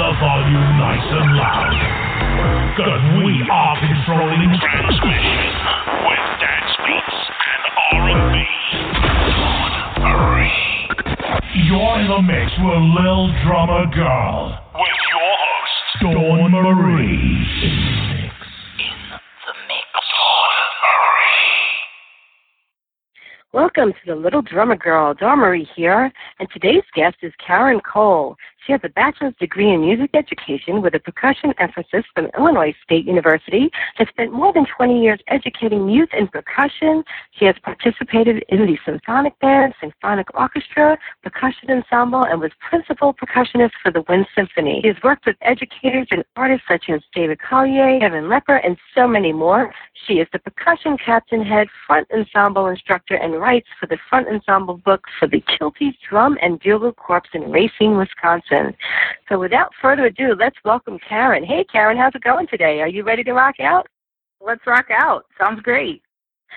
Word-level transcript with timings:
the 0.00 0.16
volume 0.16 0.78
nice 0.80 1.08
and 1.12 1.36
loud. 1.36 1.76
Cause 2.80 3.04
we 3.20 3.44
are 3.52 3.76
controlling 3.84 4.48
Transmission 4.56 5.44
with 6.08 6.24
dance 6.40 6.72
beats 6.88 7.20
and 7.44 7.64
R&B. 8.00 8.40
You're 11.68 12.00
in 12.00 12.08
the 12.08 12.22
mix 12.22 12.48
with 12.64 12.80
Lil 12.96 13.28
Drummer 13.44 13.84
Girl. 13.92 14.56
With 14.72 15.00
your 15.12 15.36
host, 15.36 16.16
Dawn 16.16 16.50
Marie. 16.50 17.60
Welcome 23.52 23.92
to 23.92 23.98
the 24.06 24.14
Little 24.14 24.42
Drummer 24.42 24.76
Girl, 24.76 25.12
Marie 25.20 25.68
here, 25.76 26.10
and 26.38 26.48
today's 26.52 26.84
guest 26.94 27.16
is 27.20 27.32
Karen 27.44 27.80
Cole. 27.80 28.36
She 28.66 28.72
has 28.72 28.80
a 28.84 28.90
bachelor's 28.90 29.34
degree 29.40 29.72
in 29.72 29.80
music 29.80 30.10
education 30.14 30.82
with 30.82 30.94
a 30.94 30.98
percussion 30.98 31.54
emphasis 31.58 32.04
from 32.14 32.28
Illinois 32.38 32.74
State 32.84 33.06
University, 33.06 33.70
has 33.96 34.06
spent 34.08 34.32
more 34.32 34.52
than 34.52 34.66
20 34.76 35.02
years 35.02 35.18
educating 35.28 35.88
youth 35.88 36.10
in 36.12 36.28
percussion. 36.28 37.02
She 37.32 37.46
has 37.46 37.54
participated 37.62 38.44
in 38.48 38.66
the 38.66 38.78
symphonic 38.84 39.38
band, 39.40 39.74
symphonic 39.80 40.28
orchestra, 40.34 40.98
percussion 41.22 41.70
ensemble, 41.70 42.24
and 42.24 42.40
was 42.40 42.50
principal 42.60 43.14
percussionist 43.14 43.72
for 43.82 43.90
the 43.90 44.04
Wind 44.08 44.26
Symphony. 44.34 44.80
She 44.82 44.88
has 44.88 45.02
worked 45.02 45.26
with 45.26 45.36
educators 45.40 46.08
and 46.10 46.22
artists 46.36 46.66
such 46.68 46.90
as 46.90 47.00
David 47.14 47.38
Collier, 47.40 47.98
Kevin 48.00 48.24
Lepper, 48.24 48.60
and 48.64 48.76
so 48.94 49.08
many 49.08 49.32
more. 49.32 49.72
She 50.06 50.14
is 50.14 50.28
the 50.32 50.38
percussion 50.38 50.98
captain 50.98 51.44
head, 51.44 51.68
front 51.86 52.08
ensemble 52.12 52.66
instructor, 52.66 53.14
and 53.14 53.40
writes 53.40 53.68
for 53.78 53.86
the 53.86 53.98
front 54.08 54.28
ensemble 54.28 54.76
book 54.78 55.04
for 55.18 55.26
the 55.26 55.42
Kilties 55.42 55.94
Drum 56.08 56.36
and 56.42 56.60
Bugle 56.60 56.92
Corps 56.92 57.22
in 57.32 57.50
Racine, 57.50 57.96
Wisconsin. 57.96 58.49
So 59.28 59.38
without 59.38 59.70
further 59.80 60.06
ado, 60.06 60.34
let's 60.38 60.56
welcome 60.64 60.98
Karen. 61.08 61.44
Hey, 61.44 61.64
Karen, 61.64 61.96
how's 61.96 62.14
it 62.14 62.22
going 62.22 62.46
today? 62.46 62.80
Are 62.80 62.88
you 62.88 63.04
ready 63.04 63.22
to 63.24 63.32
rock 63.32 63.60
out? 63.60 63.86
Let's 64.40 64.66
rock 64.66 64.86
out. 64.90 65.26
Sounds 65.38 65.60
great. 65.62 66.02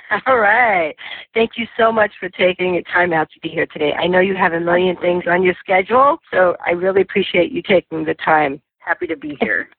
All 0.28 0.40
right. 0.40 0.95
Thank 1.34 1.52
you 1.56 1.67
so 1.78 1.92
much 1.92 2.12
for 2.20 2.30
taking 2.30 2.73
the 2.73 2.84
time 2.92 3.14
out 3.14 3.30
to 3.32 3.40
be 3.42 3.50
here 3.50 3.67
today. 3.67 3.94
I 3.94 4.08
know 4.08 4.20
you 4.20 4.36
have 4.36 4.54
a 4.54 4.59
million 4.59 4.95
things 4.98 5.23
on 5.30 5.44
your 5.44 5.56
schedule, 5.59 6.17
so 6.32 6.56
I 6.66 6.72
really 6.72 7.02
appreciate 7.02 7.52
you 7.52 7.62
taking 7.62 8.04
the 8.04 8.16
time. 8.16 8.62
Happy 8.80 9.08
to 9.08 9.16
be 9.16 9.38
here. 9.42 9.70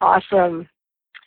Awesome. 0.00 0.68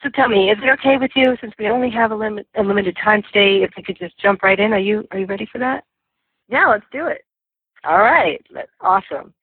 So 0.04 0.10
tell 0.10 0.28
me, 0.28 0.52
is 0.52 0.58
it 0.62 0.70
okay 0.70 0.98
with 0.98 1.12
you 1.16 1.38
since 1.40 1.54
we 1.58 1.70
only 1.70 1.90
have 1.92 2.12
a, 2.12 2.16
limit, 2.16 2.46
a 2.58 2.62
limited 2.62 2.98
time 3.02 3.24
today? 3.24 3.64
If 3.64 3.72
we 3.78 3.84
could 3.84 3.98
just 3.98 4.18
jump 4.20 4.44
right 4.44 4.60
in, 4.60 4.74
are 4.74 4.80
you 4.80 5.08
are 5.12 5.20
you 5.20 5.26
ready 5.26 5.48
for 5.50 5.60
that? 5.60 5.86
Yeah, 6.50 6.68
let's 6.68 6.84
do 6.92 7.08
it. 7.08 7.24
All 7.86 8.00
right. 8.00 8.46
Awesome. 8.82 9.34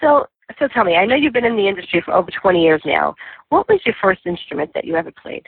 So 0.00 0.26
so 0.58 0.66
tell 0.68 0.84
me, 0.84 0.96
I 0.96 1.06
know 1.06 1.14
you've 1.14 1.32
been 1.32 1.44
in 1.44 1.56
the 1.56 1.68
industry 1.68 2.02
for 2.04 2.12
over 2.12 2.30
20 2.30 2.62
years 2.62 2.82
now. 2.84 3.14
What 3.50 3.68
was 3.68 3.80
your 3.84 3.94
first 4.02 4.20
instrument 4.26 4.72
that 4.74 4.84
you 4.84 4.96
ever 4.96 5.12
played? 5.12 5.46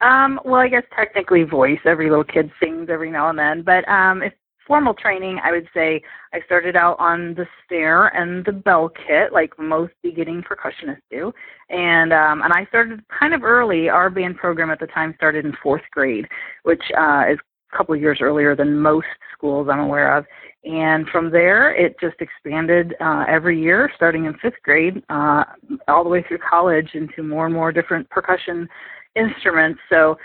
Um, 0.00 0.40
well, 0.44 0.60
I 0.60 0.68
guess 0.68 0.82
technically 0.94 1.44
voice. 1.44 1.78
Every 1.84 2.10
little 2.10 2.24
kid 2.24 2.50
sings 2.60 2.88
every 2.90 3.10
now 3.10 3.28
and 3.28 3.38
then. 3.38 3.62
But 3.62 3.88
um, 3.88 4.22
if 4.22 4.32
formal 4.66 4.94
training, 4.94 5.38
I 5.42 5.52
would 5.52 5.68
say 5.72 6.02
I 6.34 6.40
started 6.44 6.76
out 6.76 6.98
on 6.98 7.34
the 7.34 7.46
snare 7.66 8.08
and 8.08 8.44
the 8.44 8.52
bell 8.52 8.90
kit, 8.90 9.32
like 9.32 9.58
most 9.58 9.92
beginning 10.02 10.42
percussionists 10.42 11.00
do. 11.10 11.32
And 11.70 12.12
um, 12.12 12.42
and 12.42 12.52
I 12.52 12.66
started 12.66 13.02
kind 13.08 13.32
of 13.32 13.44
early. 13.44 13.88
Our 13.88 14.10
band 14.10 14.36
program 14.36 14.70
at 14.70 14.80
the 14.80 14.88
time 14.88 15.14
started 15.16 15.44
in 15.44 15.56
fourth 15.62 15.82
grade, 15.92 16.26
which 16.64 16.82
uh, 16.98 17.24
is 17.30 17.38
couple 17.76 17.94
of 17.94 18.00
years 18.00 18.18
earlier 18.20 18.56
than 18.56 18.78
most 18.80 19.06
schools 19.36 19.68
I'm 19.70 19.80
aware 19.80 20.16
of. 20.16 20.24
And 20.64 21.06
from 21.08 21.30
there, 21.30 21.74
it 21.74 21.94
just 22.00 22.16
expanded 22.20 22.94
uh, 23.00 23.24
every 23.28 23.60
year, 23.60 23.90
starting 23.94 24.24
in 24.24 24.34
fifth 24.34 24.60
grade, 24.64 25.02
uh, 25.10 25.44
all 25.86 26.02
the 26.02 26.10
way 26.10 26.24
through 26.26 26.38
college 26.38 26.90
into 26.94 27.22
more 27.22 27.46
and 27.46 27.54
more 27.54 27.70
different 27.70 28.08
percussion 28.10 28.68
instruments. 29.14 29.78
So 29.88 30.16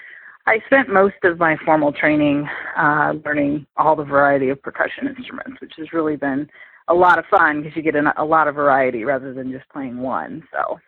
I 0.48 0.60
spent 0.66 0.90
most 0.90 1.16
of 1.24 1.38
my 1.38 1.56
formal 1.64 1.94
training 1.94 2.48
uh, 2.76 3.14
learning 3.24 3.68
all 3.78 3.96
the 3.96 4.04
variety 4.04 4.50
of 4.50 4.62
percussion 4.62 5.08
instruments, 5.08 5.62
which 5.62 5.74
has 5.78 5.94
really 5.94 6.16
been 6.16 6.50
a 6.88 6.94
lot 6.94 7.20
of 7.20 7.26
fun 7.26 7.62
because 7.62 7.76
you 7.76 7.84
get 7.84 7.96
a, 7.96 8.26
lot 8.26 8.48
of 8.48 8.56
variety 8.56 9.04
rather 9.04 9.34
than 9.34 9.52
just 9.52 9.70
playing 9.70 9.98
one. 10.00 10.44
So 10.52 10.80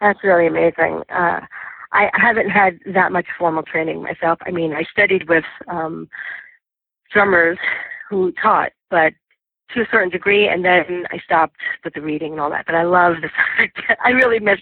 That's 0.00 0.18
really 0.24 0.46
amazing. 0.46 1.02
Uh, 1.14 1.40
I 1.94 2.10
haven't 2.14 2.50
had 2.50 2.80
that 2.92 3.12
much 3.12 3.26
formal 3.38 3.62
training 3.62 4.02
myself. 4.02 4.38
I 4.44 4.50
mean, 4.50 4.72
I 4.72 4.82
studied 4.90 5.28
with 5.28 5.44
um, 5.68 6.08
drummers 7.12 7.56
who 8.10 8.32
taught, 8.42 8.72
but 8.90 9.12
to 9.72 9.82
a 9.82 9.86
certain 9.90 10.10
degree, 10.10 10.48
and 10.48 10.64
then 10.64 11.04
I 11.10 11.18
stopped 11.18 11.56
with 11.84 11.94
the 11.94 12.00
reading 12.00 12.32
and 12.32 12.40
all 12.40 12.50
that. 12.50 12.66
But 12.66 12.74
I 12.74 12.82
love 12.82 13.14
the 13.22 13.28
fact 13.56 13.78
that 13.88 13.98
I 14.04 14.10
really 14.10 14.40
miss 14.40 14.58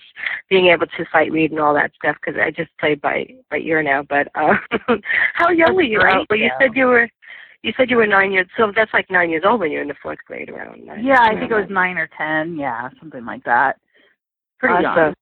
being 0.48 0.66
able 0.66 0.86
to 0.86 1.04
sight 1.10 1.32
read 1.32 1.50
and 1.50 1.60
all 1.60 1.74
that 1.74 1.92
stuff 1.94 2.16
because 2.24 2.40
I 2.40 2.50
just 2.50 2.70
play 2.78 2.94
by 2.94 3.26
by 3.50 3.58
ear 3.58 3.82
now. 3.82 4.02
But 4.02 4.28
uh, 4.34 4.54
how 5.34 5.50
young 5.50 5.74
were 5.74 5.82
you? 5.82 6.00
Uh, 6.00 6.24
well, 6.28 6.38
you 6.38 6.50
said 6.60 6.70
you 6.74 6.86
were. 6.86 7.08
You 7.64 7.72
said 7.76 7.90
you 7.90 7.96
were 7.96 8.08
nine 8.08 8.32
years, 8.32 8.48
so 8.56 8.72
that's 8.74 8.92
like 8.92 9.08
nine 9.08 9.30
years 9.30 9.44
old 9.46 9.60
when 9.60 9.70
you're 9.70 9.82
in 9.82 9.88
the 9.88 9.94
fourth 10.02 10.18
grade, 10.26 10.50
around. 10.50 10.84
Nine, 10.84 11.04
yeah, 11.04 11.20
I 11.20 11.38
think 11.38 11.52
it 11.52 11.54
was 11.54 11.68
nine 11.70 11.96
or 11.96 12.08
ten. 12.18 12.58
Yeah, 12.58 12.88
something 12.98 13.24
like 13.24 13.44
that. 13.44 13.76
Pretty 14.58 14.82
young. 14.82 15.14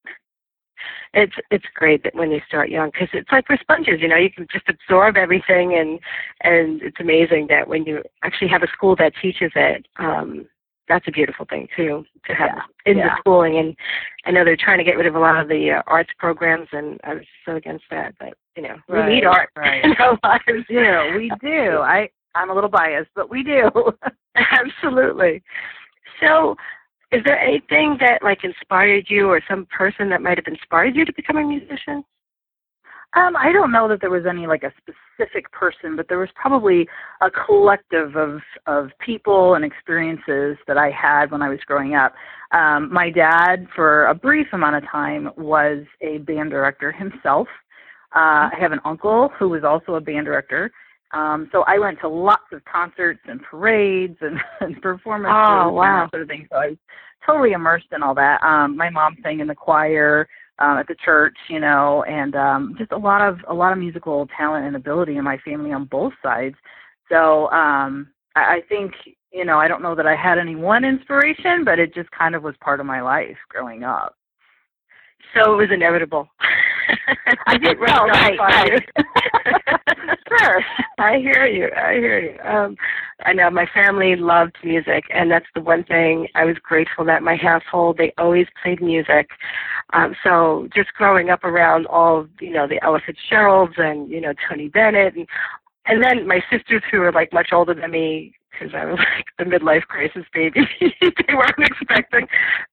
It's 1.15 1.35
it's 1.51 1.65
great 1.75 2.03
that 2.05 2.15
when 2.15 2.31
they 2.31 2.43
start 2.47 2.71
young 2.71 2.91
because 2.91 3.09
it's 3.13 3.31
like 3.33 3.49
we're 3.49 3.59
sponges, 3.59 4.01
you 4.01 4.09
know. 4.09 4.17
You 4.17 4.31
can 4.31 4.47
just 4.53 4.69
absorb 4.69 5.17
everything, 5.17 5.75
and 5.75 5.99
and 6.43 6.83
it's 6.83 7.01
amazing 7.01 7.47
that 7.49 7.69
when 7.69 7.85
you 7.85 8.03
actually 8.23 8.49
have 8.49 8.63
a 8.63 8.69
school 8.69 8.97
that 8.97 9.13
teaches 9.21 9.53
it, 9.55 9.87
um, 9.99 10.47
that's 10.89 11.07
a 11.09 11.13
beautiful 11.13 11.47
thing 11.47 11.69
too 11.77 12.05
to 12.27 12.35
have 12.35 12.51
Yeah, 12.55 12.63
in 12.93 12.97
the 12.99 13.05
yeah. 13.05 13.19
schooling. 13.21 13.59
And 13.59 13.77
I 14.27 14.33
know 14.33 14.45
they're 14.45 14.57
trying 14.57 14.79
to 14.79 14.85
get 14.85 14.97
rid 14.97 15.07
of 15.07 15.15
a 15.15 15.21
lot 15.21 15.41
of 15.41 15.49
the 15.49 15.71
uh, 15.71 15.83
arts 15.87 16.11
programs, 16.19 16.69
and 16.73 17.01
I 17.05 17.15
was 17.15 17.25
so 17.47 17.57
against 17.57 17.85
that. 17.91 18.15
But 18.19 18.35
you 18.57 18.63
know, 18.63 18.77
we 18.89 19.03
need 19.15 19.25
art 19.25 19.51
right. 19.57 19.85
in 19.85 19.93
our 19.99 20.19
lives. 20.23 20.67
We 20.69 20.77
do. 20.77 21.17
We 21.17 21.33
do. 21.41 21.79
I 21.79 22.09
I'm 22.35 22.51
a 22.51 22.55
little 22.55 22.71
biased, 22.71 23.11
but 23.15 23.31
we 23.31 23.43
do. 23.43 23.71
Absolutely. 24.37 25.43
So, 26.21 26.57
is 27.13 27.23
there 27.25 27.39
anything 27.39 27.97
that 28.01 28.23
like 28.23 28.45
inspired 28.45 29.07
you, 29.09 29.29
or 29.29 29.41
some 29.49 29.67
person 29.67 30.09
that 30.11 30.23
might 30.23 30.39
have 30.39 30.47
inspired 30.47 30.95
you 30.95 31.05
to 31.05 31.13
become 31.13 31.37
a 31.37 31.45
musician? 31.45 32.05
Um, 33.15 33.35
I 33.37 33.51
don't 33.53 33.73
know 33.73 33.89
that 33.89 34.01
there 34.01 34.11
was 34.11 34.25
any 34.25 34.47
like 34.47 34.63
a 34.63 34.73
specific 34.79 35.51
person, 35.51 35.97
but 35.97 36.07
there 36.09 36.19
was 36.19 36.29
probably 36.37 36.87
a 37.21 37.31
collective 37.31 38.15
of 38.15 38.41
of 38.67 38.91
people 39.05 39.55
and 39.55 39.65
experiences 39.65 40.57
that 40.69 40.79
I 40.79 40.91
had 40.91 41.33
when 41.33 41.43
I 41.43 41.49
was 41.49 41.59
growing 41.67 41.97
up. 41.97 42.15
Um, 42.53 42.93
my 42.93 43.11
dad, 43.11 43.67
for 43.75 44.07
a 44.07 44.15
brief 44.15 44.47
amount 44.53 44.77
of 44.77 44.85
time, 44.89 45.31
was 45.37 45.85
a 46.01 46.19
band 46.19 46.51
director 46.51 46.93
himself. 46.93 47.49
Uh, 48.15 48.51
I 48.51 48.57
have 48.61 48.73
an 48.73 48.81
uncle 48.85 49.31
who 49.39 49.49
was 49.49 49.65
also 49.65 49.95
a 49.95 50.01
band 50.01 50.27
director. 50.27 50.71
Um, 51.13 51.49
so 51.51 51.65
I 51.67 51.79
went 51.79 51.99
to 52.01 52.09
lots 52.09 52.53
of 52.53 52.65
concerts 52.65 53.21
and 53.27 53.43
parades 53.43 54.17
and, 54.21 54.39
and 54.61 54.81
performances 54.81 55.35
Oh, 55.49 55.69
and 55.69 55.77
wow. 55.77 56.05
that 56.05 56.11
sort 56.11 56.23
of 56.23 56.29
thing. 56.29 56.47
So 56.51 56.57
I 56.59 56.69
was 56.69 56.77
totally 57.27 57.53
immersed 57.53 57.89
in 57.93 58.03
all 58.03 58.15
that. 58.15 58.43
Um, 58.43 58.77
my 58.77 58.91
mom 58.91 59.17
sang 59.23 59.41
in 59.41 59.47
the 59.47 59.55
choir 59.55 60.29
um, 60.59 60.79
at 60.79 60.87
the 60.87 60.95
church, 61.05 61.37
you 61.49 61.59
know, 61.59 62.05
and 62.05 62.37
um, 62.37 62.75
just 62.79 62.93
a 62.93 62.97
lot 62.97 63.27
of 63.27 63.39
a 63.49 63.55
lot 63.55 63.73
of 63.73 63.79
musical 63.79 64.29
talent 64.37 64.67
and 64.67 64.77
ability 64.77 65.17
in 65.17 65.25
my 65.25 65.39
family 65.39 65.73
on 65.73 65.85
both 65.87 66.13
sides. 66.23 66.57
So 67.09 67.51
um, 67.51 68.09
I, 68.37 68.57
I 68.57 68.61
think 68.69 68.93
you 69.33 69.45
know 69.45 69.59
I 69.59 69.69
don't 69.69 69.83
know 69.83 69.95
that 69.95 70.07
I 70.07 70.15
had 70.15 70.39
any 70.39 70.55
one 70.55 70.85
inspiration, 70.85 71.65
but 71.65 71.79
it 71.79 71.95
just 71.95 72.11
kind 72.13 72.35
of 72.35 72.43
was 72.43 72.55
part 72.61 72.81
of 72.81 72.87
my 72.87 73.01
life 73.01 73.37
growing 73.49 73.85
up. 73.85 74.17
So 75.35 75.55
it 75.55 75.57
was 75.57 75.69
inevitable. 75.73 76.29
I 77.47 77.59
did 77.59 77.79
right, 77.79 78.39
right, 78.39 78.39
right. 78.39 78.83
Sure. 80.39 80.63
I 80.99 81.19
hear 81.19 81.47
you. 81.47 81.69
I 81.77 81.95
hear 81.95 82.21
you. 82.21 82.41
Um, 82.49 82.77
I 83.25 83.33
know 83.33 83.51
my 83.51 83.67
family 83.75 84.15
loved 84.17 84.57
music, 84.63 85.05
and 85.13 85.31
that's 85.31 85.47
the 85.55 85.61
one 85.61 85.83
thing 85.85 86.29
I 86.35 86.45
was 86.45 86.57
grateful 86.63 87.05
that 87.07 87.23
my 87.23 87.37
household 87.37 87.99
they 87.99 88.13
always 88.17 88.47
played 88.63 88.81
music. 88.81 89.29
Um, 89.93 90.15
so 90.23 90.69
just 90.75 90.95
growing 90.95 91.31
up 91.31 91.43
around 91.43 91.87
all 91.87 92.27
you 92.41 92.53
know 92.53 92.69
the 92.69 92.83
Ella 92.85 93.01
Fitzgeralds 93.05 93.75
and 93.77 94.09
you 94.09 94.21
know 94.21 94.33
Tony 94.49 94.69
Bennett, 94.69 95.17
and 95.17 95.27
and 95.87 96.03
then 96.03 96.29
my 96.29 96.41
sisters 96.51 96.83
who 96.91 97.01
were 97.01 97.13
like 97.13 97.33
much 97.33 97.49
older 97.53 97.75
than 97.75 97.91
me 97.91 98.33
because 98.51 98.75
I 98.75 98.85
was 98.85 98.99
like 98.99 99.27
the 99.39 99.45
midlife 99.45 99.83
crisis 99.83 100.25
baby 100.33 100.61
they 100.81 101.35
weren't 101.35 101.55
expecting, 101.59 102.29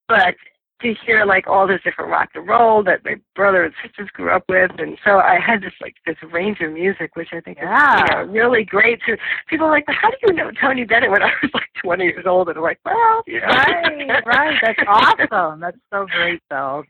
but 0.07 0.35
to 0.81 0.93
hear 1.05 1.25
like 1.25 1.47
all 1.47 1.67
this 1.67 1.81
different 1.83 2.11
rock 2.11 2.29
and 2.35 2.47
roll 2.47 2.83
that 2.83 3.03
my 3.03 3.15
brother 3.35 3.63
and 3.63 3.73
sisters 3.83 4.09
grew 4.13 4.29
up 4.29 4.43
with, 4.47 4.71
and 4.77 4.97
so 5.03 5.17
I 5.19 5.39
had 5.39 5.61
this 5.61 5.73
like 5.81 5.95
this 6.05 6.17
range 6.31 6.59
of 6.61 6.71
music, 6.71 7.15
which 7.15 7.29
I 7.31 7.39
think 7.41 7.57
is 7.57 7.63
you 7.63 8.15
know, 8.15 8.23
really 8.31 8.63
great. 8.63 8.99
To 9.07 9.17
people 9.49 9.67
are 9.67 9.71
like, 9.71 9.85
how 9.87 10.09
do 10.09 10.17
you 10.27 10.33
know 10.33 10.51
Tony 10.61 10.83
Bennett 10.83 11.09
when 11.09 11.23
I 11.23 11.31
was 11.41 11.51
like 11.53 11.69
20 11.83 12.03
years 12.03 12.25
old? 12.27 12.49
And 12.49 12.57
I'm 12.57 12.63
like, 12.63 12.79
well, 12.85 13.23
you 13.25 13.41
know. 13.41 13.47
Right, 13.47 14.25
right. 14.25 14.57
That's 14.61 14.79
awesome. 14.87 15.59
That's 15.59 15.77
so 15.91 16.05
great, 16.05 16.41
though. 16.49 16.83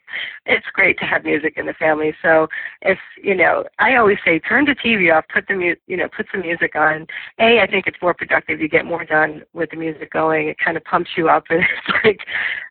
it's 0.45 0.65
great 0.73 0.97
to 0.99 1.05
have 1.05 1.23
music 1.23 1.53
in 1.57 1.65
the 1.65 1.73
family. 1.73 2.13
So 2.21 2.47
if 2.81 2.97
you 3.21 3.35
know, 3.35 3.63
I 3.79 3.95
always 3.95 4.17
say, 4.25 4.39
turn 4.39 4.65
the 4.65 4.75
TV 4.75 5.15
off, 5.15 5.25
put 5.33 5.47
the 5.47 5.55
mu- 5.55 5.75
you 5.87 5.97
know, 5.97 6.09
put 6.15 6.27
some 6.31 6.41
music 6.41 6.75
on. 6.75 7.07
A, 7.39 7.61
I 7.61 7.67
think 7.67 7.87
it's 7.87 8.01
more 8.01 8.13
productive. 8.13 8.59
You 8.59 8.67
get 8.67 8.85
more 8.85 9.05
done 9.05 9.43
with 9.53 9.69
the 9.71 9.77
music 9.77 10.11
going. 10.11 10.49
It 10.49 10.57
kind 10.63 10.77
of 10.77 10.83
pumps 10.83 11.11
you 11.15 11.29
up, 11.29 11.45
and 11.49 11.61
it's 11.61 11.97
like 12.03 12.19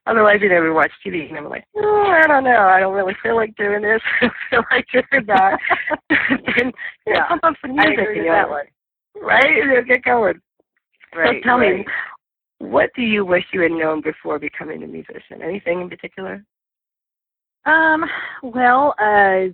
Otherwise, 0.06 0.38
you 0.40 0.48
never 0.48 0.72
watch 0.72 0.92
TV, 1.04 1.28
and 1.28 1.36
I'm 1.36 1.48
like, 1.48 1.64
oh, 1.76 2.06
I 2.06 2.26
don't 2.28 2.44
know. 2.44 2.68
I 2.68 2.78
don't 2.80 2.94
really 2.94 3.16
feel 3.22 3.34
like 3.34 3.54
doing 3.56 3.82
this. 3.82 4.00
I 4.22 4.28
feel 4.50 4.62
like 4.70 4.86
doing 4.92 5.26
that. 5.26 5.58
and 6.10 6.40
you 6.56 6.64
know, 6.64 6.70
Yeah. 7.06 7.26
pump 7.26 7.44
up 7.44 7.54
some 7.60 7.74
music, 7.74 7.98
you 8.14 8.24
that 8.24 8.48
one. 8.48 8.66
right? 9.20 9.56
You 9.56 9.82
get 9.84 10.04
going. 10.04 10.40
Right. 11.14 11.42
so 11.42 11.48
tell 11.48 11.58
right. 11.58 11.78
me, 11.78 11.84
what 12.58 12.90
do 12.94 13.02
you 13.02 13.24
wish 13.24 13.44
you 13.52 13.62
had 13.62 13.72
known 13.72 14.00
before 14.00 14.38
becoming 14.38 14.82
a 14.82 14.86
musician? 14.86 15.42
Anything 15.42 15.80
in 15.80 15.88
particular? 15.90 16.44
Um, 17.64 18.04
well, 18.42 18.94
uh, 19.00 19.48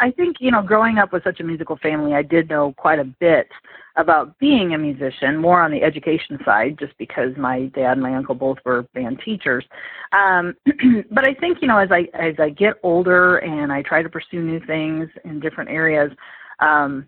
I 0.00 0.10
think, 0.10 0.38
you 0.40 0.50
know, 0.50 0.62
growing 0.62 0.98
up 0.98 1.12
with 1.12 1.24
such 1.24 1.40
a 1.40 1.44
musical 1.44 1.76
family, 1.76 2.14
I 2.14 2.22
did 2.22 2.48
know 2.48 2.74
quite 2.78 2.98
a 2.98 3.04
bit 3.04 3.48
about 3.96 4.38
being 4.38 4.72
a 4.72 4.78
musician, 4.78 5.36
more 5.36 5.60
on 5.60 5.70
the 5.70 5.82
education 5.82 6.38
side, 6.44 6.78
just 6.78 6.96
because 6.96 7.36
my 7.36 7.66
dad 7.74 7.92
and 7.92 8.02
my 8.02 8.14
uncle 8.14 8.34
both 8.34 8.56
were 8.64 8.84
band 8.94 9.20
teachers. 9.22 9.64
Um, 10.12 10.54
but 11.10 11.26
I 11.26 11.34
think, 11.34 11.58
you 11.60 11.68
know, 11.68 11.76
as 11.76 11.90
I 11.92 12.08
as 12.14 12.34
I 12.38 12.48
get 12.48 12.74
older 12.82 13.38
and 13.38 13.70
I 13.70 13.82
try 13.82 14.02
to 14.02 14.08
pursue 14.08 14.42
new 14.42 14.60
things 14.66 15.08
in 15.24 15.38
different 15.38 15.68
areas, 15.68 16.10
um, 16.60 17.06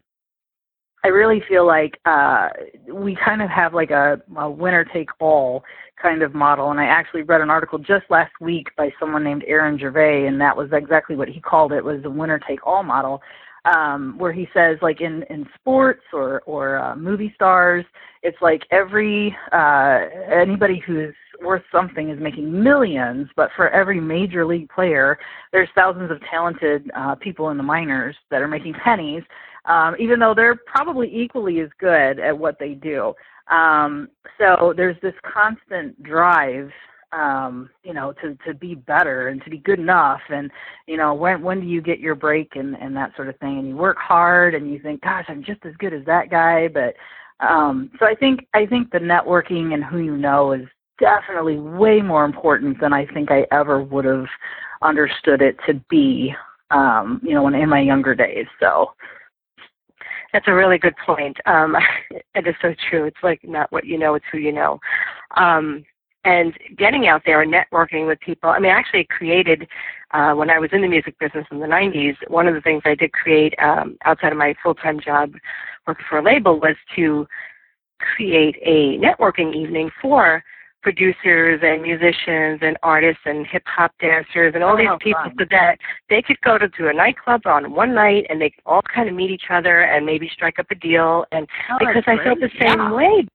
I 1.04 1.08
really 1.08 1.42
feel 1.48 1.66
like 1.66 1.98
uh, 2.04 2.48
we 2.92 3.16
kind 3.16 3.42
of 3.42 3.50
have 3.50 3.74
like 3.74 3.90
a, 3.90 4.20
a 4.36 4.50
winner 4.50 4.84
take 4.84 5.10
all 5.20 5.64
kind 6.00 6.22
of 6.22 6.34
model. 6.34 6.70
And 6.70 6.78
I 6.78 6.84
actually 6.84 7.22
read 7.22 7.40
an 7.40 7.50
article 7.50 7.78
just 7.78 8.04
last 8.08 8.32
week 8.40 8.68
by 8.76 8.92
someone 9.00 9.24
named 9.24 9.44
Aaron 9.46 9.78
Gervais, 9.78 10.26
and 10.26 10.40
that 10.40 10.56
was 10.56 10.68
exactly 10.72 11.16
what 11.16 11.28
he 11.28 11.40
called 11.40 11.72
it 11.72 11.84
was 11.84 12.02
the 12.02 12.10
winner 12.10 12.38
take 12.46 12.64
all 12.66 12.82
model, 12.84 13.20
um, 13.64 14.16
where 14.18 14.32
he 14.32 14.48
says 14.54 14.78
like 14.80 15.00
in 15.00 15.24
in 15.30 15.46
sports 15.54 16.02
or 16.12 16.42
or 16.46 16.78
uh, 16.78 16.94
movie 16.94 17.32
stars, 17.34 17.84
it's 18.22 18.40
like 18.40 18.62
every 18.70 19.36
uh, 19.52 20.00
anybody 20.32 20.82
who's 20.84 21.14
worth 21.42 21.62
something 21.72 22.10
is 22.10 22.20
making 22.20 22.62
millions, 22.62 23.28
but 23.34 23.50
for 23.56 23.68
every 23.70 24.00
major 24.00 24.46
league 24.46 24.68
player, 24.68 25.18
there's 25.52 25.68
thousands 25.74 26.10
of 26.10 26.18
talented 26.30 26.88
uh, 26.96 27.16
people 27.16 27.50
in 27.50 27.56
the 27.56 27.62
minors 27.62 28.14
that 28.30 28.40
are 28.40 28.48
making 28.48 28.74
pennies 28.74 29.24
um, 29.64 29.94
even 29.98 30.18
though 30.18 30.34
they're 30.34 30.56
probably 30.66 31.08
equally 31.14 31.60
as 31.60 31.70
good 31.78 32.18
at 32.18 32.36
what 32.36 32.58
they 32.58 32.74
do. 32.74 33.14
Um, 33.50 34.08
so 34.38 34.72
there's 34.76 34.96
this 35.02 35.14
constant 35.22 36.00
drive, 36.02 36.70
um, 37.12 37.68
you 37.84 37.92
know, 37.92 38.12
to 38.22 38.36
to 38.46 38.54
be 38.54 38.74
better 38.74 39.28
and 39.28 39.42
to 39.44 39.50
be 39.50 39.58
good 39.58 39.78
enough. 39.78 40.20
And 40.28 40.50
you 40.86 40.96
know, 40.96 41.14
when 41.14 41.42
when 41.42 41.60
do 41.60 41.66
you 41.66 41.82
get 41.82 42.00
your 42.00 42.14
break 42.14 42.56
and 42.56 42.76
and 42.76 42.96
that 42.96 43.14
sort 43.16 43.28
of 43.28 43.38
thing? 43.38 43.58
And 43.58 43.68
you 43.68 43.76
work 43.76 43.98
hard 43.98 44.54
and 44.54 44.72
you 44.72 44.78
think, 44.78 45.02
gosh, 45.02 45.26
I'm 45.28 45.44
just 45.44 45.64
as 45.64 45.74
good 45.78 45.92
as 45.92 46.04
that 46.06 46.30
guy. 46.30 46.68
But 46.68 46.94
um, 47.46 47.90
so 47.98 48.06
I 48.06 48.14
think 48.14 48.46
I 48.54 48.66
think 48.66 48.90
the 48.90 48.98
networking 48.98 49.74
and 49.74 49.84
who 49.84 49.98
you 49.98 50.16
know 50.16 50.52
is 50.52 50.66
definitely 50.98 51.58
way 51.58 52.00
more 52.00 52.24
important 52.24 52.80
than 52.80 52.92
I 52.92 53.06
think 53.06 53.30
I 53.30 53.46
ever 53.50 53.82
would 53.82 54.04
have 54.04 54.26
understood 54.82 55.42
it 55.42 55.56
to 55.66 55.74
be. 55.90 56.34
Um, 56.70 57.20
you 57.22 57.34
know, 57.34 57.46
in, 57.48 57.54
in 57.54 57.68
my 57.68 57.80
younger 57.80 58.14
days. 58.14 58.46
So. 58.58 58.92
That's 60.32 60.48
a 60.48 60.54
really 60.54 60.78
good 60.78 60.94
point. 61.04 61.36
Um, 61.46 61.76
it 62.34 62.46
is 62.46 62.54
so 62.62 62.74
true. 62.90 63.04
It's 63.04 63.22
like 63.22 63.40
not 63.44 63.70
what 63.72 63.84
you 63.84 63.98
know, 63.98 64.14
it's 64.14 64.24
who 64.30 64.38
you 64.38 64.52
know. 64.52 64.80
Um, 65.36 65.84
and 66.24 66.56
getting 66.78 67.08
out 67.08 67.22
there 67.26 67.42
and 67.42 67.52
networking 67.52 68.06
with 68.06 68.20
people. 68.20 68.48
I 68.48 68.60
mean, 68.60 68.70
I 68.70 68.78
actually 68.78 69.04
created, 69.04 69.66
uh, 70.12 70.32
when 70.34 70.50
I 70.50 70.58
was 70.60 70.70
in 70.72 70.80
the 70.80 70.88
music 70.88 71.18
business 71.18 71.46
in 71.50 71.58
the 71.58 71.66
90s, 71.66 72.14
one 72.28 72.46
of 72.46 72.54
the 72.54 72.60
things 72.60 72.82
I 72.84 72.94
did 72.94 73.12
create 73.12 73.54
um, 73.60 73.96
outside 74.04 74.30
of 74.30 74.38
my 74.38 74.54
full 74.62 74.74
time 74.74 75.00
job 75.00 75.32
working 75.86 76.04
for 76.08 76.18
a 76.18 76.22
label 76.22 76.60
was 76.60 76.76
to 76.94 77.26
create 77.98 78.56
a 78.62 78.98
networking 78.98 79.54
evening 79.54 79.90
for 80.00 80.44
producers 80.82 81.60
and 81.62 81.82
musicians 81.82 82.58
and 82.62 82.76
artists 82.82 83.22
and 83.24 83.46
hip 83.46 83.62
hop 83.66 83.92
dancers 84.00 84.52
and 84.54 84.62
all 84.64 84.74
Oh, 84.74 84.76
these 84.76 84.86
how 84.88 84.98
people 84.98 85.22
fun. 85.22 85.34
so 85.38 85.44
that 85.50 85.76
they 86.10 86.22
could 86.22 86.40
go 86.42 86.58
to, 86.58 86.68
to 86.68 86.88
a 86.88 86.92
nightclub 86.92 87.42
on 87.46 87.72
one 87.72 87.94
night 87.94 88.26
and 88.28 88.40
they 88.40 88.50
could 88.50 88.62
all 88.66 88.82
kind 88.94 89.08
of 89.08 89.14
meet 89.14 89.30
each 89.30 89.50
other 89.50 89.82
and 89.82 90.04
maybe 90.04 90.28
strike 90.32 90.58
up 90.58 90.66
a 90.70 90.74
deal 90.74 91.24
and 91.32 91.46
Oh, 91.70 91.76
because 91.78 92.02
I 92.06 92.22
felt 92.24 92.40
the 92.40 92.50
same 92.60 92.78
yeah. 92.78 92.92
way. 92.92 93.26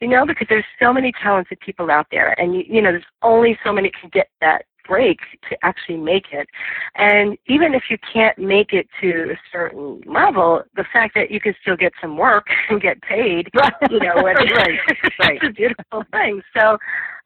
You 0.00 0.08
know, 0.08 0.26
because 0.26 0.46
there's 0.50 0.64
so 0.80 0.92
many 0.92 1.10
talented 1.22 1.58
people 1.60 1.90
out 1.90 2.06
there, 2.10 2.38
and 2.38 2.54
you, 2.54 2.64
you 2.66 2.82
know, 2.82 2.90
there's 2.92 3.04
only 3.22 3.58
so 3.64 3.72
many 3.72 3.90
can 3.98 4.10
get 4.12 4.28
that 4.42 4.64
break 4.86 5.18
to 5.48 5.56
actually 5.62 5.98
make 5.98 6.26
it. 6.32 6.48
And 6.96 7.36
even 7.46 7.74
if 7.74 7.84
you 7.90 7.98
can't 8.12 8.38
make 8.38 8.72
it 8.72 8.86
to 9.00 9.32
a 9.32 9.38
certain 9.52 10.00
level, 10.06 10.62
the 10.76 10.84
fact 10.92 11.14
that 11.14 11.30
you 11.30 11.40
can 11.40 11.54
still 11.60 11.76
get 11.76 11.92
some 12.00 12.16
work 12.16 12.46
and 12.70 12.80
get 12.80 13.00
paid, 13.02 13.48
you 13.90 13.98
know, 14.00 14.22
when, 14.22 14.36
Right, 14.36 14.78
right. 15.20 15.38
it's 15.42 15.44
a 15.48 15.50
beautiful 15.52 16.04
thing. 16.12 16.42
So, 16.56 16.78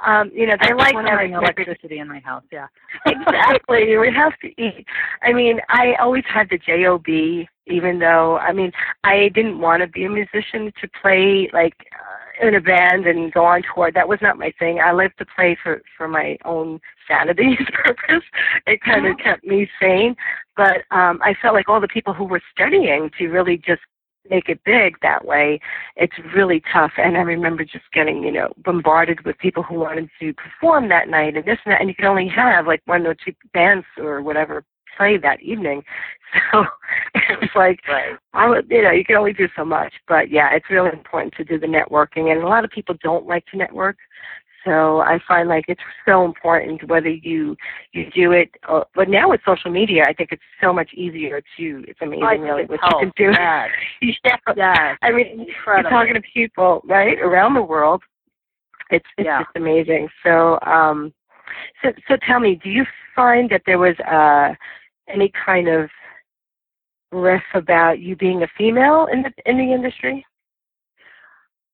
um, 0.05 0.31
you 0.35 0.47
know, 0.47 0.57
I 0.61 0.73
like 0.73 0.95
one 0.95 1.05
of 1.07 1.13
my 1.13 1.17
having 1.17 1.33
electricity 1.35 1.99
in 1.99 2.09
my 2.09 2.21
house. 2.21 2.43
Yeah. 2.51 2.67
exactly. 3.07 3.97
We 3.97 4.13
have 4.15 4.33
to 4.41 4.49
eat. 4.63 4.87
I 5.23 5.33
mean, 5.33 5.61
I 5.69 5.95
always 6.01 6.25
had 6.27 6.49
the 6.51 6.59
job, 6.59 7.07
even 7.67 7.99
though 7.99 8.39
I 8.39 8.53
mean, 8.53 8.73
I 9.05 9.31
didn't 9.35 9.59
want 9.59 9.83
to 9.83 9.87
be 9.87 10.05
a 10.05 10.11
musician 10.11 10.73
to 10.81 10.89
play 11.01 11.51
like 11.53 11.75
uh, 11.93 12.30
in 12.41 12.55
a 12.55 12.61
band 12.61 13.07
and 13.07 13.33
go 13.33 13.45
on 13.45 13.63
tour. 13.75 13.91
That 13.93 14.09
was 14.09 14.19
not 14.23 14.39
my 14.39 14.53
thing. 14.59 14.81
I 14.81 14.93
lived 14.93 15.19
to 15.19 15.27
play 15.27 15.57
for 15.63 15.83
for 15.97 16.09
my 16.09 16.37
own 16.45 16.81
sanity's 17.09 17.59
purpose. 17.85 18.25
It 18.67 18.81
kind 18.83 19.07
of 19.07 19.19
kept 19.19 19.45
me 19.45 19.69
sane. 19.81 20.17
But 20.57 20.83
um, 20.91 21.21
I 21.23 21.35
felt 21.41 21.55
like 21.55 21.69
all 21.69 21.81
the 21.81 21.89
people 21.89 22.15
who 22.15 22.25
were 22.25 22.43
studying 22.53 23.11
to 23.19 23.29
really 23.29 23.57
just 23.57 23.83
make 24.29 24.49
it 24.49 24.61
big 24.65 24.97
that 25.01 25.25
way 25.25 25.59
it's 25.97 26.13
really 26.35 26.63
tough 26.73 26.93
and 26.99 27.17
i 27.17 27.21
remember 27.21 27.65
just 27.65 27.91
getting 27.93 28.23
you 28.23 28.31
know 28.31 28.53
bombarded 28.59 29.25
with 29.25 29.37
people 29.39 29.63
who 29.63 29.77
wanted 29.77 30.11
to 30.21 30.35
perform 30.35 30.91
that 30.91 31.09
night 31.09 31.37
and 31.37 31.47
this 31.47 31.59
and 31.65 31.73
that 31.73 31.81
and 31.81 31.89
you 31.89 31.95
could 31.95 32.05
only 32.05 32.29
have 32.29 32.67
like 32.67 32.83
one 32.85 33.07
or 33.07 33.15
two 33.15 33.33
bands 33.55 33.87
or 33.97 34.21
whatever 34.21 34.63
play 35.01 35.17
that 35.17 35.41
evening 35.41 35.83
so 36.53 36.65
it 37.15 37.41
was 37.41 37.51
like 37.57 37.81
Right. 37.89 38.17
i 38.35 38.49
would 38.49 38.67
you 38.71 38.83
know 38.83 38.91
you 38.91 39.05
can 39.05 39.17
only 39.17 39.33
do 39.33 39.49
so 39.57 39.65
much 39.65 39.93
but 40.07 40.31
yeah 40.31 40.53
it's 40.53 40.69
really 40.71 40.91
important 40.93 41.33
to 41.39 41.45
do 41.45 41.59
the 41.59 41.67
networking 41.67 42.31
and 42.31 42.43
a 42.43 42.47
lot 42.47 42.65
of 42.65 42.71
people 42.71 42.95
don't 43.03 43.27
like 43.27 43.47
to 43.47 43.57
network 43.57 43.97
so 44.65 45.01
i 45.01 45.19
find 45.27 45.49
like 45.49 45.65
it's 45.69 45.81
so 46.07 46.25
important 46.27 46.87
whether 46.89 47.09
you 47.09 47.57
you 47.93 48.11
do 48.15 48.33
it 48.33 48.51
uh, 48.69 48.83
but 48.95 49.09
now 49.09 49.31
with 49.31 49.41
social 49.47 49.71
media 49.71 50.05
i 50.07 50.13
think 50.13 50.29
it's 50.33 50.43
so 50.63 50.71
much 50.73 50.91
easier 50.95 51.41
to 51.57 51.83
it's 51.89 52.01
amazing 52.03 52.25
I 52.25 52.35
really 52.35 52.65
what 52.67 52.81
helps. 52.81 53.03
you 53.03 53.13
can 53.17 53.33
do 53.33 53.39
Yes. 54.11 54.21
yeah 54.25 54.37
Yes. 54.57 54.99
I 55.03 55.11
mean, 55.13 55.47
Incredible. 55.49 55.83
you're 55.83 55.91
talking 55.91 56.15
to 56.15 56.23
people 56.35 56.83
right 56.85 57.19
around 57.21 57.55
the 57.55 57.63
world. 57.63 58.03
It's 58.91 59.07
it's 59.17 59.27
Yeah. 59.27 59.41
just 59.41 59.51
amazing. 59.57 60.09
So, 60.25 60.59
um, 60.63 61.13
so 61.83 61.93
so 62.09 62.17
tell 62.27 62.41
me, 62.41 62.61
do 62.63 62.69
you 62.71 62.85
find 63.15 63.49
that 63.51 63.63
there 63.67 63.79
was 63.79 63.97
uh, 64.01 64.55
any 65.13 65.33
kind 65.45 65.69
of 65.69 65.89
riff 67.13 67.43
about 67.55 67.99
you 67.99 68.17
being 68.17 68.43
a 68.43 68.49
female 68.57 69.09
in 69.13 69.23
the 69.23 69.33
in 69.47 69.59
the 69.59 69.73
industry? 69.73 70.25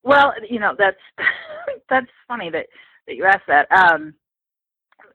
Well, 0.03 0.33
you 0.49 0.61
know 0.61 0.75
that's 0.79 0.97
that's 1.91 2.07
funny 2.29 2.51
that 2.51 2.67
that 3.07 3.17
you 3.17 3.25
asked 3.25 3.47
that. 3.49 3.71
Um, 3.73 4.15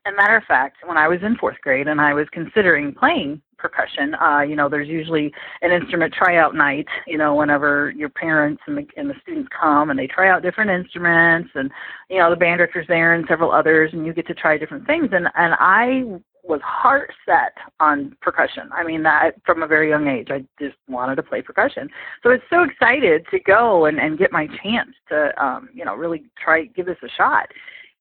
a 0.06 0.12
matter 0.12 0.36
of 0.36 0.44
fact, 0.44 0.78
when 0.84 0.96
I 0.96 1.06
was 1.06 1.20
in 1.22 1.36
fourth 1.36 1.60
grade 1.62 1.86
and 1.86 2.00
I 2.00 2.12
was 2.12 2.26
considering 2.32 2.92
playing 2.92 3.40
percussion, 3.56 4.14
uh, 4.16 4.40
you 4.40 4.56
know, 4.56 4.68
there's 4.68 4.88
usually 4.88 5.32
an 5.62 5.70
instrument 5.70 6.12
tryout 6.12 6.56
night. 6.56 6.86
You 7.06 7.18
know, 7.18 7.36
whenever 7.36 7.92
your 7.96 8.08
parents 8.08 8.62
and 8.66 8.76
the 8.76 8.86
and 8.96 9.08
the 9.08 9.14
students 9.22 9.48
come 9.58 9.90
and 9.90 9.98
they 9.98 10.08
try 10.08 10.28
out 10.28 10.42
different 10.42 10.70
instruments, 10.70 11.50
and 11.54 11.70
you 12.10 12.18
know 12.18 12.30
the 12.30 12.36
band 12.36 12.58
director's 12.58 12.86
there 12.88 13.14
and 13.14 13.24
several 13.28 13.52
others, 13.52 13.90
and 13.92 14.04
you 14.04 14.12
get 14.12 14.26
to 14.26 14.34
try 14.34 14.58
different 14.58 14.86
things. 14.86 15.10
And 15.12 15.28
and 15.36 15.54
I 15.58 16.02
was 16.42 16.60
heart 16.64 17.12
set 17.24 17.52
on 17.78 18.16
percussion. 18.20 18.68
I 18.72 18.84
mean, 18.84 19.02
that 19.04 19.32
from 19.46 19.62
a 19.62 19.66
very 19.66 19.88
young 19.88 20.08
age, 20.08 20.28
I 20.30 20.44
just 20.60 20.76
wanted 20.88 21.16
to 21.16 21.22
play 21.22 21.40
percussion. 21.40 21.88
So 22.22 22.30
I 22.30 22.34
was 22.34 22.42
so 22.50 22.62
excited 22.64 23.24
to 23.30 23.38
go 23.40 23.86
and, 23.86 23.98
and 23.98 24.18
get 24.18 24.32
my 24.32 24.48
chance 24.62 24.90
to, 25.08 25.32
um, 25.42 25.68
you 25.72 25.84
know, 25.84 25.94
really 25.94 26.24
try 26.42 26.64
give 26.64 26.86
this 26.86 26.96
a 27.02 27.08
shot. 27.16 27.46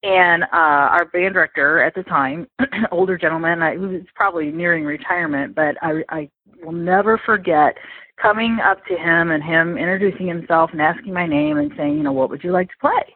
And 0.04 0.44
uh, 0.44 0.48
our 0.54 1.06
band 1.06 1.36
director 1.36 1.84
at 1.84 1.94
the 1.94 2.02
time, 2.04 2.48
older 2.92 3.18
gentleman, 3.18 3.62
I, 3.62 3.76
who 3.76 3.90
was 3.90 4.02
probably 4.16 4.52
nearing 4.52 4.84
retirement, 4.84 5.54
but 5.54 5.76
I, 5.84 6.02
I 6.10 6.30
will 6.64 6.72
never 6.72 7.22
forget 7.24 7.76
coming 8.20 8.58
up 8.64 8.84
to 8.88 8.96
him 8.96 9.32
and 9.32 9.44
him 9.44 9.78
introducing 9.78 10.28
himself 10.28 10.72
and 10.72 10.82
asking 10.82 11.14
my 11.14 11.28
name 11.28 11.58
and 11.58 11.72
saying, 11.78 11.98
you 11.98 12.04
know, 12.04 12.12
what 12.12 12.30
would 12.32 12.44
you 12.44 12.52
like 12.52 12.70
to 12.70 12.78
play? 12.82 13.16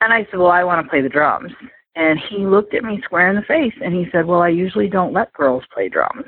And 0.00 0.12
I 0.12 0.26
said, 0.30 0.38
well, 0.38 0.50
I 0.50 0.64
want 0.64 0.84
to 0.84 0.90
play 0.90 1.00
the 1.00 1.08
drums. 1.08 1.52
And 1.96 2.18
he 2.28 2.46
looked 2.46 2.74
at 2.74 2.82
me 2.84 3.00
square 3.04 3.30
in 3.30 3.36
the 3.36 3.42
face 3.42 3.74
and 3.82 3.94
he 3.94 4.06
said, 4.10 4.26
well, 4.26 4.42
I 4.42 4.48
usually 4.48 4.88
don't 4.88 5.12
let 5.12 5.32
girls 5.32 5.62
play 5.72 5.88
drums. 5.88 6.26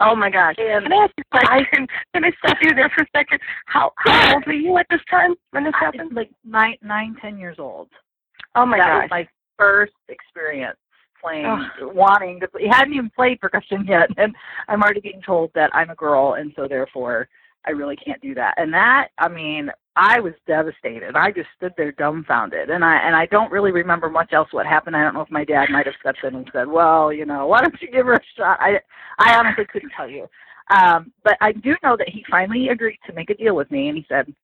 Oh 0.00 0.16
my 0.16 0.30
gosh! 0.30 0.56
And 0.58 0.84
Can 0.84 0.92
I 0.92 1.04
ask 1.04 1.12
you 1.16 1.24
a 1.32 1.38
question? 1.38 1.86
I, 1.90 2.14
Can 2.14 2.24
I 2.24 2.32
stop 2.44 2.56
you 2.60 2.74
there 2.74 2.90
for 2.94 3.02
a 3.04 3.06
second? 3.16 3.38
How 3.66 3.92
how 3.98 4.34
old 4.34 4.46
were 4.46 4.52
you 4.52 4.76
at 4.78 4.86
this 4.90 5.00
time 5.08 5.34
when 5.52 5.64
this 5.64 5.74
I 5.80 5.84
happened? 5.84 6.12
like 6.14 6.30
nine, 6.44 6.76
nine, 6.82 7.16
ten 7.20 7.38
years 7.38 7.56
old. 7.60 7.88
Oh 8.56 8.66
my 8.66 8.78
that 8.78 8.88
gosh! 8.88 9.02
was 9.02 9.10
my 9.10 9.28
first 9.56 9.92
experience 10.08 10.76
playing, 11.22 11.68
wanting 11.82 12.40
to. 12.40 12.48
Play. 12.48 12.62
He 12.62 12.68
hadn't 12.68 12.94
even 12.94 13.10
played 13.10 13.40
percussion 13.40 13.84
yet, 13.86 14.08
and 14.16 14.34
I'm 14.68 14.82
already 14.82 15.00
getting 15.00 15.22
told 15.22 15.52
that 15.54 15.70
I'm 15.72 15.90
a 15.90 15.94
girl, 15.94 16.34
and 16.34 16.52
so 16.56 16.66
therefore 16.66 17.28
I 17.66 17.70
really 17.70 17.96
can't 17.96 18.20
do 18.20 18.34
that. 18.34 18.54
And 18.56 18.74
that, 18.74 19.08
I 19.18 19.28
mean, 19.28 19.70
I 19.96 20.20
was 20.20 20.32
devastated. 20.46 21.16
I 21.16 21.30
just 21.32 21.48
stood 21.56 21.74
there 21.76 21.92
dumbfounded, 21.92 22.70
and 22.70 22.82
I 22.84 22.96
and 22.96 23.14
I 23.14 23.26
don't 23.26 23.52
really 23.52 23.72
remember 23.72 24.08
much 24.08 24.32
else 24.32 24.48
what 24.52 24.64
happened. 24.66 24.96
I 24.96 25.02
don't 25.02 25.12
know 25.12 25.20
if 25.20 25.30
my 25.30 25.44
dad 25.44 25.68
might 25.70 25.86
have 25.86 25.94
stepped 26.00 26.24
in 26.24 26.34
and 26.34 26.50
said, 26.52 26.66
"Well, 26.66 27.12
you 27.12 27.26
know, 27.26 27.46
why 27.46 27.60
don't 27.60 27.80
you 27.82 27.90
give 27.90 28.06
her 28.06 28.14
a 28.14 28.20
shot?" 28.36 28.58
I 28.60 28.80
I 29.18 29.36
honestly 29.36 29.66
couldn't 29.66 29.90
tell 29.90 30.08
you, 30.08 30.28
um, 30.70 31.12
but 31.24 31.36
I 31.42 31.52
do 31.52 31.76
know 31.82 31.96
that 31.98 32.08
he 32.08 32.24
finally 32.30 32.70
agreed 32.70 33.00
to 33.06 33.12
make 33.12 33.28
a 33.28 33.34
deal 33.34 33.54
with 33.54 33.70
me, 33.70 33.88
and 33.88 33.98
he 33.98 34.06
said, 34.08 34.34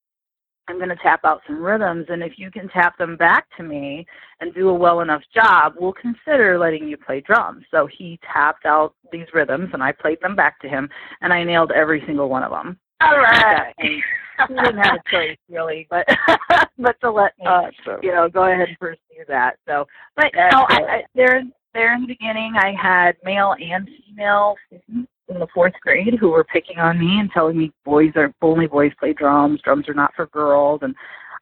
"I'm 0.68 0.76
going 0.76 0.90
to 0.90 0.96
tap 0.96 1.20
out 1.24 1.40
some 1.46 1.62
rhythms, 1.62 2.06
and 2.10 2.22
if 2.22 2.38
you 2.38 2.50
can 2.50 2.68
tap 2.68 2.98
them 2.98 3.16
back 3.16 3.46
to 3.56 3.62
me 3.62 4.06
and 4.40 4.52
do 4.54 4.68
a 4.68 4.74
well 4.74 5.00
enough 5.00 5.22
job, 5.34 5.74
we'll 5.78 5.94
consider 5.94 6.58
letting 6.58 6.86
you 6.88 6.98
play 6.98 7.22
drums." 7.22 7.64
So 7.70 7.86
he 7.86 8.20
tapped 8.32 8.66
out 8.66 8.94
these 9.12 9.32
rhythms, 9.32 9.70
and 9.72 9.82
I 9.82 9.92
played 9.92 10.20
them 10.20 10.36
back 10.36 10.60
to 10.60 10.68
him, 10.68 10.90
and 11.22 11.32
I 11.32 11.42
nailed 11.42 11.72
every 11.72 12.04
single 12.04 12.28
one 12.28 12.42
of 12.42 12.50
them. 12.50 12.78
All 13.00 13.18
right. 13.18 13.74
he 13.80 14.02
didn't 14.48 14.78
have 14.78 14.98
a 15.06 15.10
choice 15.10 15.38
really, 15.48 15.86
but 15.90 16.06
but 16.78 17.00
to 17.00 17.10
let 17.10 17.32
me, 17.38 17.46
Awesome. 17.46 17.72
Uh, 17.86 17.96
you 18.02 18.12
know, 18.12 18.28
go 18.28 18.44
ahead 18.44 18.68
and 18.68 18.78
pursue 18.78 19.24
that. 19.28 19.56
So, 19.66 19.86
but 20.16 20.30
That's 20.34 20.52
no, 20.52 20.66
I. 20.68 20.80
I, 20.88 21.02
there 21.14 21.42
there 21.74 21.94
in 21.94 22.02
the 22.02 22.08
beginning, 22.08 22.54
I 22.56 22.72
had 22.80 23.16
male 23.24 23.54
and 23.60 23.88
female 24.06 24.56
students 24.66 25.10
in 25.28 25.38
the 25.38 25.46
fourth 25.52 25.74
grade 25.82 26.16
who 26.18 26.30
were 26.30 26.44
picking 26.44 26.78
on 26.78 26.98
me 26.98 27.20
and 27.20 27.30
telling 27.30 27.58
me 27.58 27.72
boys 27.84 28.12
are 28.16 28.32
only 28.42 28.66
boys 28.66 28.92
play 28.98 29.12
drums, 29.12 29.60
drums 29.62 29.88
are 29.88 29.94
not 29.94 30.12
for 30.16 30.26
girls, 30.28 30.80
and 30.82 30.94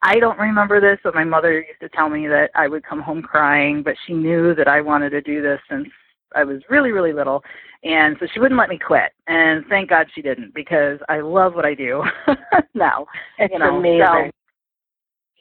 I 0.03 0.19
don't 0.19 0.39
remember 0.39 0.81
this, 0.81 0.99
but 1.03 1.15
my 1.15 1.25
mother 1.25 1.61
used 1.61 1.81
to 1.81 1.89
tell 1.89 2.09
me 2.09 2.27
that 2.29 2.51
I 2.55 2.69
would 2.69 2.85
come 2.85 3.01
home 3.01 3.23
crying, 3.23 3.83
but 3.83 3.95
she 4.07 4.13
knew 4.13 4.55
that 4.55 4.69
I 4.69 4.81
wanted 4.81 5.11
to 5.11 5.21
do 5.21 5.41
this 5.41 5.61
since 5.71 5.89
I 6.35 6.45
was 6.45 6.63
really, 6.69 6.93
really 6.93 7.13
little. 7.13 7.43
And 7.85 8.17
so 8.19 8.27
she 8.33 8.41
wouldn't 8.41 8.59
let 8.59 8.69
me 8.69 8.79
quit. 8.79 9.13
And 9.29 9.65
thank 9.69 9.91
God 9.91 10.07
she 10.15 10.23
didn't 10.23 10.55
because 10.55 10.99
I 11.09 11.21
love 11.21 11.55
what 11.55 11.65
I 11.65 11.75
do 11.75 12.03
now. 12.75 13.07
It's 13.39 13.53
you 13.53 13.59
know, 13.59 13.77
amazing. 13.79 14.01
so- 14.01 14.31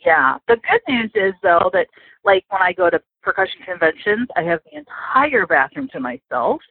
yeah. 0.06 0.38
The 0.48 0.58
good 0.58 0.82
news 0.88 1.12
is 1.15 1.34
though 1.42 1.70
that 1.74 1.88
like 2.24 2.46
when 2.50 2.62
I 2.62 2.74
go 2.74 2.89
to 2.89 3.01
percussion 3.24 3.62
conventions, 3.65 4.27
I 4.36 4.44
have 4.44 4.60
the 4.72 4.77
entire 4.77 5.48
bathroom 5.48 5.89
to 5.94 6.00
myself. 6.00 6.62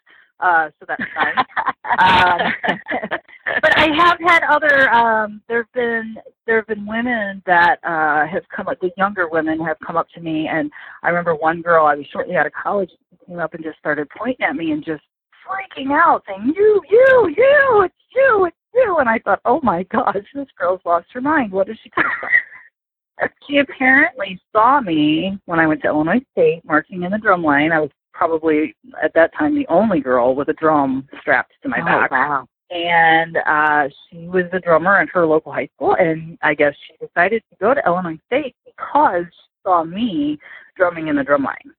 Uh, 0.41 0.69
so 0.79 0.87
that's 0.87 1.03
nice. 1.17 1.45
um, 1.99 2.79
but 3.63 3.79
I 3.79 3.89
have 3.97 4.19
had 4.21 4.43
other. 4.45 4.91
Um, 4.91 5.41
there've 5.49 5.71
been 5.73 6.17
there 6.47 6.57
have 6.57 6.67
been 6.67 6.87
women 6.87 7.43
that 7.47 7.79
uh, 7.85 8.27
have 8.27 8.43
come 8.55 8.69
up. 8.69 8.81
The 8.81 8.91
younger 8.97 9.29
women 9.29 9.61
have 9.61 9.77
come 9.85 9.97
up 9.97 10.09
to 10.15 10.21
me, 10.21 10.49
and 10.49 10.71
I 11.03 11.09
remember 11.09 11.35
one 11.35 11.63
girl. 11.63 11.87
I 11.87 11.95
was 11.95 12.07
shortly 12.13 12.37
out 12.37 12.47
of 12.47 12.53
college. 12.53 12.91
Came 13.27 13.39
up 13.39 13.55
and 13.55 13.65
just 13.65 13.79
started 13.79 14.09
pointing 14.17 14.47
at 14.47 14.57
me 14.57 14.73
and 14.73 14.85
just 14.85 15.03
freaking 15.47 15.93
out, 15.93 16.23
saying, 16.27 16.53
"You, 16.57 16.81
you, 16.91 17.35
you! 17.37 17.83
It's 17.85 17.95
you! 18.15 18.47
It's 18.47 18.57
you!" 18.75 18.99
And 18.99 19.09
I 19.09 19.19
thought, 19.21 19.41
"Oh 19.45 19.61
my 19.63 19.83
gosh, 19.85 20.17
this 20.35 20.49
girl's 20.59 20.81
lost 20.85 21.07
her 21.13 21.21
mind. 21.21 21.53
What 21.53 21.69
is 21.69 21.79
she 21.83 21.91
talking 21.91 22.11
about?" 22.21 22.31
She 23.47 23.59
apparently 23.59 24.41
saw 24.51 24.81
me 24.81 25.39
when 25.45 25.61
I 25.61 25.69
went 25.69 25.83
to 25.83 25.89
Illinois 25.89 26.21
State 26.33 26.65
marching 26.65 27.05
in 27.05 27.13
the 27.13 27.19
drum 27.19 27.45
line. 27.45 27.71
I 27.71 27.79
was 27.79 27.91
probably 28.15 28.75
at 29.03 29.13
that 29.15 29.33
time 29.39 29.55
the 29.55 29.67
only 29.69 30.01
girl 30.01 30.35
with 30.35 30.49
a 30.49 30.53
drum 30.55 31.07
strapped 31.21 31.53
to 31.63 31.69
my 31.69 31.79
oh, 31.81 31.85
back 31.85 32.11
wow. 32.11 32.47
and 32.71 33.37
uh 33.47 33.89
she 34.09 34.29
was 34.29 34.45
the 34.53 34.61
drummer 34.61 34.97
at 34.99 35.09
her 35.09 35.27
local 35.27 35.53
high 35.53 35.69
school 35.75 35.97
and 35.99 36.39
I 36.43 36.55
guess 36.55 36.75
she 36.87 37.05
decided 37.05 37.43
to 37.51 37.57
go 37.61 37.75
to 37.75 37.83
Illinois 37.85 38.19
State 38.27 38.55
because 38.65 39.25
she 39.25 39.51
saw 39.65 39.85
me 39.85 40.39
drumming 40.77 41.09
in 41.09 41.17
the 41.17 41.25
drum 41.25 41.43
line. 41.43 41.75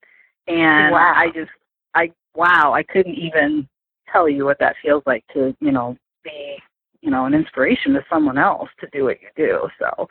And 0.47 0.91
Wow. 0.91 1.13
I 1.15 1.29
just 1.31 1.51
I 1.93 2.11
wow, 2.35 2.73
I 2.73 2.83
couldn't 2.83 3.15
even 3.15 3.67
tell 4.11 4.29
you 4.29 4.45
what 4.45 4.59
that 4.59 4.75
feels 4.81 5.03
like 5.05 5.25
to, 5.33 5.55
you 5.59 5.71
know, 5.71 5.97
be, 6.23 6.57
you 7.01 7.09
know, 7.09 7.25
an 7.25 7.33
inspiration 7.33 7.93
to 7.93 8.05
someone 8.09 8.37
else 8.37 8.69
to 8.79 8.87
do 8.91 9.05
what 9.05 9.21
you 9.21 9.29
do. 9.35 9.67
So 9.79 10.07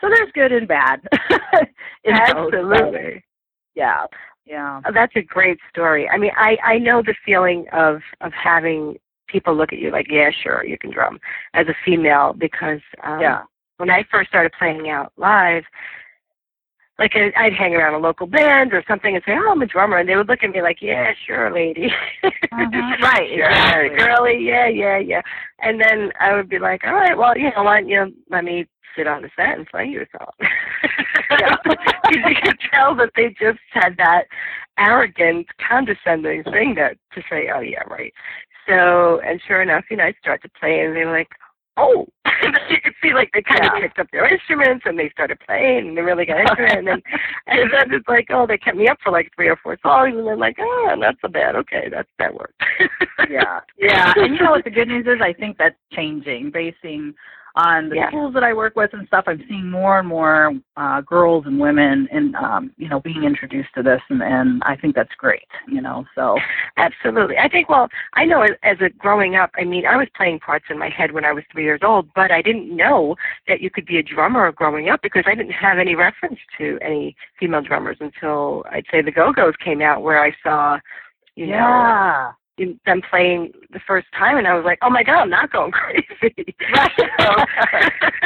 so 0.00 0.08
there's 0.08 0.32
good 0.32 0.52
and 0.52 0.68
bad. 0.68 1.00
Absolutely. 2.06 3.22
Yeah. 3.74 4.06
Yeah. 4.44 4.80
Oh, 4.86 4.92
That's 4.92 5.14
a 5.16 5.22
great 5.22 5.58
story. 5.70 6.08
I 6.08 6.16
mean, 6.18 6.32
I 6.36 6.56
I 6.64 6.78
know 6.78 7.02
the 7.02 7.14
feeling 7.24 7.66
of 7.72 8.00
of 8.20 8.32
having 8.32 8.96
people 9.28 9.54
look 9.56 9.72
at 9.72 9.78
you 9.78 9.90
like, 9.90 10.06
yeah, 10.08 10.30
sure, 10.42 10.64
you 10.64 10.78
can 10.78 10.90
drum 10.92 11.18
as 11.54 11.66
a 11.68 11.74
female 11.84 12.32
because 12.32 12.80
um, 13.02 13.20
Yeah. 13.20 13.42
when 13.78 13.90
I 13.90 14.04
first 14.10 14.28
started 14.28 14.52
playing 14.58 14.88
out 14.88 15.12
live, 15.16 15.64
like 16.98 17.12
I- 17.14 17.32
I'd 17.36 17.52
hang 17.54 17.74
around 17.74 17.94
a 17.94 17.98
local 17.98 18.26
band 18.26 18.72
or 18.72 18.82
something 18.88 19.14
and 19.14 19.24
say, 19.24 19.32
"Oh, 19.36 19.50
I'm 19.52 19.62
a 19.62 19.66
drummer," 19.66 19.98
and 19.98 20.08
they 20.08 20.16
would 20.16 20.28
look 20.28 20.42
at 20.42 20.50
me 20.50 20.62
like, 20.62 20.80
"Yeah, 20.80 21.12
sure, 21.26 21.50
lady." 21.50 21.94
Mhm. 22.24 23.00
Right, 23.02 23.28
Sure, 23.28 23.46
exactly. 23.84 23.96
girly, 23.98 24.38
yeah, 24.46 24.66
yeah, 24.66 24.98
yeah. 24.98 25.22
And 25.60 25.80
then 25.80 26.12
I 26.20 26.34
would 26.34 26.48
be 26.48 26.58
like, 26.58 26.84
"All 26.86 26.94
right, 26.94 27.16
well, 27.16 27.36
you 27.36 27.50
know, 27.54 27.62
why 27.64 27.80
don't 27.80 27.88
you 27.88 28.14
let 28.30 28.44
me 28.44 28.66
sit 28.96 29.06
on 29.06 29.22
the 29.22 29.30
set 29.36 29.56
and 29.58 29.66
play 29.66 29.86
you 29.86 30.02
a 30.02 30.18
song?" 30.18 30.32
Yeah. 31.30 31.56
you 32.12 32.34
could 32.42 32.58
tell 32.72 32.94
that 32.94 33.10
they 33.16 33.28
just 33.38 33.58
had 33.72 33.96
that 33.98 34.24
arrogant, 34.78 35.46
condescending 35.68 36.44
thing 36.44 36.74
that 36.76 36.96
to 37.14 37.22
say, 37.28 37.50
"Oh 37.54 37.60
yeah, 37.60 37.82
right." 37.88 38.12
So, 38.68 39.20
and 39.24 39.40
sure 39.46 39.60
enough, 39.62 39.84
you 39.90 39.96
know, 39.96 40.04
I 40.04 40.12
start 40.20 40.42
to 40.42 40.48
play, 40.58 40.80
and 40.80 40.94
they're 40.96 41.10
like, 41.10 41.28
"Oh!" 41.76 42.06
And 42.42 42.54
then 42.54 42.62
you 42.68 42.76
could 42.82 42.94
see 43.02 43.14
like 43.14 43.30
they 43.32 43.42
kind 43.42 43.64
of 43.64 43.72
picked 43.80 43.98
up 43.98 44.08
their 44.12 44.28
instruments 44.32 44.84
and 44.86 44.98
they 44.98 45.10
started 45.10 45.38
playing, 45.40 45.88
and 45.88 45.96
they 45.96 46.02
really 46.02 46.26
got 46.26 46.40
into 46.40 46.64
it. 46.64 46.78
And 46.78 46.86
then, 46.86 47.02
and 47.46 47.70
then 47.72 47.94
it's 47.94 48.08
like, 48.08 48.28
oh, 48.30 48.46
they 48.46 48.58
kept 48.58 48.76
me 48.76 48.88
up 48.88 48.98
for 49.02 49.10
like 49.10 49.30
three 49.34 49.48
or 49.48 49.56
four 49.56 49.78
songs, 49.82 50.14
and 50.16 50.26
then 50.26 50.38
like, 50.38 50.56
oh, 50.60 50.94
not 50.96 51.16
so 51.22 51.28
bad. 51.28 51.56
Okay, 51.56 51.88
that's 51.90 52.08
that 52.18 52.34
worked. 52.34 52.60
yeah, 53.30 53.60
yeah. 53.78 54.12
And 54.16 54.34
you 54.34 54.42
know 54.42 54.50
what 54.50 54.64
the 54.64 54.70
good 54.70 54.88
news 54.88 55.06
is? 55.06 55.20
I 55.22 55.32
think 55.32 55.58
that's 55.58 55.76
changing. 55.92 56.50
Basing 56.50 57.14
on 57.56 57.88
the 57.88 57.96
Yeah. 57.96 58.08
schools 58.08 58.34
that 58.34 58.44
I 58.44 58.52
work 58.52 58.76
with 58.76 58.92
and 58.92 59.06
stuff, 59.08 59.24
I'm 59.26 59.42
seeing 59.48 59.70
more 59.70 59.98
and 59.98 60.06
more 60.06 60.52
uh, 60.76 61.00
girls 61.00 61.46
and 61.46 61.58
women, 61.58 62.06
and 62.12 62.36
um, 62.36 62.70
you 62.76 62.88
know, 62.88 63.00
being 63.00 63.24
introduced 63.24 63.70
to 63.76 63.82
this, 63.82 64.02
and, 64.10 64.22
and 64.22 64.62
I 64.64 64.76
think 64.76 64.94
that's 64.94 65.14
great. 65.16 65.48
You 65.66 65.80
know, 65.80 66.04
so 66.14 66.38
Absolutely. 66.76 67.38
I 67.38 67.48
think, 67.48 67.68
well, 67.68 67.88
I 68.12 68.24
know 68.24 68.42
as, 68.42 68.50
as 68.62 68.76
a 68.80 68.90
growing 68.90 69.36
up, 69.36 69.50
I 69.56 69.64
mean, 69.64 69.86
I 69.86 69.96
was 69.96 70.08
playing 70.14 70.40
parts 70.40 70.66
in 70.68 70.78
my 70.78 70.90
head 70.90 71.12
when 71.12 71.24
I 71.24 71.32
was 71.32 71.44
three 71.50 71.64
years 71.64 71.80
old, 71.82 72.08
but 72.14 72.30
I 72.30 72.42
didn't 72.42 72.74
know 72.74 73.16
that 73.48 73.60
you 73.60 73.70
could 73.70 73.86
be 73.86 73.98
a 73.98 74.02
drummer 74.02 74.52
growing 74.52 74.90
up 74.90 75.00
because 75.02 75.24
I 75.26 75.34
didn't 75.34 75.52
have 75.52 75.78
any 75.78 75.94
reference 75.94 76.38
to 76.58 76.78
any 76.82 77.16
female 77.40 77.62
drummers 77.62 77.96
until 78.00 78.64
I'd 78.70 78.84
say 78.90 79.00
the 79.00 79.10
Go 79.10 79.32
Go's 79.32 79.54
came 79.64 79.80
out, 79.80 80.02
where 80.02 80.22
I 80.22 80.32
saw, 80.42 80.78
you 81.34 81.46
know, 81.46 81.52
yeah, 81.52 82.28
in- 82.28 82.34
them 82.56 83.02
playing 83.10 83.52
the 83.70 83.80
first 83.86 84.06
time, 84.16 84.38
and 84.38 84.46
I 84.46 84.54
was 84.54 84.64
like, 84.64 84.78
oh 84.82 84.90
my 84.90 85.02
god, 85.02 85.22
I'm 85.22 85.30
not 85.30 85.52
going 85.52 85.72
crazy. 85.72 86.54
Right. 86.74 86.90
So, 87.18 87.32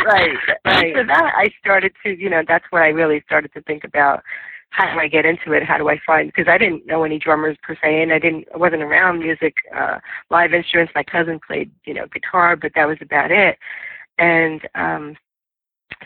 Right, 0.04 0.36
right. 0.64 0.86
After 0.94 1.06
that, 1.06 1.32
I 1.36 1.48
started 1.60 1.92
to, 2.04 2.18
you 2.18 2.28
know, 2.28 2.42
that's 2.46 2.64
when 2.70 2.82
I 2.82 2.88
really 2.88 3.22
started 3.26 3.52
to 3.54 3.62
think 3.62 3.84
about 3.84 4.22
how 4.70 4.92
do 4.92 4.98
I 4.98 5.08
get 5.08 5.24
into 5.24 5.52
it? 5.52 5.64
How 5.64 5.78
do 5.78 5.88
I 5.88 5.98
find? 6.06 6.28
Because 6.28 6.48
I 6.48 6.58
didn't 6.58 6.86
know 6.86 7.04
any 7.04 7.18
drummers 7.18 7.56
per 7.62 7.76
se, 7.82 8.02
and 8.02 8.12
I 8.12 8.18
didn't, 8.18 8.46
I 8.54 8.56
wasn't 8.56 8.82
around 8.82 9.18
music, 9.18 9.54
uh, 9.76 9.98
live 10.30 10.54
instruments. 10.54 10.92
My 10.94 11.02
cousin 11.02 11.40
played, 11.44 11.70
you 11.84 11.94
know, 11.94 12.06
guitar, 12.12 12.56
but 12.56 12.72
that 12.74 12.86
was 12.86 12.98
about 13.00 13.30
it. 13.30 13.58
And 14.18 14.60
um, 14.74 15.16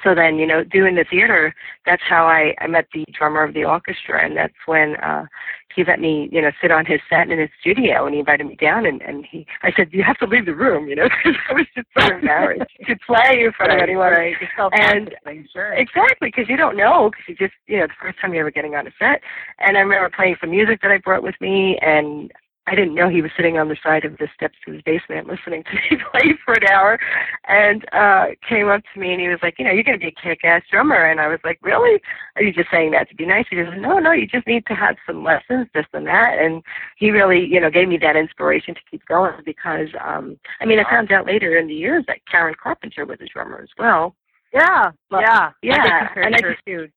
so 0.03 0.15
then, 0.15 0.39
you 0.39 0.47
know, 0.47 0.65
doing 0.65 0.97
the 0.97 1.05
theater, 1.09 1.55
that's 1.87 2.03
how 2.09 2.27
I, 2.27 2.55
I 2.61 2.67
met 2.67 2.87
the 2.93 3.05
drummer 3.17 3.43
of 3.43 3.55
the 3.55 3.65
orchestra, 3.65 4.25
and 4.25 4.37
that's 4.37 4.55
when 4.67 4.97
uh, 4.97 5.27
he 5.75 5.85
let 5.85 6.01
me, 6.01 6.29
you 6.33 6.43
know, 6.43 6.51
sit 6.61 6.71
on 6.71 6.85
his 6.85 7.01
set 7.09 7.31
in 7.31 7.39
his 7.39 7.51
studio, 7.61 8.07
and 8.07 8.15
he 8.15 8.21
invited 8.21 8.47
me 8.47 8.57
down, 8.57 8.87
and, 8.87 9.03
and 9.03 9.25
he, 9.31 9.47
I 9.63 9.73
said, 9.77 9.89
you 9.93 10.03
have 10.03 10.19
to 10.19 10.27
leave 10.27 10.47
the 10.47 10.55
room, 10.55 10.89
you 10.89 10.97
know, 10.97 11.09
because 11.25 11.39
I 11.49 11.55
was 11.55 11.67
just 11.75 11.87
so 11.97 12.15
embarrassed 12.15 12.71
to 12.87 12.97
play 13.07 13.45
in 13.45 13.53
front 13.53 13.73
of 13.73 13.79
right, 13.79 13.89
anyone. 13.89 14.13
right. 14.13 14.37
And- 14.73 15.15
sure. 15.53 15.73
Exactly, 15.75 16.29
because 16.29 16.49
you 16.49 16.57
don't 16.57 16.77
know, 16.77 17.11
because 17.11 17.25
you 17.29 17.37
just, 17.37 17.55
you 17.67 17.79
know, 17.79 17.87
the 17.87 17.95
first 18.01 18.19
time 18.21 18.33
you're 18.35 18.43
ever 18.43 18.51
getting 18.51 18.75
on 18.75 18.87
a 18.87 18.91
set. 18.99 19.21
And 19.61 19.77
I 19.77 19.81
remember 19.81 20.11
playing 20.15 20.37
some 20.41 20.51
music 20.51 20.81
that 20.83 20.91
I 20.91 20.99
brought 20.99 21.23
with 21.23 21.37
me, 21.41 21.79
and 21.83 22.33
I 22.67 22.75
didn't 22.75 22.95
know 22.95 23.11
he 23.11 23.21
was 23.21 23.31
sitting 23.37 23.59
on 23.59 23.69
the 23.69 23.77
side 23.83 24.05
of 24.07 24.17
the 24.17 24.27
steps 24.35 24.55
to 24.65 24.73
his 24.73 24.83
basement 24.83 25.27
listening 25.29 25.65
to 25.65 25.75
me 25.75 26.03
play 26.11 26.33
for 26.45 26.55
an 26.55 26.67
hour, 26.67 26.99
and 27.47 27.85
uh 27.93 28.27
came 28.49 28.69
up 28.69 28.83
to 28.93 29.01
me 29.01 29.13
and 29.13 29.21
he 29.21 29.29
was 29.29 29.39
like, 29.43 29.59
you 29.59 29.65
know, 29.65 29.71
you're 29.71 29.85
going 29.85 29.99
to 29.99 30.03
be 30.05 30.09
a 30.17 30.23
kick-ass 30.23 30.63
drummer. 30.71 31.05
And 31.11 31.21
I 31.21 31.29
was 31.29 31.41
like, 31.45 31.59
really? 31.63 32.01
Are 32.37 32.43
you 32.43 32.53
just 32.53 32.71
saying 32.71 32.93
that 32.93 33.09
to 33.11 33.15
be 33.15 33.27
nice? 33.27 33.45
He 33.51 33.57
goes, 33.57 33.67
no, 33.77 33.99
no, 33.99 34.13
you 34.13 34.27
just 34.27 34.47
need 34.47 34.65
to 34.67 34.75
have 34.75 34.97
some 35.07 35.23
lessons, 35.23 35.67
this 35.75 35.87
and 35.93 36.07
that. 36.07 36.39
And 36.39 36.63
he 36.97 37.11
really, 37.11 37.45
you 37.45 37.61
know, 37.61 37.71
gave 37.71 37.89
me 37.89 37.99
that 37.99 38.17
inspiration 38.17 38.75
to 38.75 38.81
keep 38.91 39.05
going 39.07 39.35
because, 39.45 39.89
um 40.03 40.39
I 40.61 40.65
mean, 40.65 40.79
I 40.79 40.85
found 40.91 41.13
out 41.13 41.27
later 41.27 41.59
in 41.59 41.67
the 41.69 41.75
years 41.75 42.05
that 42.09 42.19
Karen 42.31 42.55
Carpenter 42.63 43.05
was 43.05 43.19
a 43.21 43.27
drummer 43.27 43.61
as 43.63 43.69
well. 43.79 44.17
yeah, 44.55 44.91
Well, 45.11 45.21
yeah, 45.21 45.51
yeah, 45.63 46.09
I 46.17 46.21
and 46.21 46.35
I 46.35 46.39
just- 46.41 46.65
too. 46.67 46.89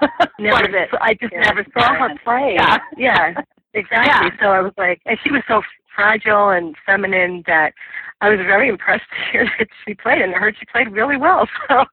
never, 0.38 0.76
a. 0.76 0.86
I 1.02 1.14
just 1.14 1.32
Yeah. 1.32 1.40
never 1.40 1.64
saw 1.72 1.94
her 1.94 2.14
play. 2.24 2.54
Yeah. 2.54 2.78
yeah, 2.96 3.34
exactly. 3.74 4.28
Yeah. 4.28 4.40
So 4.40 4.46
I 4.52 4.60
was 4.60 4.72
like, 4.76 5.00
and 5.06 5.18
she 5.22 5.30
was 5.30 5.42
so 5.48 5.62
fragile 5.94 6.50
and 6.50 6.76
feminine 6.84 7.42
that 7.46 7.72
I 8.20 8.28
was 8.28 8.38
very 8.38 8.68
impressed 8.68 9.04
to 9.10 9.32
hear 9.32 9.50
that 9.58 9.68
she 9.86 9.94
played, 9.94 10.22
and 10.22 10.34
I 10.34 10.38
heard 10.38 10.56
she 10.58 10.66
played 10.66 10.92
really 10.92 11.16
well. 11.16 11.48
So 11.68 11.84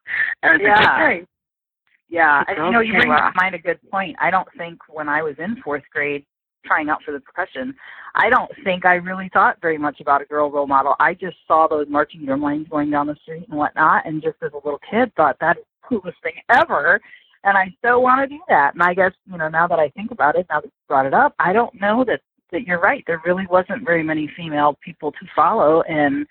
that 0.42 0.52
was 0.52 0.62
a 0.62 0.64
Yeah. 0.64 0.98
good 0.98 1.06
thing. 1.08 1.28
Yeah, 2.10 2.44
and 2.48 2.58
you 2.66 2.72
know, 2.72 2.80
you 2.80 2.92
bring 2.94 3.10
came 3.10 3.18
to 3.18 3.32
mind 3.36 3.56
a 3.56 3.60
good 3.60 3.80
point. 3.90 4.16
I 4.20 4.30
don't 4.30 4.48
think 4.56 4.80
when 4.88 5.10
I 5.10 5.24
was 5.24 5.36
in 5.40 5.56
fourth 5.64 5.82
grade 5.92 6.24
trying 6.64 6.88
out 6.90 7.02
for 7.04 7.12
the 7.12 7.20
percussion, 7.20 7.74
I 8.14 8.30
don't 8.30 8.52
think 8.64 8.86
I 8.86 8.96
really 8.96 9.30
thought 9.34 9.58
very 9.62 9.80
much 9.80 10.00
about 10.00 10.22
a 10.22 10.26
girl 10.26 10.52
role 10.52 10.68
model. 10.68 10.96
I 11.00 11.16
just 11.16 11.38
saw 11.48 11.68
those 11.68 11.88
marching 11.90 12.26
drum 12.26 12.42
lines 12.42 12.68
going 12.70 12.92
down 12.92 13.08
the 13.08 13.16
street 13.24 13.48
and 13.50 13.58
whatnot, 13.58 14.06
and 14.06 14.22
just 14.22 14.38
as 14.44 14.52
a 14.54 14.58
little 14.64 14.80
kid 14.90 15.12
thought 15.16 15.38
that 15.42 15.58
is 15.58 15.64
coolest 15.82 16.18
thing 16.22 16.36
ever. 16.50 17.02
And 17.44 17.58
I 17.58 17.76
so 17.84 18.00
want 18.00 18.22
to 18.22 18.36
do 18.36 18.42
that. 18.48 18.74
And 18.74 18.84
I 18.84 18.94
guess, 18.94 19.12
you 19.30 19.38
know, 19.38 19.50
now 19.50 19.68
that 19.68 19.80
I 19.80 19.90
think 19.90 20.12
about 20.12 20.36
it, 20.36 20.46
now 20.50 20.62
that 20.62 20.68
you 20.68 20.72
brought 20.88 21.06
it 21.06 21.14
up, 21.14 21.36
I 21.40 21.54
don't 21.54 21.74
know 21.80 22.04
that 22.06 22.22
that 22.52 22.68
you're 22.68 22.80
right. 22.80 23.04
There 23.08 23.22
really 23.26 23.48
wasn't 23.50 23.84
very 23.84 24.04
many 24.04 24.30
female 24.38 24.78
people 24.86 25.12
to 25.12 25.26
follow 25.36 25.82
and 25.84 26.26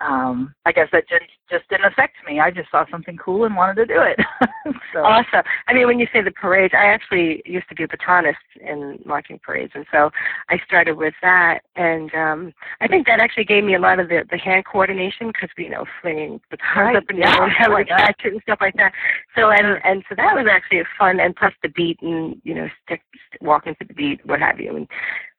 um 0.00 0.54
I 0.66 0.72
guess 0.72 0.88
that 0.92 1.08
just 1.08 1.24
just 1.50 1.68
didn't 1.70 1.86
affect 1.86 2.16
me. 2.26 2.40
I 2.40 2.50
just 2.50 2.70
saw 2.70 2.84
something 2.90 3.16
cool 3.16 3.44
and 3.44 3.56
wanted 3.56 3.76
to 3.76 3.94
do 3.94 4.00
it. 4.02 4.18
so 4.92 5.00
Awesome. 5.04 5.42
I 5.68 5.72
mean, 5.72 5.86
when 5.86 5.98
you 6.00 6.06
say 6.12 6.20
the 6.22 6.32
parades, 6.32 6.74
I 6.76 6.86
actually 6.86 7.40
used 7.46 7.68
to 7.68 7.74
be 7.74 7.84
a 7.84 7.88
batonist 7.88 8.34
in 8.60 8.98
marching 9.06 9.38
parades, 9.38 9.72
and 9.74 9.86
so 9.92 10.10
I 10.50 10.58
started 10.66 10.96
with 10.96 11.14
that, 11.22 11.60
and 11.76 12.12
um 12.14 12.52
I 12.80 12.88
think 12.88 13.06
that 13.06 13.20
actually 13.20 13.44
gave 13.44 13.64
me 13.64 13.74
a 13.74 13.80
lot 13.80 13.98
of 14.00 14.08
the 14.08 14.24
the 14.30 14.38
hand 14.38 14.64
coordination 14.70 15.28
because 15.28 15.50
you 15.56 15.70
know 15.70 15.84
flinging 16.02 16.40
batons 16.50 16.76
Right, 16.76 16.96
up 16.96 17.04
and 17.08 17.18
yeah, 17.18 17.36
down, 17.36 17.50
and 17.60 17.72
like 17.72 17.88
catch 17.88 18.20
it 18.24 18.32
and 18.32 18.42
stuff 18.42 18.58
like 18.60 18.76
that. 18.76 18.92
So 19.36 19.50
and 19.50 19.78
and 19.84 20.04
so 20.08 20.14
that 20.16 20.34
was 20.34 20.46
actually 20.50 20.82
fun, 20.98 21.20
and 21.20 21.34
plus 21.34 21.52
the 21.62 21.68
beat 21.70 21.98
and 22.02 22.40
you 22.44 22.54
know 22.54 22.68
stick, 22.84 23.02
walking 23.40 23.74
to 23.80 23.84
the 23.86 23.94
beat, 23.94 24.24
what 24.26 24.40
have 24.40 24.60
you, 24.60 24.76
and 24.76 24.88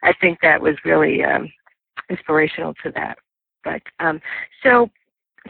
I 0.03 0.13
think 0.19 0.39
that 0.41 0.61
was 0.61 0.75
really 0.85 1.23
um 1.23 1.51
inspirational 2.09 2.73
to 2.83 2.91
that. 2.95 3.17
But 3.67 4.05
um 4.05 4.21
so 4.63 4.89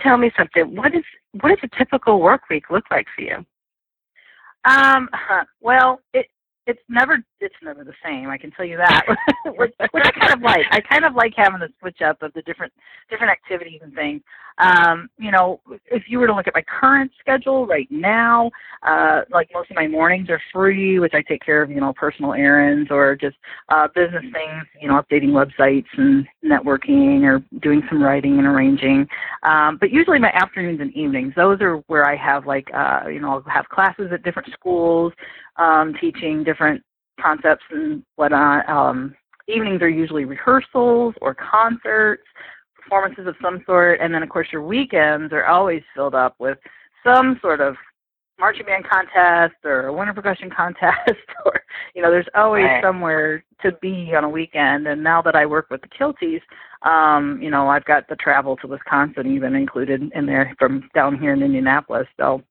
tell 0.02 0.18
me 0.18 0.32
something. 0.38 0.76
What 0.76 0.96
is 0.96 1.04
what 1.42 1.50
does 1.50 1.70
a 1.72 1.78
typical 1.78 2.20
work 2.20 2.50
week 2.50 2.70
look 2.70 2.86
like 2.90 3.08
for 3.16 3.22
you? 3.22 3.46
Um, 4.66 5.10
well, 5.62 6.02
it 6.14 6.26
it's 6.66 6.82
never 6.90 7.18
it's 7.40 7.56
never 7.64 7.84
the 7.84 7.94
same. 8.04 8.30
I 8.30 8.38
can 8.38 8.52
tell 8.52 8.66
you 8.66 8.78
that, 8.78 9.06
which, 9.46 9.74
which 9.92 10.04
I 10.06 10.12
kind 10.12 10.34
of 10.34 10.42
like. 10.42 10.66
I 10.72 10.82
kind 10.82 11.06
of 11.06 11.16
like 11.16 11.34
having 11.36 11.60
the 11.60 11.70
switch 11.80 12.02
up 12.02 12.22
of 12.22 12.34
the 12.34 12.42
different 12.42 12.74
different 13.10 13.32
activities 13.32 13.82
and 13.84 13.94
things. 13.94 14.22
Um, 14.58 15.10
you 15.18 15.32
know, 15.32 15.60
if 15.92 16.04
you 16.08 16.20
were 16.20 16.28
to 16.28 16.34
look 16.34 16.48
at 16.48 16.56
my 16.56 16.64
current 16.64 17.12
schedule 17.20 17.68
right 17.68 17.88
now, 17.90 18.50
uh, 18.84 19.22
like 19.32 19.50
most 19.54 19.70
of 19.70 19.76
my 19.76 19.88
mornings 19.88 20.30
are 20.30 20.42
free, 20.52 21.00
which 21.00 21.14
I 21.14 21.22
take 21.22 21.46
care 21.46 21.62
of, 21.62 21.70
you 21.70 21.80
know, 21.80 21.94
personal 21.94 22.34
errands 22.34 22.90
or 22.92 23.16
just 23.16 23.38
uh, 23.70 23.88
business 23.94 24.24
things, 24.24 24.64
you 24.82 24.88
know, 24.88 25.02
updating 25.02 25.30
websites 25.30 25.86
and 25.98 26.28
networking 26.44 27.24
or 27.24 27.44
doing 27.60 27.82
some 27.90 28.02
writing 28.02 28.38
and 28.38 28.48
arranging. 28.48 29.08
Um, 29.44 29.78
but 29.80 29.92
usually 29.92 30.20
my 30.20 30.32
afternoons 30.34 30.82
and 30.82 30.94
evenings, 30.94 31.34
those 31.36 31.62
are 31.62 31.78
where 31.88 32.06
I 32.06 32.16
have 32.16 32.46
like, 32.46 32.68
uh, 32.74 33.08
you 33.08 33.20
know, 33.20 33.32
I'll 33.32 33.44
have 33.44 33.70
classes 33.70 34.10
at 34.12 34.24
different 34.24 34.52
schools, 34.54 35.14
um, 35.58 35.94
teaching 36.00 36.44
different 36.44 36.82
concepts 37.20 37.64
and 37.72 38.04
whatnot. 38.16 38.68
Um, 38.70 39.16
evenings 39.48 39.82
are 39.82 39.90
usually 39.90 40.26
rehearsals 40.26 41.16
or 41.22 41.36
concerts, 41.36 42.24
performances 42.88 43.28
of 43.28 43.36
some 43.42 43.62
sort, 43.66 44.00
and 44.02 44.14
then 44.14 44.24
of 44.24 44.30
course 44.30 44.48
your 44.52 44.64
weekends 44.64 45.34
are 45.34 45.46
always 45.46 45.82
filled 45.94 46.16
up 46.16 46.36
with 46.40 46.58
some 47.06 47.38
sort 47.42 47.60
of 47.60 47.76
marching 48.40 48.66
band 48.66 48.86
contest 48.88 49.56
or 49.66 49.88
a 49.88 49.94
winter 49.94 50.14
percussion 50.14 50.50
contest 50.56 51.20
or 51.46 51.60
you 51.96 52.02
know 52.02 52.12
there's 52.12 52.28
always 52.36 52.64
Right. 52.64 52.84
somewhere 52.84 53.44
to 53.62 53.72
be 53.82 54.14
on 54.16 54.24
a 54.24 54.30
weekend. 54.30 54.88
And 54.88 55.04
now 55.04 55.22
that 55.24 55.36
i 55.36 55.46
work 55.46 55.68
with 55.70 55.82
the 55.82 55.88
kilties 55.88 56.42
um 56.88 57.42
you 57.42 57.50
know 57.50 57.68
i've 57.68 57.86
got 57.86 58.08
the 58.08 58.16
travel 58.18 58.56
to 58.58 58.68
wisconsin 58.68 59.26
even 59.36 59.56
included 59.56 60.12
in 60.14 60.26
there 60.28 60.56
from 60.60 60.88
down 60.94 61.20
here 61.20 61.34
in 61.34 61.42
indianapolis. 61.42 62.08
So 62.18 62.42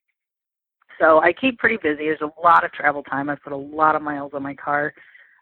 so 1.01 1.21
i 1.23 1.33
keep 1.33 1.59
pretty 1.59 1.79
busy. 1.83 2.07
There's 2.07 2.21
a 2.21 2.41
lot 2.43 2.65
of 2.65 2.73
travel 2.73 3.03
time. 3.05 3.31
I've 3.31 3.43
put 3.43 3.53
a 3.53 3.57
lot 3.57 3.95
of 3.95 4.03
miles 4.03 4.33
on 4.35 4.43
my 4.43 4.55
car 4.55 4.93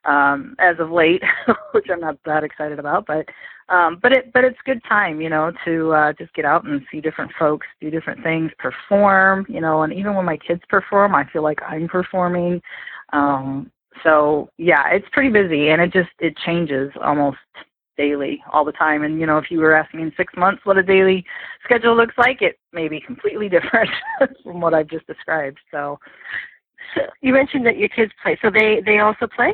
um 0.06 0.54
as 0.58 0.76
of 0.78 0.90
late 0.90 1.22
which 1.72 1.86
i'm 1.90 2.00
not 2.00 2.16
that 2.24 2.44
excited 2.44 2.78
about 2.78 3.06
but 3.06 3.26
um 3.68 3.98
but 4.02 4.12
it 4.12 4.32
but 4.32 4.44
it's 4.44 4.58
good 4.64 4.80
time 4.88 5.20
you 5.20 5.28
know 5.28 5.52
to 5.64 5.92
uh 5.92 6.12
just 6.14 6.32
get 6.34 6.44
out 6.44 6.64
and 6.64 6.82
see 6.90 7.00
different 7.00 7.30
folks 7.38 7.66
do 7.80 7.90
different 7.90 8.22
things 8.22 8.50
perform 8.58 9.46
you 9.48 9.60
know 9.60 9.82
and 9.82 9.92
even 9.92 10.14
when 10.14 10.24
my 10.24 10.36
kids 10.36 10.62
perform 10.68 11.14
i 11.14 11.24
feel 11.32 11.42
like 11.42 11.58
i'm 11.66 11.88
performing 11.88 12.60
um 13.12 13.70
so 14.02 14.48
yeah 14.58 14.88
it's 14.90 15.06
pretty 15.12 15.30
busy 15.30 15.68
and 15.70 15.80
it 15.80 15.92
just 15.92 16.10
it 16.18 16.36
changes 16.44 16.90
almost 17.02 17.38
daily 17.96 18.42
all 18.52 18.64
the 18.64 18.72
time 18.72 19.04
and 19.04 19.20
you 19.20 19.26
know 19.26 19.38
if 19.38 19.50
you 19.50 19.60
were 19.60 19.74
asking 19.74 20.00
in 20.00 20.12
six 20.16 20.32
months 20.36 20.60
what 20.64 20.76
a 20.76 20.82
daily 20.82 21.24
schedule 21.62 21.96
looks 21.96 22.14
like 22.18 22.42
it 22.42 22.58
may 22.72 22.88
be 22.88 23.00
completely 23.00 23.48
different 23.50 23.88
from 24.42 24.60
what 24.60 24.74
i've 24.74 24.88
just 24.88 25.06
described 25.06 25.58
So 25.70 25.98
you 27.20 27.32
mentioned 27.32 27.66
that 27.66 27.78
your 27.78 27.88
kids 27.88 28.12
play. 28.22 28.38
So 28.42 28.50
they 28.50 28.82
they 28.84 28.98
also 28.98 29.26
play? 29.26 29.52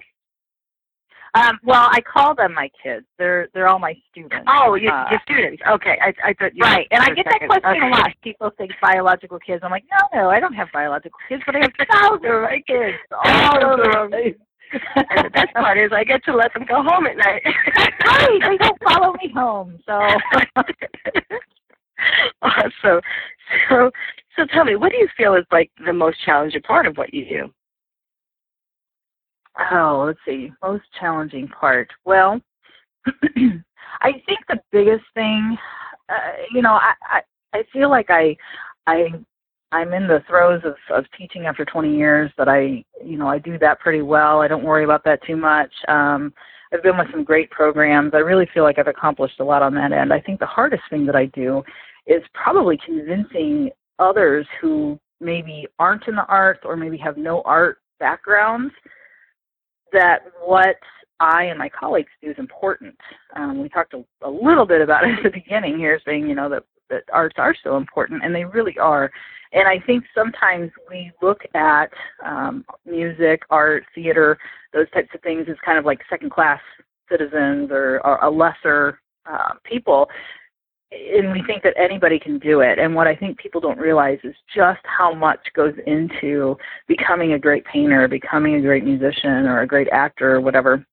Um 1.35 1.59
well 1.63 1.89
i 1.93 2.01
call 2.01 2.35
them 2.35 2.53
my 2.55 2.69
kids 2.83 3.07
they're 3.19 3.49
they're 3.55 3.69
all 3.69 3.79
my 3.79 3.95
students 4.11 4.45
Oh, 4.49 4.75
your, 4.75 4.93
Uh, 4.93 5.11
your 5.11 5.21
students. 5.25 5.63
Okay, 5.69 5.99
I 6.03 6.13
I 6.25 6.35
thought 6.35 6.55
you 6.55 6.63
Right, 6.65 6.87
and 6.91 7.03
I 7.03 7.11
get 7.11 7.27
that 7.27 7.47
question 7.47 7.71
Okay. 7.71 7.87
a 7.87 7.91
lot. 7.91 8.11
People 8.23 8.51
think 8.59 8.73
biological 8.83 9.39
kids. 9.39 9.63
I'm 9.65 9.71
like, 9.71 9.85
no, 9.91 10.21
no, 10.21 10.31
I 10.31 10.41
don't 10.41 10.53
have 10.55 10.69
biological 10.73 11.19
kids, 11.29 11.43
but 11.47 11.57
I 11.57 11.61
have 11.61 11.73
thousands 11.91 12.25
of 12.25 12.43
my 12.43 12.61
kids 12.67 12.97
all 13.13 13.65
over 13.65 14.09
the 14.11 14.35
and 14.73 15.27
the 15.27 15.31
best 15.31 15.53
part 15.55 15.79
is 15.79 15.91
I 15.93 16.05
get 16.05 16.25
to 16.25 16.35
let 16.35 16.53
them 16.55 16.65
go 16.69 16.83
home 16.83 17.07
at 17.07 17.17
night. 17.17 17.43
right, 18.07 18.41
they 18.41 18.57
don't 18.57 18.79
follow 18.83 19.13
me 19.15 19.31
home. 19.35 19.79
So, 19.87 19.93
awesome. 22.43 23.01
So, 23.69 23.91
so 24.37 24.45
tell 24.47 24.65
me, 24.65 24.77
what 24.77 24.93
do 24.93 24.99
you 24.99 25.09
feel 25.17 25.35
is 25.35 25.45
like 25.51 25.71
the 25.85 25.93
most 25.93 26.19
challenging 26.25 26.63
part 26.63 26.87
of 26.87 26.97
what 26.97 27.13
you 27.13 27.25
do? 27.29 27.53
Oh, 29.73 30.05
let's 30.07 30.19
see, 30.27 30.53
most 30.63 30.85
challenging 30.99 31.49
part. 31.49 31.91
Well, 32.05 32.41
I 34.03 34.13
think 34.27 34.41
the 34.49 34.61
biggest 34.73 35.05
thing, 35.15 35.57
uh, 36.09 36.15
you 36.53 36.63
know, 36.63 36.73
I, 36.73 36.93
I 37.03 37.21
I 37.53 37.63
feel 37.73 37.91
like 37.91 38.07
I 38.11 38.37
I 38.87 39.09
I'm 39.73 39.93
in 39.93 40.07
the 40.07 40.23
throes 40.29 40.63
of 40.65 40.75
of 40.95 41.05
teaching 41.17 41.47
after 41.47 41.65
20 41.65 41.95
years. 41.95 42.31
That 42.39 42.49
I 42.49 42.85
you 43.05 43.17
know 43.19 43.29
I 43.29 43.39
do 43.39 43.59
that 43.59 43.81
pretty 43.81 44.03
well. 44.03 44.41
I 44.41 44.49
don't 44.49 44.65
worry 44.65 44.85
about 44.85 45.05
that 45.05 45.23
too 45.27 45.37
much. 45.37 45.73
Um, 45.89 46.33
I've 46.73 46.83
been 46.83 46.97
with 46.97 47.11
some 47.11 47.25
great 47.25 47.51
programs. 47.51 48.13
I 48.15 48.19
really 48.19 48.49
feel 48.55 48.63
like 48.63 48.79
I've 48.79 48.87
accomplished 48.87 49.41
a 49.41 49.45
lot 49.45 49.63
on 49.63 49.75
that 49.75 49.93
end. 49.93 50.13
I 50.13 50.21
think 50.21 50.39
the 50.39 50.47
hardest 50.47 50.83
thing 50.89 51.05
that 51.07 51.17
I 51.17 51.27
do 51.27 51.63
is 52.07 52.23
probably 52.33 52.79
convincing 52.85 53.71
others 53.99 54.47
who 54.61 54.99
maybe 55.21 55.67
aren't 55.79 56.07
in 56.07 56.15
the 56.15 56.25
arts 56.27 56.61
or 56.65 56.77
maybe 56.77 56.97
have 56.97 57.17
no 57.17 57.43
art 57.43 57.79
backgrounds 57.99 58.73
that 59.93 60.21
what 60.45 60.77
I 61.21 61.45
and 61.45 61.59
my 61.59 61.69
colleagues 61.69 62.11
do 62.23 62.31
is 62.31 62.39
important. 62.39 62.97
Um, 63.37 63.61
we 63.61 63.69
talked 63.69 63.95
a, 63.95 64.05
a 64.23 64.31
little 64.31 64.67
bit 64.67 64.81
about 64.81 65.05
it 65.09 65.19
at 65.19 65.23
the 65.23 65.31
beginning 65.31 65.79
here, 65.79 66.01
saying 66.05 66.29
you 66.29 66.35
know 66.35 66.49
that 66.49 66.65
that 66.89 67.05
arts 67.13 67.37
are 67.39 67.55
so 67.63 67.77
important, 67.77 68.25
and 68.25 68.35
they 68.35 68.45
really 68.45 68.77
are. 68.79 69.11
And 69.53 69.67
I 69.67 69.85
think 69.85 70.05
sometimes 70.15 70.71
we 70.89 71.11
look 71.21 71.41
at 71.55 71.91
um, 72.25 72.65
music, 72.87 73.43
art, 73.51 73.85
theater, 73.95 74.39
those 74.73 74.89
types 74.91 75.09
of 75.15 75.21
things 75.23 75.47
as 75.51 75.57
kind 75.65 75.79
of 75.79 75.85
like 75.85 76.01
second 76.09 76.31
class 76.31 76.61
citizens 77.11 77.71
or, 77.73 78.01
or 78.07 78.19
a 78.19 78.31
lesser 78.31 79.01
uh, 79.29 79.55
people. 79.65 80.09
And 80.93 81.33
we 81.33 81.43
think 81.47 81.63
that 81.63 81.75
anybody 81.77 82.19
can 82.19 82.39
do 82.39 82.61
it. 82.61 82.79
And 82.79 82.95
what 82.95 83.07
I 83.07 83.15
think 83.15 83.39
people 83.39 83.61
don't 83.61 83.79
realize 83.79 84.19
is 84.25 84.35
just 84.55 84.81
how 84.85 85.15
much 85.15 85.39
goes 85.55 85.75
into 85.87 86.57
becoming 86.89 87.35
a 87.35 87.39
great 87.39 87.65
painter, 87.65 88.09
becoming 88.09 88.57
a 88.57 88.61
great 88.61 88.85
musician, 88.85 89.47
or 89.47 89.61
a 89.61 89.67
great 89.67 89.89
actor, 89.93 90.35
or 90.35 90.41
whatever. 90.41 90.85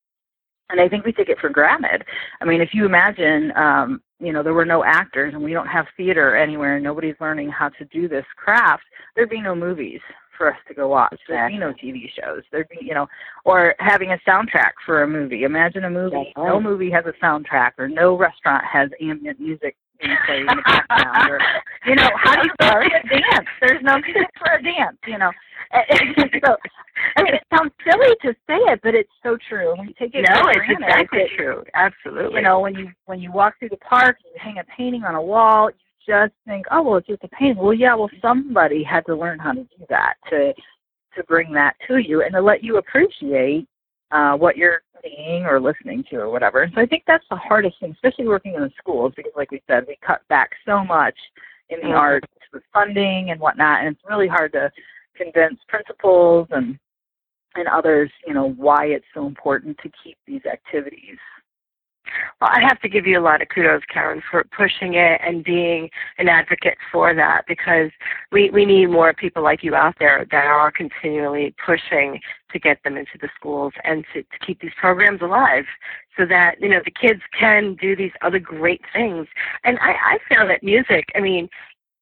And 0.69 0.81
I 0.81 0.87
think 0.87 1.05
we 1.05 1.13
take 1.13 1.29
it 1.29 1.39
for 1.39 1.49
granted. 1.49 2.03
I 2.41 2.45
mean, 2.45 2.61
if 2.61 2.69
you 2.73 2.85
imagine, 2.85 3.51
um, 3.55 4.01
you 4.19 4.33
know, 4.33 4.43
there 4.43 4.53
were 4.53 4.65
no 4.65 4.83
actors 4.83 5.33
and 5.33 5.43
we 5.43 5.53
don't 5.53 5.67
have 5.67 5.85
theater 5.95 6.35
anywhere 6.35 6.75
and 6.75 6.83
nobody's 6.83 7.15
learning 7.19 7.49
how 7.49 7.69
to 7.69 7.85
do 7.85 8.07
this 8.07 8.25
craft, 8.35 8.83
there'd 9.15 9.29
be 9.29 9.41
no 9.41 9.55
movies 9.55 10.01
for 10.37 10.51
us 10.51 10.59
to 10.67 10.73
go 10.73 10.87
watch. 10.87 11.17
There'd 11.27 11.51
be 11.51 11.57
no 11.57 11.73
TV 11.73 12.09
shows. 12.13 12.43
There'd 12.51 12.69
be, 12.69 12.77
you 12.81 12.93
know, 12.93 13.07
or 13.45 13.75
having 13.79 14.11
a 14.11 14.19
soundtrack 14.29 14.73
for 14.85 15.03
a 15.03 15.07
movie. 15.07 15.43
Imagine 15.43 15.85
a 15.85 15.89
movie. 15.89 16.15
Right. 16.15 16.33
No 16.37 16.59
movie 16.59 16.91
has 16.91 17.05
a 17.05 17.25
soundtrack 17.25 17.71
or 17.77 17.87
no 17.87 18.15
restaurant 18.15 18.63
has 18.71 18.89
ambient 19.01 19.39
music 19.39 19.75
in 20.01 20.45
the 20.45 20.63
background 20.65 21.31
or 21.31 21.39
you 21.85 21.95
know, 21.95 22.09
how 22.15 22.35
do 22.35 22.47
you 22.47 22.53
start 22.61 22.85
a 22.87 23.07
dance? 23.07 23.47
There's 23.61 23.81
no 23.83 23.97
music 23.99 24.27
for 24.37 24.53
a 24.53 24.61
dance, 24.61 24.97
you 25.05 25.17
know. 25.17 25.31
so, 26.45 26.55
I 27.17 27.23
mean, 27.23 27.35
it 27.35 27.43
sounds 27.53 27.71
silly 27.83 28.15
to 28.21 28.33
say 28.47 28.57
it, 28.71 28.79
but 28.83 28.95
it's 28.95 29.11
so 29.21 29.37
true. 29.49 29.75
When 29.77 29.87
you 29.89 29.93
take 29.99 30.15
it 30.15 30.25
no, 30.29 30.41
for 30.41 30.51
it's 30.51 30.59
granted, 30.65 30.83
exactly 30.83 31.19
it- 31.21 31.31
true. 31.37 31.63
Absolutely. 31.73 32.37
You 32.37 32.41
know, 32.41 32.59
when 32.59 32.75
you 32.75 32.89
when 33.05 33.19
you 33.19 33.31
walk 33.31 33.59
through 33.59 33.69
the 33.69 33.77
park, 33.77 34.17
and 34.23 34.33
you 34.33 34.39
hang 34.41 34.57
a 34.59 34.63
painting 34.75 35.03
on 35.03 35.15
a 35.15 35.21
wall, 35.21 35.69
you 35.69 36.13
just 36.13 36.33
think, 36.45 36.65
oh 36.71 36.81
well, 36.81 36.95
it's 36.97 37.07
just 37.07 37.23
a 37.23 37.27
painting. 37.29 37.57
Well, 37.57 37.73
yeah, 37.73 37.95
well, 37.95 38.09
somebody 38.21 38.83
had 38.83 39.05
to 39.07 39.15
learn 39.15 39.39
how 39.39 39.51
to 39.53 39.63
do 39.63 39.85
that 39.89 40.13
to 40.29 40.53
to 41.15 41.23
bring 41.23 41.51
that 41.53 41.75
to 41.87 41.97
you 41.97 42.21
and 42.21 42.31
to 42.33 42.41
let 42.41 42.63
you 42.63 42.77
appreciate 42.77 43.67
uh, 44.11 44.35
what 44.37 44.57
you're 44.57 44.81
seeing 45.03 45.45
or 45.45 45.59
listening 45.59 46.03
to 46.09 46.17
or 46.17 46.29
whatever. 46.29 46.69
So 46.73 46.81
I 46.81 46.85
think 46.85 47.03
that's 47.05 47.25
the 47.29 47.35
hardest 47.35 47.79
thing, 47.79 47.91
especially 47.91 48.27
working 48.27 48.55
in 48.55 48.61
the 48.61 48.71
schools, 48.77 49.13
because 49.15 49.33
like 49.35 49.51
we 49.51 49.61
said, 49.67 49.85
we 49.87 49.97
cut 50.05 50.21
back 50.27 50.51
so 50.65 50.83
much 50.83 51.17
in 51.69 51.79
the 51.81 51.87
Mhm. 51.87 51.97
arts 51.97 52.27
with 52.53 52.63
funding 52.73 53.31
and 53.31 53.39
whatnot, 53.39 53.81
and 53.81 53.95
it's 53.95 54.09
really 54.09 54.27
hard 54.27 54.53
to 54.53 54.71
convince 55.15 55.63
principals 55.65 56.47
and 56.51 56.79
and 57.55 57.67
others, 57.67 58.11
you 58.27 58.35
know, 58.35 58.51
why 58.51 58.85
it's 58.85 59.05
so 59.15 59.25
important 59.25 59.77
to 59.79 59.89
keep 60.03 60.15
these 60.27 60.45
activities 60.45 61.17
Well, 62.41 62.49
I 62.53 62.61
have 62.61 62.79
to 62.81 62.89
give 62.89 63.05
you 63.05 63.19
a 63.19 63.21
lot 63.21 63.41
of 63.41 63.49
kudos, 63.49 63.81
Karen, 63.91 64.21
for 64.29 64.43
pushing 64.55 64.93
it 64.93 65.19
and 65.23 65.43
being 65.43 65.89
an 66.17 66.27
advocate 66.27 66.77
for 66.91 67.13
that 67.15 67.43
because 67.47 67.91
we, 68.31 68.49
we 68.49 68.65
need 68.65 68.87
more 68.87 69.13
people 69.13 69.43
like 69.43 69.63
you 69.63 69.75
out 69.75 69.95
there 69.99 70.25
that 70.31 70.45
are 70.45 70.71
continually 70.71 71.55
pushing 71.65 72.19
to 72.51 72.59
get 72.59 72.81
them 72.83 72.97
into 72.97 73.17
the 73.19 73.29
schools 73.35 73.73
and 73.83 74.05
to, 74.13 74.21
to 74.23 74.45
keep 74.45 74.61
these 74.61 74.71
programs 74.79 75.21
alive 75.21 75.65
so 76.17 76.25
that, 76.25 76.55
you 76.59 76.69
know, 76.69 76.81
the 76.83 76.91
kids 76.91 77.21
can 77.37 77.75
do 77.75 77.95
these 77.95 78.11
other 78.21 78.39
great 78.39 78.81
things. 78.93 79.27
And 79.63 79.77
I, 79.79 79.91
I 79.91 80.17
feel 80.27 80.47
that 80.47 80.63
music, 80.63 81.05
I 81.15 81.19
mean, 81.19 81.49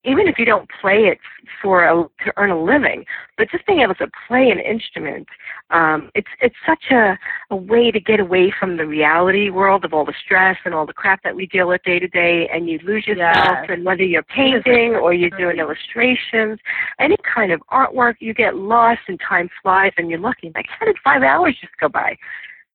even 0.06 0.28
if 0.28 0.38
you 0.38 0.46
don't 0.46 0.70
play 0.82 1.06
it 1.06 1.20
for 1.62 1.86
a, 1.86 2.04
to 2.24 2.34
earn 2.38 2.52
a 2.52 2.64
living, 2.64 3.06
but 3.38 3.50
just 3.50 3.66
being 3.66 3.82
able 3.82 3.96
to 3.96 4.08
play 4.28 4.50
an 4.50 4.60
instrument, 4.60 5.28
um, 5.72 6.10
it's 6.16 6.28
it's 6.42 6.56
such 6.68 6.92
a, 6.92 7.18
a 7.52 7.56
way 7.56 7.92
to 7.92 8.00
get 8.00 8.20
away 8.20 8.54
from 8.60 8.78
the 8.78 8.86
reality 8.86 9.50
world 9.50 9.84
of 9.86 9.94
all 9.94 10.06
the 10.06 10.14
stress 10.24 10.58
and 10.66 10.74
all 10.74 10.86
the 10.86 10.94
crap 10.94 11.24
that 11.24 11.36
we 11.36 11.48
deal 11.48 11.68
with 11.68 11.84
day 11.84 12.00
to 12.00 12.08
day, 12.08 12.48
and 12.54 12.70
you 12.70 12.80
lose 12.84 13.06
yourself. 13.08 13.36
Yes. 13.36 13.66
And 13.70 13.86
whether 13.86 14.04
you're 14.04 14.24
painting 14.24 14.96
or 14.96 15.14
you're 15.14 15.30
doing 15.32 15.58
illustrations, 15.58 16.60
any 17.00 17.18
kind 17.34 17.52
of 17.52 17.62
artwork, 17.72 18.16
you 18.20 18.34
get 18.34 18.56
lost 18.56 19.02
and 19.08 19.20
time 19.28 19.50
flies, 19.62 19.92
and 19.98 20.10
you're 20.10 20.20
looking 20.20 20.52
like 20.56 20.68
how 20.80 20.86
did 20.86 20.98
five 21.04 21.24
hours 21.24 21.56
just 21.60 21.74
go 21.80 21.90
by? 21.90 22.18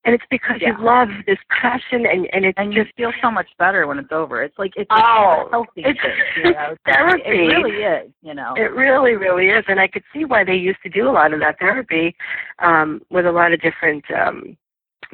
And 0.03 0.15
it's 0.15 0.23
because 0.31 0.57
Yeah. 0.61 0.69
you 0.69 0.83
love 0.83 1.09
this 1.27 1.37
passion, 1.49 2.05
and 2.07 2.27
and 2.33 2.45
it's 2.45 2.57
and 2.57 2.73
you 2.73 2.83
just 2.83 2.95
feel 2.95 3.11
so 3.21 3.29
much 3.29 3.47
better 3.59 3.85
when 3.85 3.99
it's 3.99 4.11
over. 4.11 4.41
It's 4.41 4.57
like 4.57 4.73
it's 4.75 4.87
Oh, 4.89 5.45
a 5.47 5.49
healthy 5.51 5.83
it's 5.83 6.01
thing, 6.01 6.43
you 6.45 6.51
know? 6.53 6.75
therapy. 6.85 7.21
It 7.25 7.31
really 7.31 7.83
is, 7.83 8.11
you 8.23 8.33
know. 8.33 8.55
It 8.55 8.71
really, 8.73 9.15
really 9.15 9.49
is, 9.49 9.63
and 9.67 9.79
I 9.79 9.87
could 9.87 10.03
see 10.11 10.25
why 10.25 10.43
they 10.43 10.55
used 10.55 10.81
to 10.83 10.89
do 10.89 11.07
a 11.07 11.11
lot 11.11 11.33
of 11.33 11.39
that 11.41 11.59
therapy 11.59 12.15
um, 12.59 13.01
with 13.11 13.27
a 13.27 13.31
lot 13.31 13.53
of 13.53 13.61
different 13.61 14.03
um, 14.11 14.57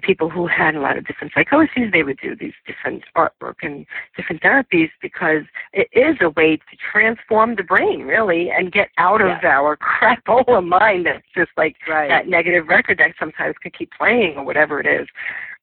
people 0.02 0.30
who 0.30 0.48
had 0.48 0.76
a 0.76 0.80
lot 0.80 0.98
of 0.98 1.06
different 1.06 1.34
psychoses. 1.34 1.92
They 1.92 2.04
would 2.04 2.20
do 2.22 2.36
these 2.36 2.54
different 2.66 3.04
artwork 3.16 3.56
and 3.62 3.86
different 4.16 4.42
therapies 4.42 4.90
because 5.02 5.44
it 5.74 5.88
is 5.92 6.18
a 6.22 6.30
way 6.32 6.58
to 6.58 6.78
transform 6.92 7.56
the 7.56 7.64
brain, 7.64 8.02
really, 8.02 8.50
and 8.52 8.72
get 8.72 8.90
out 8.98 9.22
of 9.22 9.28
Yeah. 9.44 9.58
our 9.60 9.78
crapola 10.00 10.66
mind 10.66 11.06
that's 11.06 11.26
just 11.36 11.52
like 11.58 11.76
right. 11.88 12.10
that 12.10 12.28
negative 12.28 12.68
record 12.68 13.00
that 13.00 13.14
sometimes 13.20 13.56
can 13.62 13.72
keep 13.72 13.92
playing 13.92 14.38
or 14.38 14.44
whatever 14.44 14.80
it 14.80 14.86
is. 14.88 15.08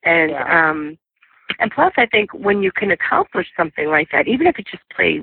And 0.05 0.31
Yeah. 0.33 0.69
um 0.71 0.99
and 1.61 1.71
plus 1.71 1.93
I 1.97 2.07
think 2.07 2.33
when 2.33 2.63
you 2.63 2.73
can 2.73 2.91
accomplish 2.91 3.47
something 3.57 3.89
like 3.89 4.11
that, 4.13 4.27
even 4.27 4.47
if 4.47 4.59
you 4.59 4.65
just 4.65 4.83
play, 4.95 5.23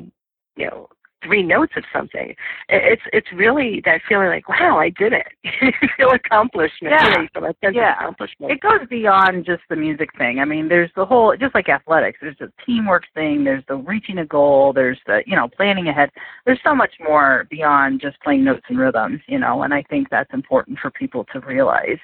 you 0.56 0.66
know, 0.66 0.88
three 1.24 1.44
notes 1.44 1.74
of 1.76 1.84
something. 1.94 2.36
It's 2.70 3.02
it's 3.14 3.28
really 3.34 3.82
that 3.86 4.02
feeling 4.08 4.28
like, 4.28 4.48
wow, 4.50 4.78
I 4.78 4.90
did 4.90 5.14
it. 5.14 5.28
you 5.62 5.72
feel 5.98 6.12
accomplishment. 6.12 6.94
Yeah. 6.94 7.04
You 7.06 7.10
know, 7.12 7.28
feel 7.34 7.42
that 7.44 7.56
sense 7.64 7.76
Yeah. 7.76 7.96
accomplishment. 7.96 8.52
it 8.52 8.62
goes 8.62 8.88
beyond 8.90 9.46
just 9.46 9.62
the 9.70 9.76
music 9.76 10.10
thing. 10.18 10.40
I 10.40 10.46
mean, 10.46 10.68
there's 10.68 10.92
the 10.96 11.06
whole, 11.06 11.36
just 11.38 11.56
like 11.56 11.70
athletics, 11.70 12.20
there's 12.22 12.38
the 12.40 12.52
teamwork 12.66 13.04
thing, 13.14 13.44
there's 13.44 13.64
the 13.68 13.76
reaching 13.76 14.20
a 14.20 14.26
goal, 14.26 14.74
there's 14.74 15.00
the, 15.08 15.22
you 15.26 15.36
know, 15.36 15.48
planning 15.48 15.88
ahead. 15.88 16.10
There's 16.46 16.60
so 16.64 16.76
much 16.76 16.94
more 17.00 17.48
beyond 17.50 18.02
just 18.02 18.20
playing 18.22 18.44
notes 18.44 18.66
and 18.70 18.80
rhythms, 18.80 19.22
you 19.28 19.40
know, 19.40 19.64
and 19.64 19.74
I 19.74 19.84
think 19.84 20.10
that's 20.10 20.34
important 20.34 20.80
for 20.80 20.92
people 20.92 21.26
to 21.34 21.40
realize. 21.42 22.00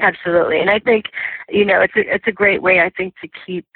Absolutely, 0.00 0.60
and 0.60 0.68
I 0.70 0.78
think 0.78 1.06
you 1.48 1.64
know 1.64 1.80
it's 1.80 1.94
a 1.96 2.00
it's 2.14 2.26
a 2.26 2.32
great 2.32 2.60
way 2.62 2.80
I 2.80 2.90
think 2.90 3.14
to 3.22 3.28
keep 3.46 3.66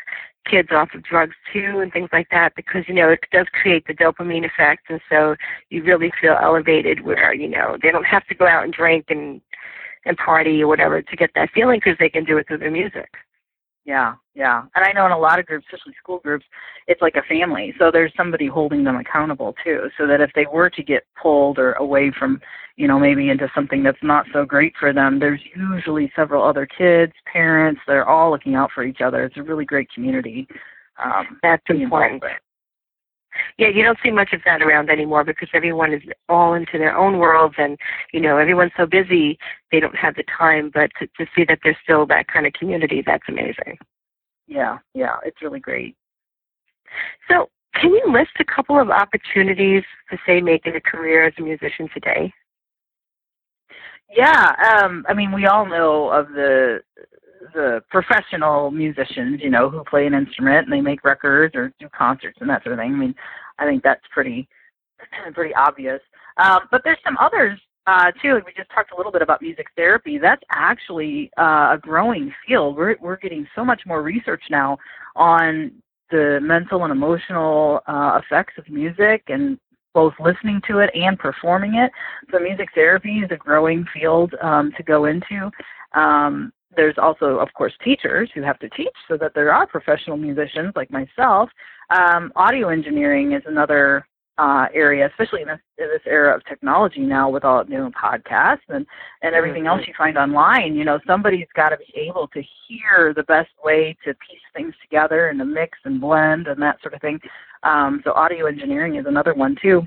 kids 0.49 0.69
off 0.73 0.95
of 0.95 1.03
drugs 1.03 1.35
too 1.53 1.81
and 1.81 1.93
things 1.93 2.09
like 2.13 2.29
that 2.31 2.55
because 2.55 2.85
you 2.89 2.95
know 2.95 3.11
it 3.11 3.21
does 3.33 3.47
create 3.53 3.87
the 3.87 3.95
dopamine 3.95 4.45
effect 4.45 4.85
and 4.89 5.01
so 5.11 5.35
you 5.71 5.83
really 5.83 6.13
feel 6.21 6.37
elevated 6.41 7.05
where 7.05 7.35
you 7.35 7.49
know 7.49 7.77
they 7.83 7.91
don't 7.91 8.07
have 8.07 8.27
to 8.27 8.35
go 8.35 8.47
out 8.47 8.65
and 8.65 8.73
drink 8.73 9.07
and 9.09 9.41
and 10.05 10.17
party 10.17 10.63
or 10.63 10.69
whatever 10.69 11.03
to 11.03 11.17
get 11.17 11.31
that 11.35 11.51
feeling 11.53 11.81
because 11.83 11.99
they 11.99 12.09
can 12.09 12.25
do 12.25 12.39
it 12.39 12.47
through 12.47 12.59
their 12.59 12.71
music. 12.71 13.11
Yeah, 13.87 14.15
yeah. 14.35 14.65
And 14.75 14.85
I 14.85 14.93
know 14.93 15.07
in 15.07 15.13
a 15.13 15.19
lot 15.19 15.39
of 15.39 15.47
groups, 15.47 15.65
especially 15.73 15.95
school 16.03 16.19
groups, 16.19 16.45
it's 16.89 17.01
like 17.01 17.15
a 17.15 17.23
family. 17.23 17.73
So 17.79 17.93
there's 17.93 18.13
somebody 18.17 18.49
holding 18.49 18.83
them 18.83 18.97
accountable 18.97 19.55
too. 19.63 19.89
So 19.97 20.09
that 20.09 20.21
if 20.21 20.31
they 20.35 20.45
were 20.53 20.69
to 20.71 20.83
get 20.83 21.05
pulled 21.21 21.59
or 21.59 21.75
away 21.75 22.13
from, 22.19 22.41
you 22.75 22.89
know, 22.89 22.99
maybe 22.99 23.31
into 23.31 23.49
something 23.55 23.85
that's 23.85 24.03
not 24.03 24.27
so 24.33 24.45
great 24.45 24.75
for 24.79 24.93
them, 24.93 25.21
there's 25.21 25.41
usually 25.55 26.11
several 26.17 26.43
other 26.43 26.67
kids, 26.67 27.13
parents, 27.33 27.81
they're 27.87 28.09
all 28.09 28.33
looking 28.33 28.57
out 28.57 28.71
for 28.75 28.83
each 28.83 29.01
other. 29.01 29.25
It's 29.25 29.37
a 29.37 29.43
really 29.43 29.65
great 29.65 29.89
community. 29.93 30.49
Um, 31.03 31.39
That's 31.45 31.63
involved 31.69 31.85
important. 31.85 32.23
with. 32.23 32.33
Yeah, 33.59 33.69
you 33.69 33.83
don't 33.83 33.99
see 34.03 34.11
much 34.11 34.33
of 34.33 34.41
that 34.45 34.63
around 34.63 34.91
anymore 34.91 35.25
because 35.25 35.49
everyone 35.55 35.93
is 35.93 36.03
all 36.29 36.55
into 36.55 36.79
their 36.79 36.97
own 36.97 37.19
worlds 37.19 37.55
and, 37.59 37.79
you 38.13 38.21
know, 38.21 38.39
everyone's 38.39 38.73
so 38.77 38.87
busy 38.87 39.39
they 39.73 39.81
don't 39.81 39.97
have 39.97 40.15
the 40.15 40.25
time. 40.39 40.71
But 40.73 40.91
to, 40.99 41.07
to 41.19 41.31
see 41.35 41.45
that 41.49 41.61
there's 41.63 41.77
still 41.83 42.07
that 42.07 42.29
kind 42.29 42.47
of 42.47 42.53
community, 42.53 43.03
that's 43.05 43.25
amazing. 43.29 43.79
Yeah, 44.47 44.79
yeah. 44.95 45.17
It's 45.25 45.43
really 45.43 45.61
great. 45.61 45.97
So, 47.31 47.49
can 47.75 47.91
you 47.91 48.05
list 48.11 48.31
a 48.39 48.45
couple 48.45 48.81
of 48.81 48.89
opportunities 48.89 49.83
to 50.11 50.17
say 50.27 50.41
making 50.41 50.77
a 50.77 50.81
career 50.81 51.27
as 51.27 51.35
a 51.39 51.43
musician 51.43 51.89
today? 51.93 52.33
Yeah, 54.15 54.55
um, 54.73 55.05
I 55.09 55.15
mean, 55.15 55.33
we 55.33 55.47
all 55.47 55.67
know 55.67 56.09
of 56.09 56.29
the 56.29 56.81
the 57.57 57.83
professional 57.91 58.71
musicians, 58.71 59.41
you 59.43 59.51
know, 59.51 59.71
who 59.71 59.83
play 59.83 60.07
an 60.07 60.15
instrument 60.15 60.67
and 60.67 60.73
they 60.73 60.83
make 60.83 61.03
records 61.05 61.57
or 61.57 61.73
do 61.81 61.89
concerts 61.89 62.39
and 62.41 62.51
that 62.51 62.63
sort 62.63 62.75
of 62.75 62.79
thing. 62.79 62.93
I 62.93 62.97
mean, 62.97 63.15
I 63.59 63.65
think 63.65 63.83
that's 63.83 64.05
pretty 64.13 64.47
pretty 65.35 65.55
obvious. 65.55 66.01
Um, 66.37 66.61
but 66.71 66.83
there's 66.85 66.99
some 67.03 67.17
others 67.19 67.59
uh, 67.87 68.13
too. 68.23 68.35
Like 68.35 68.47
we 68.47 68.53
just 68.55 68.71
talked 68.71 68.93
a 68.93 68.97
little 68.97 69.11
bit 69.11 69.23
about 69.23 69.41
music 69.41 69.67
therapy. 69.75 70.19
That's 70.19 70.43
actually 70.51 71.31
uh, 71.39 71.75
a 71.75 71.79
growing 71.81 72.33
field. 72.47 72.77
We're 72.77 72.97
we're 73.01 73.17
getting 73.17 73.47
so 73.57 73.65
much 73.65 73.81
more 73.87 74.03
research 74.03 74.43
now 74.51 74.77
on 75.17 75.73
the 76.11 76.39
mental 76.43 76.85
and 76.85 76.93
emotional 76.93 77.81
uh, 77.87 78.21
effects 78.23 78.55
of 78.59 78.69
music 78.69 79.25
and 79.29 79.59
both 79.95 80.13
listening 80.21 80.61
to 80.69 80.81
it 80.81 80.91
and 80.95 81.19
performing 81.19 81.77
it. 81.77 81.91
So 82.31 82.39
music 82.39 82.69
therapy 82.75 83.21
is 83.21 83.31
a 83.31 83.37
growing 83.37 83.87
field 83.95 84.35
um, 84.43 84.71
to 84.77 84.83
go 84.83 85.07
into. 85.07 85.51
Um, 85.95 86.53
there's 86.77 86.97
also, 86.99 87.39
of 87.39 87.49
course, 87.55 87.73
teachers 87.83 88.31
who 88.35 88.43
have 88.43 88.59
to 88.61 88.69
teach 88.71 88.89
so 89.09 89.17
that 89.17 89.33
there 89.35 89.53
are 89.53 89.67
professional 89.67 90.17
musicians 90.17 90.73
like 90.77 90.91
myself. 90.91 91.51
Um, 91.91 92.33
audio 92.37 92.69
engineering 92.69 93.33
is 93.33 93.43
another 93.47 94.07
uh, 94.39 94.67
area, 94.75 95.07
especially 95.07 95.43
in 95.43 95.49
this, 95.49 95.61
in 95.79 95.89
this 95.89 96.03
era 96.05 96.35
of 96.35 96.45
technology 96.45 97.01
now 97.01 97.31
with 97.31 97.45
all 97.45 97.65
know 97.65 97.91
podcasts 97.91 98.69
and 98.69 98.87
and 99.23 99.35
everything 99.35 99.67
else 99.67 99.81
you 99.87 99.95
find 99.97 100.19
online. 100.19 100.75
You 100.75 100.85
know, 100.85 100.99
somebody's 101.07 101.47
got 101.55 101.71
to 101.71 101.79
be 101.79 101.93
able 101.97 102.29
to 102.29 102.43
hear 102.69 103.15
the 103.15 103.23
best 103.23 103.51
way 103.65 103.97
to 104.05 104.13
piece 104.15 104.41
things 104.55 104.75
together 104.83 105.29
and 105.29 105.39
to 105.39 105.45
mix 105.45 105.79
and 105.85 106.01
blend 106.01 106.49
and 106.49 106.61
that 106.61 106.81
sort 106.83 106.95
of 106.95 107.01
thing. 107.01 107.19
Um, 107.63 108.03
so 108.05 108.13
audio 108.13 108.47
engineering 108.47 108.97
is 108.97 109.07
another 109.07 109.33
one 109.33 109.57
too. 109.61 109.87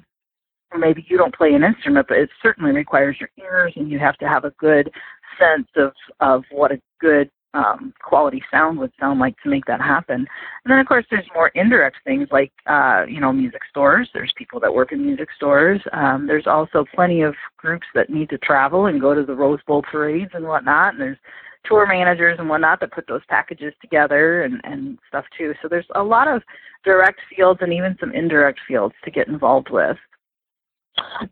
Maybe 0.78 1.06
you 1.10 1.18
don't 1.18 1.36
play 1.36 1.54
an 1.54 1.64
instrument, 1.64 2.08
but 2.08 2.18
it 2.18 2.30
certainly 2.44 2.72
requires 2.72 3.18
your 3.20 3.30
ears, 3.40 3.74
and 3.76 3.90
you 3.90 3.98
have 3.98 4.18
to 4.18 4.28
have 4.28 4.46
a 4.46 4.52
good 4.52 4.92
sense 5.38 5.68
of 5.76 5.94
of 6.20 6.44
what 6.52 6.72
a 6.72 6.82
good 7.00 7.30
um, 7.54 7.94
quality 8.02 8.44
sound 8.52 8.78
would 8.80 8.92
sound 9.00 9.20
like 9.20 9.36
to 9.42 9.50
make 9.50 9.66
that 9.66 9.82
happen. 9.82 10.16
And 10.16 10.72
then, 10.72 10.80
of 10.80 10.88
course, 10.88 11.06
there's 11.10 11.26
more 11.34 11.50
indirect 11.56 11.98
things 12.04 12.28
like, 12.32 12.52
uh, 12.68 13.06
you 13.08 13.20
know, 13.20 13.34
music 13.34 13.62
stores. 13.70 14.10
There's 14.14 14.32
people 14.38 14.60
that 14.60 14.74
work 14.74 14.92
in 14.92 15.04
music 15.04 15.30
stores. 15.36 15.82
Um, 15.94 16.28
there's 16.28 16.48
also 16.48 16.86
plenty 16.94 17.22
of 17.22 17.34
groups 17.58 17.88
that 17.96 18.10
need 18.10 18.30
to 18.30 18.38
travel 18.38 18.86
and 18.86 19.02
go 19.02 19.16
to 19.16 19.24
the 19.24 19.34
Rose 19.34 19.62
Bowl 19.66 19.82
parades 19.82 20.32
and 20.34 20.46
whatnot. 20.46 20.94
And 20.94 21.02
there's 21.02 21.18
tour 21.66 21.88
managers 21.88 22.38
and 22.40 22.48
whatnot 22.48 22.80
that 22.82 22.92
put 22.92 23.08
those 23.08 23.26
packages 23.30 23.74
together 23.82 24.44
and, 24.44 24.62
and 24.64 25.00
stuff 25.08 25.26
too. 25.38 25.54
So 25.62 25.68
there's 25.68 25.88
a 25.96 26.04
lot 26.04 26.28
of 26.28 26.44
direct 26.84 27.20
fields 27.36 27.60
and 27.62 27.74
even 27.74 27.98
some 28.00 28.14
indirect 28.14 28.60
fields 28.68 28.96
to 29.04 29.12
get 29.12 29.28
involved 29.28 29.70
with. 29.72 29.98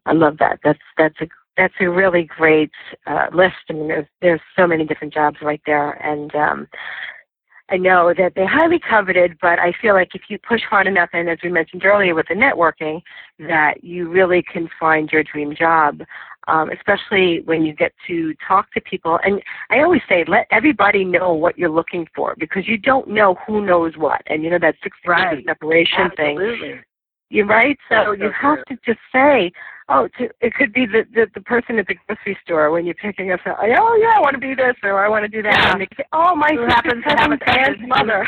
I 0.06 0.14
love 0.14 0.38
that. 0.40 0.60
That's 0.64 0.80
that's 0.98 1.16
a 1.22 1.28
that's 1.58 1.74
a 1.80 1.90
really 1.90 2.24
great 2.24 2.72
uh, 3.08 3.28
list. 3.34 3.56
I 3.70 3.74
mean, 3.74 3.88
there's 3.88 4.08
there's 4.22 4.42
so 4.58 4.68
many 4.68 4.86
different 4.86 5.14
jobs 5.14 5.38
right 5.42 5.62
there, 5.66 5.92
and 6.06 6.34
um, 6.36 6.68
I 7.70 7.78
know 7.78 8.14
that 8.18 8.34
they're 8.36 8.48
highly 8.48 8.80
coveted. 8.80 9.38
But 9.42 9.60
I 9.60 9.74
feel 9.82 9.94
like 9.94 10.14
if 10.14 10.24
you 10.30 10.38
push 10.48 10.62
hard 10.70 10.88
enough, 10.88 11.10
and 11.14 11.30
as 11.30 11.40
we 11.44 11.50
mentioned 11.50 11.84
earlier 11.84 12.16
with 12.16 12.28
the 12.30 12.36
networking, 12.36 13.02
that 13.40 13.84
you 13.84 14.10
really 14.10 14.44
can 14.44 14.70
find 14.80 15.12
your 15.12 15.24
dream 15.24 15.56
job. 15.56 16.02
Um, 16.50 16.70
especially 16.70 17.42
when 17.44 17.64
you 17.64 17.74
get 17.74 17.92
to 18.08 18.34
talk 18.48 18.72
to 18.72 18.80
people, 18.80 19.20
and 19.26 19.42
I 19.70 19.80
always 19.82 20.00
say, 20.08 20.24
let 20.30 20.48
everybody 20.50 21.04
know 21.04 21.34
what 21.34 21.58
you're 21.58 21.70
looking 21.70 22.08
for 22.16 22.36
because 22.40 22.66
you 22.66 22.78
don't 22.78 23.10
know 23.10 23.36
who 23.46 23.66
knows 23.66 23.98
what, 23.98 24.22
and 24.28 24.44
you 24.44 24.50
know 24.50 24.60
that 24.60 24.76
six 24.82 24.96
Right. 25.06 25.44
separation 25.46 26.10
thing. 26.16 26.38
You're 27.30 27.46
right. 27.46 27.78
So 27.90 28.14
you 28.14 28.32
have 28.42 28.64
to 28.66 28.78
just 28.86 29.00
say, 29.12 29.52
oh, 29.90 30.08
to, 30.18 30.30
it 30.40 30.54
could 30.54 30.74
be 30.74 30.86
the, 30.86 31.04
the 31.14 31.28
the 31.34 31.42
person 31.42 31.78
at 31.78 31.88
the 31.88 31.96
grocery 32.08 32.38
store 32.44 32.72
when 32.72 32.86
you're 32.86 32.96
picking 32.96 33.32
up. 33.32 33.42
Oh 33.46 33.66
yeah, 33.66 34.14
I 34.16 34.20
want 34.22 34.34
to 34.34 34.40
be 34.40 34.56
this 34.56 34.76
or 34.84 35.04
I 35.04 35.10
want 35.10 35.24
to 35.24 35.30
do 35.30 35.42
that. 35.44 35.58
Yeah. 35.58 35.72
And 35.74 35.82
they 35.82 35.88
say, 35.98 36.06
oh, 36.14 36.36
my 36.36 36.52
Who 36.54 36.66
happens 36.66 37.04
to 37.04 37.16
have 37.18 37.32
a 37.32 37.38
cousin 37.38 37.88
mother. 37.88 38.28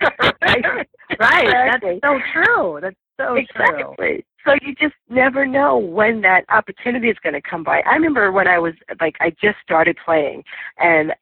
right. 0.42 0.86
Right. 1.18 1.48
Exactly. 1.48 2.00
That's 2.02 2.14
so 2.14 2.18
true. 2.32 2.78
That's 2.80 2.96
so 3.18 3.36
true. 3.56 4.22
So 4.46 4.54
you 4.62 4.74
just 4.74 4.94
never 5.08 5.46
know 5.46 5.78
when 5.78 6.20
that 6.22 6.44
opportunity 6.48 7.08
is 7.08 7.16
going 7.22 7.34
to 7.34 7.42
come 7.42 7.62
by. 7.62 7.80
I 7.86 7.94
remember 7.94 8.32
when 8.32 8.48
I 8.48 8.58
was 8.58 8.74
like 9.00 9.16
I 9.20 9.30
just 9.30 9.56
started 9.62 9.96
playing 10.04 10.44
and 10.78 11.12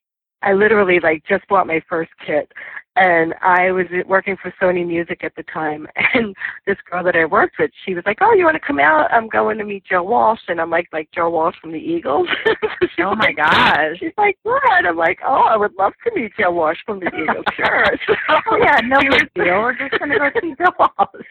I 0.43 0.53
literally 0.55 0.99
like 1.01 1.23
just 1.29 1.47
bought 1.49 1.67
my 1.67 1.81
first 1.88 2.11
kit 2.27 2.51
and 2.96 3.35
I 3.40 3.70
was 3.72 3.87
working 4.07 4.37
for 4.40 4.52
Sony 4.61 4.87
Music 4.87 5.24
at 5.24 5.35
the 5.37 5.44
time. 5.44 5.87
And 6.14 6.35
this 6.66 6.76
girl 6.90 7.02
that 7.05 7.16
I 7.16 7.24
worked 7.24 7.59
with, 7.59 7.70
she 7.87 7.94
was 7.94 8.05
like, 8.05 8.18
"Oh, 8.20 8.35
you 8.35 8.44
want 8.44 8.55
to 8.55 8.61
come 8.61 8.78
out? 8.78 9.11
I'm 9.11 9.28
going 9.28 9.57
to 9.59 9.64
meet 9.64 9.85
Joe 9.85 10.02
Walsh." 10.02 10.40
And 10.48 10.61
I'm 10.61 10.68
like, 10.68 10.88
"Like 10.92 11.09
Joe 11.11 11.31
Walsh 11.31 11.57
from 11.59 11.72
the 11.72 11.78
Eagles?" 11.78 12.28
oh 12.98 13.14
my 13.14 13.33
gosh! 13.33 13.96
She's 13.98 14.12
like, 14.18 14.37
"What?" 14.42 14.85
I'm 14.85 14.96
like, 14.96 15.20
"Oh, 15.26 15.44
I 15.48 15.57
would 15.57 15.72
love 15.78 15.94
to 16.05 16.14
meet 16.14 16.33
Joe 16.38 16.52
Walsh 16.52 16.76
from 16.85 17.00
the 17.00 17.07
Eagles." 17.07 17.44
Sure. 17.57 17.87
So, 18.07 18.14
oh 18.28 18.57
yeah, 18.57 18.81
no 18.85 18.98
big 19.00 19.33
deal. 19.35 19.62
We're 19.62 19.76
just 19.76 19.98
gonna 19.98 20.18
go 20.18 20.28
see 20.40 20.55
Joe 20.59 20.72
Walsh. 20.78 21.26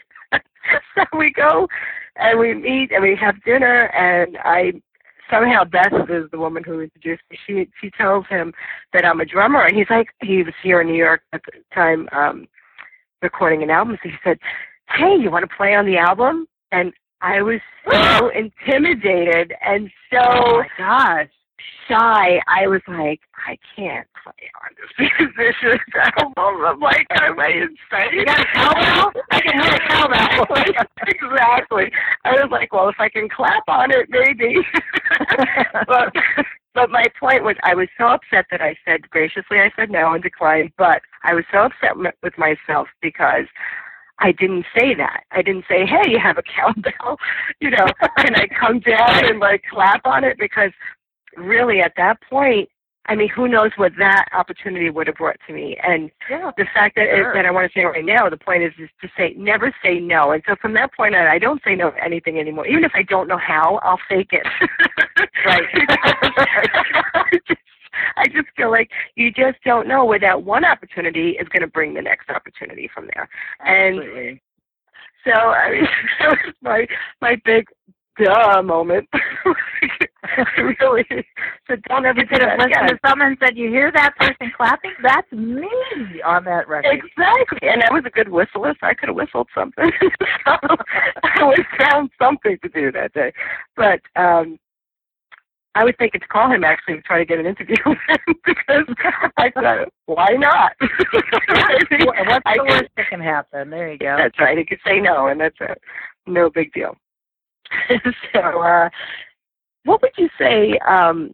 so 0.96 1.04
we 1.18 1.32
go 1.32 1.68
and 2.16 2.40
we 2.40 2.54
meet 2.54 2.92
and 2.92 3.04
we 3.04 3.16
have 3.16 3.42
dinner 3.44 3.86
and 3.96 4.38
I 4.38 4.74
somehow 5.32 5.64
Beth 5.64 6.10
is 6.10 6.30
the 6.32 6.40
woman 6.40 6.64
who 6.64 6.82
introduced 6.82 7.24
me. 7.30 7.38
She 7.48 7.70
she 7.82 7.90
tells 7.92 8.26
him 8.28 8.54
that 8.94 9.06
I'm 9.06 9.22
a 9.22 9.26
drummer, 9.26 9.66
and 9.66 9.76
he's 9.76 9.90
like 9.90 10.08
he 10.22 10.44
was 10.44 10.54
here 10.62 10.82
in 10.82 10.88
New 10.88 10.96
York 10.96 11.22
at 11.34 11.42
the 11.46 11.64
time 11.74 12.08
um, 12.12 12.48
recording 13.22 13.64
an 13.64 13.70
album. 13.70 13.98
So 14.04 14.10
he 14.10 14.16
said, 14.24 14.38
"Hey, 14.90 15.16
you 15.20 15.32
want 15.32 15.50
to 15.50 15.56
play 15.56 15.74
on 15.74 15.86
the 15.86 15.98
album?" 15.98 16.48
And 16.72 16.94
I 17.22 17.42
was 17.42 17.60
so 17.90 18.30
intimidated 18.36 19.54
and 19.66 19.90
so 20.12 20.20
oh 20.22 20.58
my 20.60 20.68
gosh 20.78 21.30
shy. 21.88 22.42
I 22.48 22.68
was 22.68 22.82
like, 22.88 23.22
I 23.48 23.58
can't 23.76 24.08
play 24.24 24.50
on 24.62 24.76
this 24.78 25.12
musician 25.20 25.80
album. 26.18 26.66
I'm 26.66 26.80
like, 26.80 27.06
am 27.12 27.40
I 27.40 27.48
insane? 27.48 28.14
You 28.14 28.26
got 28.26 28.40
a 28.40 28.46
cowbell? 28.54 29.22
I 29.32 29.42
can 29.42 29.62
hear 29.62 29.74
a 29.74 29.88
cowbell. 29.88 30.58
exactly. 31.08 31.92
I 32.26 32.32
was 32.32 32.50
like, 32.52 32.74
well, 32.74 32.90
if 32.90 33.00
I 33.00 33.10
can 33.10 33.30
clap 33.30 33.64
on 33.68 33.92
it, 33.92 34.08
maybe. 34.10 34.58
but 35.88 36.14
but 36.74 36.90
my 36.90 37.06
point 37.20 37.44
was, 37.44 37.56
I 37.64 37.76
was 37.76 37.90
so 37.98 38.08
upset 38.08 38.46
that 38.50 38.62
I 38.62 38.78
said 38.86 39.10
graciously, 39.10 39.60
I 39.60 39.72
said 39.76 39.92
no 39.92 40.14
and 40.14 40.24
declined. 40.24 40.72
But 40.78 41.02
I 41.24 41.34
was 41.34 41.44
so 41.52 41.64
upset 41.64 41.98
with 41.98 42.38
myself 42.38 42.88
because. 43.02 43.46
I 44.24 44.32
didn't 44.34 44.68
say 44.78 44.94
that. 44.94 45.24
I 45.32 45.42
didn't 45.42 45.66
say, 45.68 45.84
"Hey, 45.84 46.12
you 46.12 46.20
have 46.20 46.38
a 46.38 46.44
cowbell," 46.44 47.18
you 47.60 47.72
know, 47.72 47.88
can 48.18 48.36
I 48.36 48.46
come 48.48 48.80
down 48.80 49.26
and 49.26 49.40
like 49.40 49.64
clap 49.68 50.06
on 50.06 50.24
it? 50.24 50.38
Because 50.38 50.70
really 51.38 51.82
at 51.82 51.94
that 51.98 52.22
point, 52.30 52.70
I 53.08 53.16
mean, 53.16 53.30
who 53.30 53.48
knows 53.48 53.72
what 53.78 53.94
that 53.98 54.26
opportunity 54.32 54.90
would 54.90 55.08
have 55.08 55.16
brought 55.16 55.38
to 55.48 55.54
me? 55.54 55.76
And 55.84 56.12
yeah, 56.30 56.52
the 56.56 56.68
fact 56.74 56.96
that 56.96 57.08
sure. 57.08 57.32
it, 57.32 57.34
that 57.34 57.46
I 57.46 57.52
want 57.52 57.72
to 57.72 57.80
say 57.80 57.84
right 57.84 58.06
now, 58.06 58.30
the 58.30 58.38
point 58.38 58.64
is, 58.64 58.74
is 58.78 58.90
to 59.02 59.10
say 59.18 59.34
never 59.36 59.74
say 59.84 60.00
no. 60.00 60.32
And 60.32 60.44
so 60.48 60.56
from 60.62 60.74
that 60.76 60.94
point 60.94 61.16
on, 61.16 61.26
I 61.26 61.40
don't 61.40 61.62
say 61.66 61.76
no 61.76 61.90
to 61.92 62.04
anything 62.04 62.40
anymore. 62.40 62.68
Even 62.68 62.84
if 62.84 62.92
I 62.94 63.02
don't 63.04 63.28
know 63.28 63.40
how, 63.40 63.80
I'll 63.82 64.00
fake 64.08 64.30
it. 64.32 64.46
right. 65.46 65.64
I, 65.74 67.24
just, 67.48 67.62
I 68.18 68.28
just 68.28 68.48
feel 68.56 68.70
like 68.70 68.92
you 69.16 69.32
just 69.32 69.58
don't 69.66 69.88
know 69.88 70.06
where 70.06 70.20
that 70.20 70.44
one 70.44 70.64
opportunity 70.64 71.32
is 71.32 71.50
going 71.50 71.62
to 71.62 71.68
bring 71.68 71.96
the 71.96 72.02
next 72.04 72.30
opportunity 72.30 72.90
from 72.94 73.10
there. 73.14 73.28
Absolutely. 73.66 74.30
And 74.30 74.40
so 75.26 75.32
I 75.32 75.72
mean, 75.72 75.88
that 76.20 76.30
was 76.30 76.54
my 76.62 76.88
my 77.22 77.36
big 77.46 77.66
duh 78.24 78.62
moment. 78.62 79.08
really. 80.58 81.06
So 81.68 81.76
don't 81.90 82.06
ever 82.06 82.22
do 82.22 82.38
that 82.40 82.58
listen 82.58 82.72
again. 82.72 82.88
to 82.90 83.00
someone 83.06 83.38
said, 83.42 83.58
"You 83.58 83.70
hear 83.70 83.92
that 83.94 84.16
person 84.18 84.52
clapping? 84.56 84.94
That's 85.02 85.32
me 85.32 85.68
on 86.24 86.44
that 86.46 86.68
record." 86.68 86.94
Exactly, 86.94 87.70
and 87.70 87.84
I 87.84 87.94
was 87.94 88.04
a 88.06 88.10
good 88.10 88.30
whistler, 88.30 88.74
so 88.80 88.88
I 88.88 88.94
could 88.94 89.10
have 89.10 89.16
whistled 89.16 89.48
something. 89.56 89.92
so 90.02 90.12
I 90.48 91.44
was 91.44 91.66
found 91.80 92.10
something 92.22 92.58
to 92.64 92.70
do 92.70 92.92
that 92.92 93.14
day. 93.14 93.34
But 93.76 94.02
um 94.16 94.60
I 95.74 95.86
was 95.86 95.94
thinking 95.98 96.20
to 96.20 96.28
call 96.28 96.52
him 96.52 96.66
actually 96.66 96.96
to 96.98 97.02
try 97.02 97.20
to 97.20 97.26
get 97.26 97.40
an 97.40 97.46
interview 97.46 97.78
with 97.86 97.98
him 98.10 98.36
because 98.46 98.86
I 99.38 99.50
thought, 99.52 99.88
why 100.06 100.28
not? 100.32 100.74
What's 100.82 100.92
the 101.10 102.44
could- 102.46 102.68
worst 102.68 102.90
that 102.98 103.08
can 103.10 103.22
happen? 103.22 103.70
There 103.70 103.92
you 103.94 103.98
go. 103.98 104.18
That's 104.18 104.38
right. 104.38 104.58
He 104.58 104.66
could 104.66 104.80
say 104.86 105.00
no, 105.00 105.28
and 105.28 105.40
that's 105.40 105.56
it. 105.62 105.82
No 106.28 106.50
big 106.50 106.74
deal. 106.74 106.98
so, 108.34 108.40
uh, 108.40 108.90
what 109.86 110.02
would 110.02 110.12
you 110.18 110.30
say 110.38 110.78
um, 110.88 111.32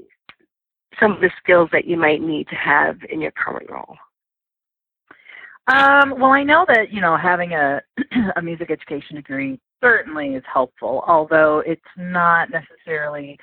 some 1.00 1.12
of 1.12 1.21
the 1.21 1.32
skills 1.41 1.69
that 1.71 1.86
you 1.86 1.97
might 1.97 2.21
need 2.21 2.47
to 2.50 2.56
have 2.56 2.97
in 3.10 3.21
your 3.21 3.32
current 3.32 3.69
role? 3.69 3.95
Um, 5.67 6.17
well, 6.17 6.32
I 6.32 6.43
know 6.43 6.65
that 6.69 6.91
you 6.93 7.02
know 7.02 7.17
having 7.17 7.54
a 7.54 7.82
a 8.38 8.41
music 8.41 8.71
education 8.71 9.17
degree 9.17 9.60
certainly 9.82 10.36
is 10.36 10.43
helpful, 10.52 11.04
although 11.08 11.62
it's 11.65 11.82
not 11.97 12.50
necessarily 12.50 13.38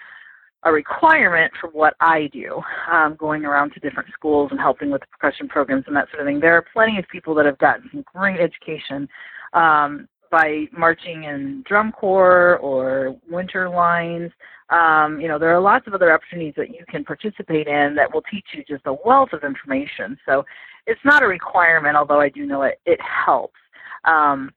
a 0.65 0.73
requirement 0.73 1.53
for 1.61 1.69
what 1.71 1.95
I 2.01 2.31
do. 2.33 2.63
Um, 2.91 3.17
going 3.17 3.45
around 3.45 3.73
to 3.73 3.81
different 3.81 4.09
schools 4.15 4.49
and 4.51 4.59
helping 4.59 4.91
with 4.91 5.03
the 5.03 5.07
percussion 5.19 5.49
programs 5.49 5.85
and 5.87 5.95
that 5.97 6.09
sort 6.11 6.21
of 6.21 6.27
thing. 6.27 6.41
There 6.41 6.57
are 6.57 6.65
plenty 6.73 6.99
of 6.99 7.05
people 7.13 7.35
that 7.35 7.45
have 7.45 7.59
gotten 7.59 7.91
some 7.93 8.05
great 8.15 8.41
education 8.41 9.07
um, 9.53 10.09
by 10.31 10.67
marching 10.77 11.25
in 11.25 11.63
drum 11.67 11.93
corps 11.93 12.59
or 12.59 13.17
winter 13.31 13.69
lines. 13.69 14.31
Um, 14.71 15.21
you 15.21 15.29
know, 15.29 15.39
there 15.39 15.55
are 15.55 15.61
lots 15.61 15.87
of 15.87 15.95
other 15.95 16.13
opportunities 16.13 16.55
that 16.57 16.71
you 16.71 16.85
can 16.89 17.05
participate 17.05 17.67
in 17.69 17.95
that 17.95 18.13
will 18.13 18.23
teach 18.31 18.47
you 18.53 18.65
just 18.69 18.87
a 18.87 18.97
wealth 19.05 19.33
of 19.33 19.45
information. 19.45 20.19
So 20.27 20.45
it's 20.87 21.01
not 21.05 21.23
a 21.23 21.27
requirement, 21.27 21.97
although 21.97 22.21
I 22.21 22.29
do 22.29 22.47
know 22.47 22.63
it, 22.63 22.81
it 22.87 23.01
helps. 23.01 23.59
Um, 24.05 24.51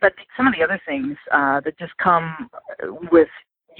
but 0.00 0.12
some 0.36 0.46
of 0.46 0.54
the 0.54 0.64
other 0.64 0.80
things 0.86 1.16
uh, 1.32 1.60
that 1.60 1.78
just 1.78 1.96
come 1.98 2.50
with 3.12 3.28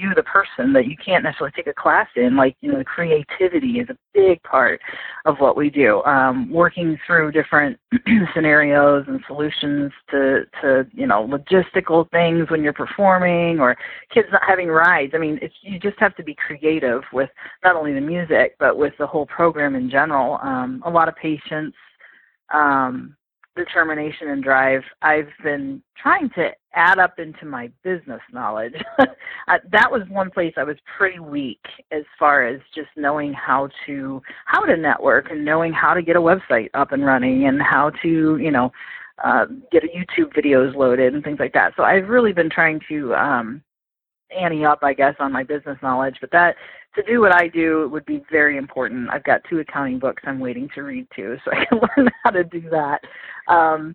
you, 0.00 0.14
the 0.14 0.22
person, 0.22 0.72
that 0.72 0.86
you 0.86 0.96
can't 0.96 1.22
necessarily 1.22 1.52
take 1.54 1.66
a 1.66 1.74
class 1.74 2.08
in, 2.16 2.36
like, 2.36 2.56
you 2.60 2.72
know, 2.72 2.78
the 2.78 2.84
creativity 2.84 3.80
is 3.80 3.88
a 3.90 3.96
big 4.14 4.42
part 4.42 4.80
of 5.26 5.36
what 5.38 5.56
we 5.56 5.70
do. 5.70 6.02
Um, 6.04 6.50
working 6.50 6.98
through 7.06 7.32
different 7.32 7.78
scenarios 8.34 9.04
and 9.08 9.20
solutions 9.26 9.92
to, 10.10 10.44
to, 10.62 10.86
you 10.92 11.06
know, 11.06 11.26
logistical 11.26 12.10
things 12.10 12.50
when 12.50 12.62
you're 12.62 12.72
performing 12.72 13.60
or 13.60 13.76
kids 14.12 14.28
not 14.32 14.42
having 14.46 14.68
rides. 14.68 15.12
I 15.14 15.18
mean, 15.18 15.38
it's, 15.42 15.54
you 15.62 15.78
just 15.78 15.98
have 15.98 16.16
to 16.16 16.22
be 16.22 16.34
creative 16.34 17.02
with 17.12 17.30
not 17.62 17.76
only 17.76 17.92
the 17.92 18.00
music, 18.00 18.56
but 18.58 18.76
with 18.76 18.94
the 18.98 19.06
whole 19.06 19.26
program 19.26 19.74
in 19.74 19.90
general. 19.90 20.38
Um, 20.42 20.82
a 20.86 20.90
lot 20.90 21.08
of 21.08 21.16
patience, 21.16 21.74
um, 22.52 23.16
determination 23.64 24.28
and 24.28 24.42
drive 24.42 24.82
I've 25.02 25.28
been 25.42 25.82
trying 26.00 26.30
to 26.30 26.50
add 26.74 26.98
up 26.98 27.18
into 27.18 27.44
my 27.44 27.70
business 27.82 28.20
knowledge. 28.32 28.74
uh, 28.98 29.58
that 29.72 29.90
was 29.90 30.02
one 30.08 30.30
place 30.30 30.54
I 30.56 30.64
was 30.64 30.76
pretty 30.96 31.18
weak 31.18 31.60
as 31.90 32.02
far 32.18 32.46
as 32.46 32.60
just 32.74 32.88
knowing 32.96 33.32
how 33.32 33.68
to 33.86 34.22
how 34.46 34.64
to 34.64 34.76
network 34.76 35.30
and 35.30 35.44
knowing 35.44 35.72
how 35.72 35.94
to 35.94 36.02
get 36.02 36.16
a 36.16 36.20
website 36.20 36.70
up 36.74 36.92
and 36.92 37.04
running 37.04 37.46
and 37.46 37.60
how 37.60 37.90
to, 38.02 38.38
you 38.38 38.50
know, 38.50 38.70
uh, 39.24 39.46
get 39.70 39.82
YouTube 39.84 40.32
videos 40.32 40.74
loaded 40.74 41.14
and 41.14 41.22
things 41.22 41.38
like 41.38 41.52
that. 41.52 41.72
So 41.76 41.82
I've 41.82 42.08
really 42.08 42.32
been 42.32 42.50
trying 42.50 42.80
to 42.88 43.14
um 43.14 43.62
ante 44.36 44.64
up, 44.64 44.80
I 44.82 44.94
guess, 44.94 45.14
on 45.18 45.32
my 45.32 45.42
business 45.42 45.78
knowledge. 45.82 46.16
But 46.20 46.30
that 46.32 46.56
to 46.94 47.02
do 47.02 47.20
what 47.20 47.34
I 47.34 47.48
do 47.48 47.88
would 47.92 48.04
be 48.06 48.22
very 48.30 48.56
important. 48.56 49.10
I've 49.10 49.24
got 49.24 49.42
two 49.48 49.60
accounting 49.60 49.98
books 49.98 50.22
I'm 50.26 50.40
waiting 50.40 50.68
to 50.74 50.82
read 50.82 51.06
too, 51.14 51.36
so 51.44 51.52
I 51.52 51.64
can 51.64 51.80
learn 51.96 52.10
how 52.24 52.30
to 52.30 52.44
do 52.44 52.62
that. 52.70 53.00
Um, 53.48 53.94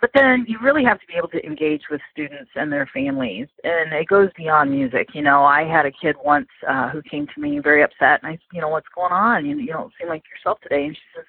but 0.00 0.10
then 0.14 0.44
you 0.46 0.58
really 0.62 0.84
have 0.84 1.00
to 1.00 1.06
be 1.06 1.14
able 1.16 1.28
to 1.28 1.44
engage 1.44 1.82
with 1.90 2.00
students 2.12 2.50
and 2.54 2.70
their 2.70 2.88
families, 2.94 3.48
and 3.64 3.92
it 3.92 4.06
goes 4.06 4.28
beyond 4.36 4.70
music. 4.70 5.08
You 5.12 5.22
know, 5.22 5.42
I 5.42 5.64
had 5.64 5.86
a 5.86 5.90
kid 5.90 6.14
once 6.24 6.46
uh, 6.68 6.90
who 6.90 7.02
came 7.02 7.26
to 7.34 7.40
me 7.40 7.58
very 7.58 7.82
upset, 7.82 8.20
and 8.22 8.26
I 8.26 8.32
said, 8.32 8.52
you 8.52 8.60
know, 8.60 8.68
what's 8.68 8.86
going 8.94 9.12
on? 9.12 9.44
You, 9.44 9.58
you 9.58 9.72
don't 9.72 9.92
seem 9.98 10.08
like 10.08 10.22
yourself 10.30 10.60
today. 10.60 10.84
And 10.84 10.94
she 10.94 11.02
says, 11.16 11.24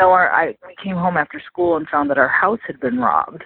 no, 0.00 0.10
our, 0.10 0.32
I 0.32 0.48
we 0.66 0.74
came 0.82 0.96
home 0.96 1.16
after 1.16 1.40
school 1.46 1.76
and 1.76 1.88
found 1.88 2.10
that 2.10 2.18
our 2.18 2.28
house 2.28 2.60
had 2.66 2.80
been 2.80 2.98
robbed. 2.98 3.44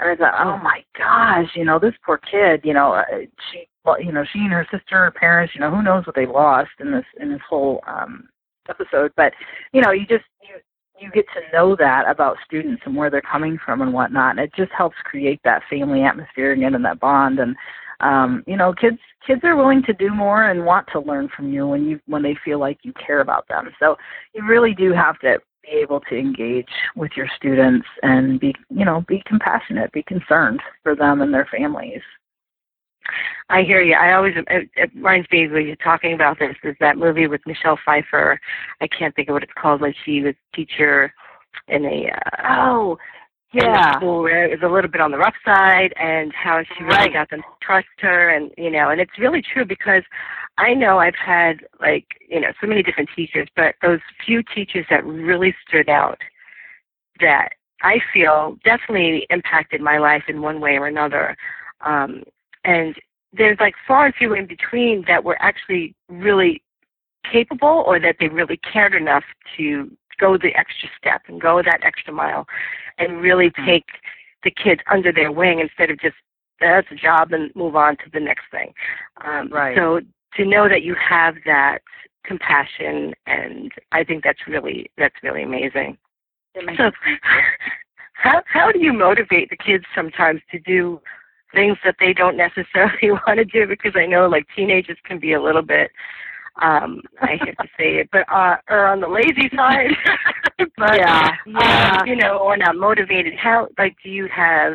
And 0.00 0.10
I 0.10 0.16
thought, 0.16 0.34
oh 0.38 0.62
my 0.62 0.84
gosh, 0.96 1.50
you 1.54 1.64
know, 1.64 1.78
this 1.78 1.94
poor 2.04 2.18
kid, 2.18 2.60
you 2.64 2.72
know, 2.72 2.92
uh, 2.92 3.04
she, 3.50 3.66
you 4.00 4.12
know, 4.12 4.24
she 4.32 4.40
and 4.40 4.52
her 4.52 4.66
sister, 4.70 4.96
her 4.96 5.10
parents, 5.10 5.54
you 5.54 5.60
know, 5.60 5.70
who 5.70 5.82
knows 5.82 6.06
what 6.06 6.14
they 6.14 6.26
lost 6.26 6.70
in 6.78 6.92
this 6.92 7.04
in 7.20 7.30
this 7.30 7.40
whole 7.48 7.80
um 7.86 8.28
episode. 8.68 9.12
But 9.16 9.32
you 9.72 9.80
know, 9.80 9.90
you 9.90 10.06
just 10.06 10.24
you 10.42 10.56
you 11.00 11.10
get 11.10 11.26
to 11.34 11.56
know 11.56 11.76
that 11.76 12.08
about 12.08 12.36
students 12.44 12.82
and 12.84 12.94
where 12.94 13.10
they're 13.10 13.22
coming 13.22 13.58
from 13.64 13.82
and 13.82 13.92
whatnot. 13.92 14.32
And 14.32 14.40
it 14.40 14.52
just 14.56 14.72
helps 14.76 14.96
create 15.04 15.40
that 15.44 15.62
family 15.70 16.02
atmosphere 16.02 16.52
again 16.52 16.74
and 16.74 16.84
that 16.84 17.00
bond. 17.00 17.38
And 17.38 17.56
um, 18.00 18.44
you 18.46 18.56
know, 18.56 18.72
kids 18.72 18.98
kids 19.26 19.40
are 19.44 19.56
willing 19.56 19.82
to 19.84 19.92
do 19.92 20.10
more 20.10 20.50
and 20.50 20.64
want 20.64 20.86
to 20.92 21.00
learn 21.00 21.28
from 21.34 21.52
you 21.52 21.66
when 21.66 21.84
you 21.86 22.00
when 22.06 22.22
they 22.22 22.36
feel 22.44 22.58
like 22.58 22.78
you 22.82 22.92
care 22.94 23.20
about 23.20 23.48
them. 23.48 23.70
So 23.80 23.96
you 24.34 24.46
really 24.46 24.74
do 24.74 24.92
have 24.92 25.18
to 25.20 25.38
be 25.70 25.76
able 25.78 26.00
to 26.00 26.16
engage 26.16 26.68
with 26.96 27.12
your 27.16 27.28
students 27.36 27.86
and 28.02 28.40
be 28.40 28.54
you 28.70 28.84
know 28.84 29.04
be 29.08 29.22
compassionate, 29.26 29.92
be 29.92 30.02
concerned 30.02 30.60
for 30.82 30.94
them 30.94 31.20
and 31.20 31.32
their 31.32 31.48
families. 31.56 32.02
I 33.48 33.62
hear 33.62 33.80
you. 33.80 33.94
I 33.94 34.12
always 34.12 34.34
it, 34.36 34.68
it 34.76 34.90
reminds 34.94 35.30
me 35.30 35.48
when 35.48 35.66
you're 35.66 35.76
talking 35.76 36.12
about 36.12 36.38
this 36.38 36.54
is 36.64 36.76
that 36.80 36.98
movie 36.98 37.26
with 37.26 37.40
Michelle 37.46 37.78
Pfeiffer. 37.84 38.38
I 38.80 38.86
can't 38.88 39.14
think 39.14 39.28
of 39.28 39.34
what 39.34 39.42
it's 39.42 39.52
called. 39.60 39.80
Like 39.80 39.96
she 40.04 40.20
was 40.22 40.34
teacher 40.54 41.12
in 41.68 41.84
a 41.84 42.10
uh, 42.10 42.42
Oh, 42.48 42.98
yeah. 43.52 43.96
school 43.96 44.22
where 44.22 44.44
it 44.44 44.50
was 44.50 44.68
a 44.68 44.72
little 44.72 44.90
bit 44.90 45.00
on 45.00 45.10
the 45.10 45.18
rough 45.18 45.34
side 45.44 45.92
and 45.96 46.32
how 46.32 46.62
she 46.62 46.84
really 46.84 46.96
Right. 46.96 47.12
got 47.12 47.30
them 47.30 47.40
to 47.40 47.48
trust 47.62 47.88
her 47.98 48.30
and 48.30 48.52
you 48.58 48.70
know 48.70 48.90
and 48.90 49.00
it's 49.00 49.18
really 49.18 49.42
true 49.42 49.64
because 49.64 50.02
I 50.58 50.74
know 50.74 50.98
I've 50.98 51.14
had 51.14 51.66
like 51.80 52.06
you 52.28 52.40
know 52.40 52.52
so 52.60 52.66
many 52.66 52.82
different 52.82 53.08
teachers 53.16 53.48
but 53.56 53.74
those 53.82 54.00
few 54.24 54.42
teachers 54.54 54.86
that 54.90 55.04
really 55.04 55.54
stood 55.66 55.88
out 55.88 56.18
that 57.20 57.50
I 57.82 57.98
feel 58.12 58.58
definitely 58.64 59.26
impacted 59.30 59.80
my 59.80 59.98
life 59.98 60.24
in 60.28 60.42
one 60.42 60.60
way 60.60 60.76
or 60.76 60.86
another. 60.86 61.36
Um, 61.80 62.24
and 62.64 62.96
there's 63.32 63.58
like 63.60 63.74
far 63.86 64.06
and 64.06 64.14
few 64.14 64.34
in 64.34 64.46
between 64.46 65.04
that 65.06 65.22
were 65.22 65.40
actually 65.40 65.94
really 66.08 66.62
capable 67.30 67.84
or 67.86 68.00
that 68.00 68.16
they 68.18 68.28
really 68.28 68.56
cared 68.56 68.94
enough 68.94 69.24
to 69.56 69.90
go 70.18 70.36
the 70.36 70.54
extra 70.56 70.88
step 70.98 71.22
and 71.28 71.40
go 71.40 71.62
that 71.62 71.80
extra 71.84 72.12
mile 72.12 72.46
and 72.98 73.20
really 73.20 73.50
Mm-hmm. 73.50 73.66
take 73.66 73.86
the 74.44 74.50
kids 74.50 74.80
under 74.90 75.12
their 75.12 75.32
wing 75.32 75.60
instead 75.60 75.90
of 75.90 75.98
just 76.00 76.16
that's 76.60 76.86
a 76.90 76.94
job 76.94 77.32
and 77.32 77.54
move 77.54 77.76
on 77.76 77.96
to 77.98 78.10
the 78.12 78.20
next 78.20 78.44
thing. 78.50 78.72
Um, 79.24 79.48
Right. 79.50 79.76
So 79.76 80.00
to 80.36 80.44
know 80.44 80.68
that 80.68 80.82
you 80.82 80.94
have 80.94 81.36
that 81.46 81.78
compassion 82.24 83.14
and 83.26 83.72
I 83.92 84.04
think 84.04 84.22
that's 84.24 84.46
really 84.46 84.90
that's 84.98 85.14
really 85.22 85.42
amazing. 85.42 85.96
So 86.76 86.90
how 88.14 88.42
how 88.46 88.72
do 88.72 88.80
you 88.80 88.92
motivate 88.92 89.50
the 89.50 89.56
kids 89.56 89.84
sometimes 89.94 90.40
to 90.50 90.58
do 90.58 91.00
things 91.54 91.78
that 91.84 91.96
they 91.98 92.12
don't 92.12 92.36
necessarily 92.36 93.10
want 93.26 93.38
to 93.38 93.44
do 93.44 93.66
because 93.66 93.92
I 93.94 94.06
know 94.06 94.28
like 94.28 94.46
teenagers 94.54 94.98
can 95.04 95.18
be 95.18 95.32
a 95.32 95.42
little 95.42 95.62
bit 95.62 95.90
um 96.62 97.00
I 97.20 97.36
hate 97.42 97.56
to 97.60 97.68
say 97.78 97.96
it, 98.00 98.08
but 98.12 98.24
uh 98.32 98.56
or 98.68 98.86
on 98.86 99.00
the 99.00 99.08
lazy 99.08 99.48
side. 99.56 99.90
but 100.76 100.96
Yeah, 100.96 101.30
yeah. 101.46 101.98
um, 102.00 102.06
you 102.06 102.16
know, 102.16 102.38
or 102.38 102.56
not 102.56 102.76
motivated. 102.76 103.34
How 103.36 103.68
like 103.78 103.96
do 104.02 104.10
you 104.10 104.28
have 104.34 104.74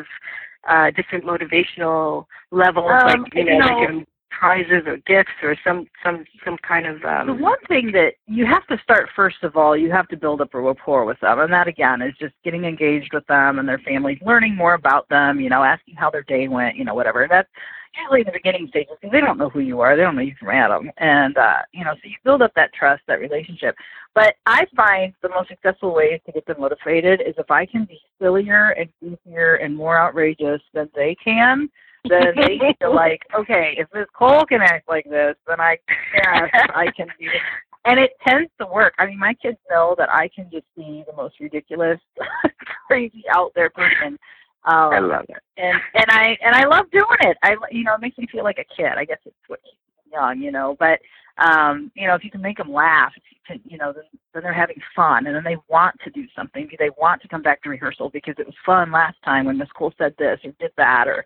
uh 0.69 0.91
different 0.91 1.25
motivational 1.25 2.25
levels 2.51 2.91
Um, 2.91 3.23
like 3.23 3.33
you 3.35 3.45
know, 3.45 3.51
they 3.51 3.57
know- 3.59 3.87
give 3.97 4.07
prizes 4.39 4.83
or 4.87 4.97
gifts 5.05 5.31
or 5.43 5.55
some 5.63 5.85
some 6.03 6.25
some 6.43 6.57
kind 6.67 6.85
of 6.87 6.95
um 7.05 7.27
the 7.27 7.33
one 7.33 7.57
thing 7.67 7.91
that 7.93 8.13
you 8.25 8.45
have 8.45 8.65
to 8.67 8.77
start 8.83 9.07
first 9.15 9.37
of 9.43 9.55
all, 9.55 9.77
you 9.77 9.91
have 9.91 10.07
to 10.07 10.17
build 10.17 10.41
up 10.41 10.53
a 10.55 10.59
rapport 10.59 11.05
with 11.05 11.19
them, 11.21 11.39
and 11.39 11.53
that 11.53 11.67
again 11.67 12.01
is 12.01 12.13
just 12.19 12.33
getting 12.43 12.65
engaged 12.65 13.13
with 13.13 13.25
them 13.27 13.59
and 13.59 13.69
their 13.69 13.77
families, 13.79 14.17
learning 14.25 14.55
more 14.55 14.73
about 14.73 15.07
them. 15.07 15.39
You 15.39 15.49
know, 15.49 15.63
asking 15.63 15.95
how 15.95 16.09
their 16.09 16.23
day 16.23 16.47
went. 16.47 16.75
You 16.75 16.83
know, 16.83 16.95
whatever. 16.95 17.27
That's 17.29 17.47
usually 17.95 18.23
the 18.23 18.31
beginning 18.31 18.67
stages 18.69 18.93
because 18.99 19.11
they 19.11 19.21
don't 19.21 19.37
know 19.37 19.49
who 19.49 19.59
you 19.59 19.79
are. 19.81 19.95
They 19.95 20.03
don't 20.03 20.15
know 20.15 20.21
you 20.21 20.35
from 20.39 20.49
Adam, 20.49 20.91
and 20.97 21.37
uh, 21.37 21.57
you 21.71 21.83
know, 21.83 21.93
so 21.93 22.01
you 22.03 22.15
build 22.23 22.41
up 22.41 22.53
that 22.55 22.73
trust, 22.73 23.03
that 23.07 23.19
relationship. 23.19 23.75
But 24.15 24.35
I 24.45 24.65
find 24.75 25.13
the 25.21 25.29
most 25.29 25.49
successful 25.49 25.93
ways 25.93 26.19
to 26.25 26.31
get 26.31 26.45
them 26.45 26.57
motivated 26.59 27.21
is 27.21 27.33
if 27.37 27.49
I 27.49 27.65
can 27.65 27.85
be 27.85 27.99
sillier 28.21 28.69
and 28.71 28.89
goofier 29.03 29.63
and 29.63 29.75
more 29.75 29.99
outrageous 29.99 30.61
than 30.73 30.89
they 30.95 31.15
can. 31.23 31.69
Then 32.09 32.33
they 32.35 32.59
feel 32.79 32.93
like, 32.93 33.21
okay, 33.35 33.75
if 33.77 33.87
Miss 33.93 34.07
Cole 34.17 34.45
can 34.45 34.61
act 34.61 34.89
like 34.89 35.05
this, 35.05 35.35
then 35.47 35.61
I 35.61 35.77
guess 36.13 36.49
I 36.75 36.87
can 36.95 37.07
do 37.19 37.27
it. 37.27 37.41
And 37.85 37.99
it 37.99 38.11
tends 38.25 38.49
to 38.61 38.65
work. 38.65 38.93
I 38.97 39.05
mean, 39.05 39.19
my 39.19 39.33
kids 39.33 39.57
know 39.69 39.93
that 39.97 40.09
I 40.09 40.29
can 40.33 40.49
just 40.49 40.63
be 40.73 41.03
the 41.05 41.11
most 41.17 41.41
ridiculous, 41.41 41.99
crazy, 42.87 43.25
out 43.29 43.51
there 43.55 43.69
person. 43.69 44.17
Um, 44.65 44.93
I 44.93 44.99
love 44.99 45.25
it. 45.27 45.37
and 45.57 45.77
and 45.93 46.05
I 46.09 46.37
and 46.43 46.55
I 46.55 46.65
love 46.65 46.89
doing 46.91 47.05
it. 47.21 47.37
I 47.43 47.55
you 47.71 47.83
know 47.83 47.95
it 47.95 48.01
makes 48.01 48.17
me 48.17 48.27
feel 48.31 48.43
like 48.43 48.59
a 48.59 48.75
kid. 48.75 48.93
I 48.97 49.05
guess 49.05 49.19
it's 49.25 49.35
what 49.47 49.61
keeps 49.63 49.77
me 50.05 50.13
young, 50.13 50.39
you 50.39 50.51
know. 50.51 50.75
But 50.79 50.99
um, 51.37 51.91
you 51.95 52.07
know, 52.07 52.15
if 52.15 52.23
you 52.23 52.31
can 52.31 52.41
make 52.41 52.57
them 52.57 52.71
laugh, 52.71 53.11
if 53.17 53.23
you 53.31 53.37
can, 53.45 53.59
you 53.69 53.77
know, 53.77 53.91
then 53.91 54.03
then 54.33 54.43
they're 54.43 54.53
having 54.53 54.79
fun, 54.95 55.25
and 55.25 55.35
then 55.35 55.43
they 55.43 55.57
want 55.67 55.95
to 56.03 56.09
do 56.11 56.25
something. 56.35 56.69
They 56.77 56.91
want 56.97 57.21
to 57.23 57.27
come 57.27 57.41
back 57.41 57.61
to 57.63 57.69
rehearsal 57.69 58.09
because 58.09 58.35
it 58.37 58.45
was 58.45 58.55
fun 58.65 58.91
last 58.91 59.17
time 59.25 59.45
when 59.45 59.57
Miss 59.57 59.71
Cole 59.71 59.93
said 59.97 60.15
this 60.17 60.39
or 60.43 60.51
did 60.59 60.71
that, 60.77 61.07
or 61.07 61.25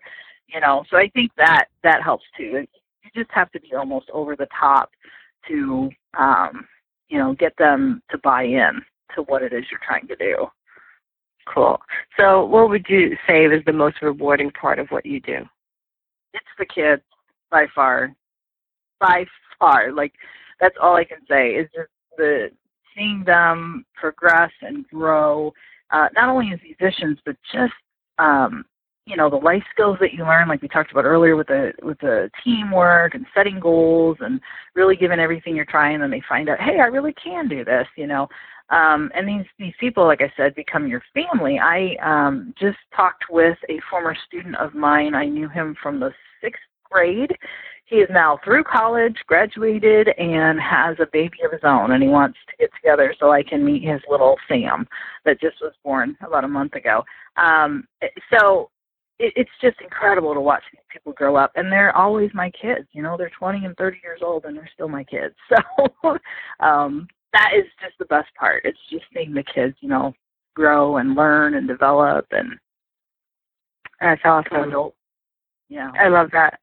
you 0.52 0.60
know. 0.60 0.84
So 0.90 0.96
I 0.96 1.08
think 1.10 1.32
that 1.36 1.66
that 1.82 2.02
helps 2.02 2.24
too. 2.36 2.54
And 2.56 2.68
You 3.04 3.22
just 3.22 3.30
have 3.32 3.52
to 3.52 3.60
be 3.60 3.74
almost 3.74 4.10
over 4.12 4.34
the 4.34 4.48
top 4.58 4.90
to 5.48 5.90
um, 6.18 6.66
you 7.08 7.18
know 7.18 7.34
get 7.34 7.56
them 7.58 8.02
to 8.10 8.18
buy 8.18 8.44
in 8.44 8.82
to 9.14 9.22
what 9.22 9.42
it 9.42 9.52
is 9.52 9.64
you're 9.70 9.80
trying 9.86 10.08
to 10.08 10.16
do. 10.16 10.46
Cool. 11.52 11.80
So 12.18 12.44
what 12.44 12.68
would 12.68 12.86
you 12.88 13.16
say 13.26 13.46
is 13.46 13.64
the 13.64 13.72
most 13.72 14.02
rewarding 14.02 14.50
part 14.50 14.78
of 14.78 14.88
what 14.88 15.06
you 15.06 15.20
do? 15.20 15.46
it's 16.34 16.46
the 16.58 16.66
kids 16.66 17.02
by 17.50 17.66
far 17.74 18.14
by 19.00 19.24
far 19.58 19.92
like 19.92 20.12
that's 20.60 20.76
all 20.82 20.96
i 20.96 21.04
can 21.04 21.18
say 21.28 21.50
is 21.50 21.68
just 21.74 21.88
the 22.16 22.50
seeing 22.94 23.22
them 23.24 23.84
progress 23.94 24.50
and 24.62 24.86
grow 24.88 25.52
uh 25.90 26.08
not 26.14 26.28
only 26.28 26.52
as 26.52 26.60
musicians 26.62 27.18
but 27.24 27.36
just 27.52 27.72
um 28.18 28.64
you 29.06 29.16
know 29.16 29.30
the 29.30 29.36
life 29.36 29.62
skills 29.72 29.96
that 30.00 30.12
you 30.12 30.24
learn 30.24 30.48
like 30.48 30.60
we 30.60 30.68
talked 30.68 30.90
about 30.90 31.04
earlier 31.04 31.36
with 31.36 31.46
the 31.46 31.72
with 31.82 31.98
the 32.00 32.30
teamwork 32.44 33.14
and 33.14 33.24
setting 33.34 33.58
goals 33.58 34.16
and 34.20 34.40
really 34.74 34.96
giving 34.96 35.20
everything 35.20 35.56
you're 35.56 35.64
trying 35.64 36.02
and 36.02 36.12
they 36.12 36.22
find 36.28 36.48
out 36.48 36.60
hey 36.60 36.78
i 36.80 36.86
really 36.86 37.14
can 37.14 37.48
do 37.48 37.64
this 37.64 37.86
you 37.96 38.06
know 38.06 38.28
um, 38.70 39.10
and 39.14 39.26
these 39.26 39.46
these 39.58 39.74
people, 39.80 40.04
like 40.06 40.20
I 40.20 40.32
said, 40.36 40.54
become 40.54 40.86
your 40.86 41.02
family. 41.14 41.58
I 41.58 41.96
um, 42.02 42.54
just 42.60 42.78
talked 42.94 43.24
with 43.30 43.56
a 43.68 43.80
former 43.90 44.16
student 44.26 44.56
of 44.56 44.74
mine. 44.74 45.14
I 45.14 45.26
knew 45.26 45.48
him 45.48 45.76
from 45.82 46.00
the 46.00 46.12
sixth 46.42 46.62
grade. 46.90 47.32
He 47.86 47.96
is 47.96 48.08
now 48.10 48.38
through 48.44 48.64
college, 48.64 49.16
graduated, 49.26 50.08
and 50.18 50.60
has 50.60 50.96
a 51.00 51.06
baby 51.10 51.38
of 51.44 51.52
his 51.52 51.62
own. 51.64 51.92
And 51.92 52.02
he 52.02 52.08
wants 52.08 52.38
to 52.50 52.56
get 52.58 52.70
together 52.74 53.14
so 53.18 53.32
I 53.32 53.42
can 53.42 53.64
meet 53.64 53.82
his 53.82 54.00
little 54.10 54.36
Sam 54.46 54.86
that 55.24 55.40
just 55.40 55.56
was 55.62 55.72
born 55.82 56.14
about 56.20 56.44
a 56.44 56.48
month 56.48 56.74
ago. 56.74 57.02
Um, 57.38 57.88
so 58.30 58.68
it, 59.18 59.32
it's 59.36 59.50
just 59.62 59.80
incredible 59.80 60.34
to 60.34 60.40
watch 60.40 60.62
these 60.70 60.82
people 60.92 61.12
grow 61.14 61.36
up, 61.36 61.52
and 61.54 61.72
they're 61.72 61.96
always 61.96 62.30
my 62.34 62.50
kids. 62.50 62.86
You 62.92 63.02
know, 63.02 63.16
they're 63.16 63.30
20 63.38 63.64
and 63.64 63.76
30 63.76 63.98
years 64.02 64.20
old, 64.22 64.44
and 64.44 64.54
they're 64.54 64.70
still 64.74 64.88
my 64.88 65.04
kids. 65.04 65.34
So 66.02 66.18
um, 66.60 67.08
that 67.32 67.52
is 67.56 67.64
just 67.80 67.98
the 67.98 68.04
best 68.06 68.34
part. 68.34 68.64
It's 68.64 68.78
just 68.90 69.04
seeing 69.14 69.34
the 69.34 69.42
kids, 69.42 69.76
you 69.80 69.88
know, 69.88 70.14
grow 70.54 70.96
and 70.96 71.14
learn 71.14 71.54
and 71.54 71.68
develop 71.68 72.26
and 72.30 72.58
That's 74.00 74.20
awesome. 74.24 74.68
adult. 74.68 74.94
Yeah. 75.68 75.90
I 75.98 76.08
love 76.08 76.30
that. 76.32 76.60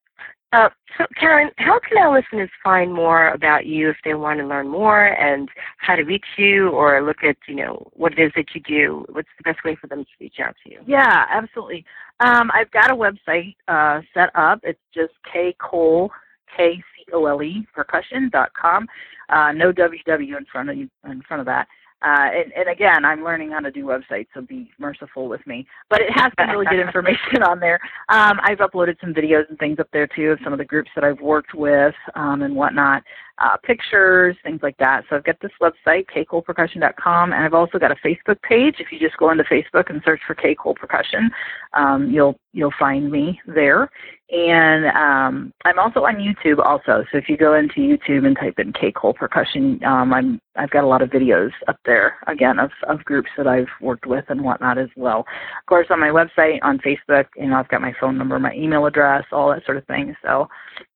Uh, 0.52 0.70
so, 0.98 1.06
Karen, 1.20 1.52
how 1.58 1.80
can 1.80 1.98
our 1.98 2.16
listeners 2.18 2.50
find 2.64 2.94
more 2.94 3.30
about 3.30 3.66
you 3.66 3.90
if 3.90 3.98
they 4.06 4.14
want 4.14 4.40
to 4.40 4.48
learn 4.48 4.70
more 4.70 5.08
and 5.08 5.50
how 5.80 5.96
to 5.96 6.04
reach 6.04 6.26
you 6.38 6.70
or 6.70 7.02
look 7.04 7.24
at, 7.24 7.36
you 7.48 7.56
know, 7.56 7.86
what 7.94 8.14
it 8.14 8.20
is 8.20 8.32
that 8.38 8.56
you 8.56 8.62
do? 8.62 9.06
What's 9.10 9.28
the 9.38 9.44
best 9.44 9.66
way 9.66 9.76
for 9.76 9.88
them 9.88 10.06
to 10.06 10.10
reach 10.22 10.40
out 10.42 10.56
to 10.64 10.72
you? 10.72 10.80
Yeah, 10.88 11.26
absolutely. 11.30 11.84
Um, 12.22 12.50
I've 12.54 12.72
got 12.72 12.90
a 12.90 12.96
website 12.96 13.56
uh, 13.68 14.02
set 14.14 14.30
up. 14.36 14.62
It's 14.64 14.80
just 14.94 15.12
K 15.32 15.56
Cole 15.60 16.10
K 16.56 16.82
C 17.06 17.14
O 17.14 17.26
L 17.26 17.42
E 17.42 17.68
percussion 17.74 18.30
dot 18.32 18.52
com. 18.54 18.88
Uh, 19.30 19.52
no 19.52 19.72
WW 19.72 20.38
in 20.38 20.46
front 20.52 20.70
of 20.70 20.78
you 20.78 20.90
in 21.06 21.22
front 21.24 21.40
of 21.40 21.46
that. 21.46 21.68
Uh, 22.02 22.30
and, 22.36 22.54
and 22.54 22.70
again, 22.70 23.04
I'm 23.04 23.24
learning 23.24 23.52
how 23.52 23.62
to 23.62 23.72
do 23.72 23.86
websites, 23.86 24.28
so 24.34 24.42
be 24.42 24.70
merciful 24.78 25.28
with 25.28 25.46
me. 25.48 25.66
But 25.90 26.02
it 26.02 26.12
has 26.12 26.32
some 26.40 26.52
really 26.52 26.66
good 26.68 26.80
information 26.86 27.42
on 27.42 27.60
there. 27.60 27.80
Um, 28.10 28.40
I've 28.44 28.60
uploaded 28.60 29.00
some 29.02 29.14
videos 29.14 29.50
and 29.50 29.58
things 29.58 29.80
up 29.80 29.88
there 29.92 30.08
too 30.08 30.32
of 30.32 30.40
some 30.44 30.54
of 30.54 30.60
the 30.60 30.66
groups 30.66 30.92
that 30.94 31.04
I've 31.04 31.20
worked 31.20 31.56
with 31.56 31.96
um, 32.14 32.44
and 32.44 32.56
whatnot, 32.56 33.02
uh, 33.40 33.58
pictures, 33.64 34.36
things 34.44 34.60
like 34.62 34.78
that. 34.78 35.04
So 35.10 35.16
I've 35.16 35.24
got 35.24 35.40
this 35.42 35.52
website, 35.60 36.06
kcolepercussion.com, 36.16 37.34
and 37.34 37.44
I've 37.44 37.54
also 37.56 37.80
got 37.80 37.92
a 37.92 37.96
Facebook 37.96 38.40
page. 38.44 38.76
If 38.80 38.92
you 38.92 39.00
just 39.00 39.18
go 39.18 39.32
into 39.32 39.44
Facebook 39.46 39.90
and 39.90 40.02
search 40.06 40.22
for 40.28 40.36
K 40.36 40.54
Cole 40.54 40.76
Percussion, 40.76 41.32
um, 41.74 42.12
you'll 42.12 42.38
you'll 42.54 42.74
find 42.78 43.10
me 43.10 43.42
there. 43.48 43.90
And 44.32 44.88
um, 44.88 45.54
I'm 45.66 45.78
also 45.78 46.04
on 46.06 46.16
YouTube 46.16 46.58
also. 46.58 47.06
So 47.12 47.18
if 47.18 47.30
you 47.30 47.38
go 47.38 47.54
into 47.54 47.76
YouTube 47.76 48.26
and 48.26 48.36
type 48.36 48.56
in 48.58 48.74
K 48.74 48.92
Cole 48.92 49.14
Percussion, 49.14 49.80
um, 49.86 50.12
I'm 50.14 50.42
I've 50.56 50.72
got 50.72 50.84
a 50.84 50.88
lot 50.88 51.04
of 51.04 51.12
videos 51.12 51.52
up 51.68 51.78
there 51.86 52.16
again 52.26 52.58
of 52.58 52.72
of 52.88 53.06
groups 53.06 53.30
that 53.38 53.46
I've 53.46 53.68
worked 53.82 54.08
with 54.08 54.26
and 54.30 54.42
whatnot 54.42 54.80
as 54.80 54.90
well. 54.96 55.20
Of 55.20 55.66
course, 55.68 55.88
on 55.92 56.00
my 56.00 56.10
website, 56.10 56.58
on 56.64 56.80
Facebook, 56.80 57.26
you 57.38 57.48
know, 57.48 57.58
I've 57.58 57.68
got 57.68 57.82
my 57.82 57.94
phone 58.02 58.18
number, 58.18 58.40
my 58.40 58.54
email 58.54 58.88
address, 58.88 59.26
all 59.32 59.52
that 59.52 59.64
sort 59.64 59.78
of 59.78 59.86
thing. 59.86 60.16
So, 60.24 60.48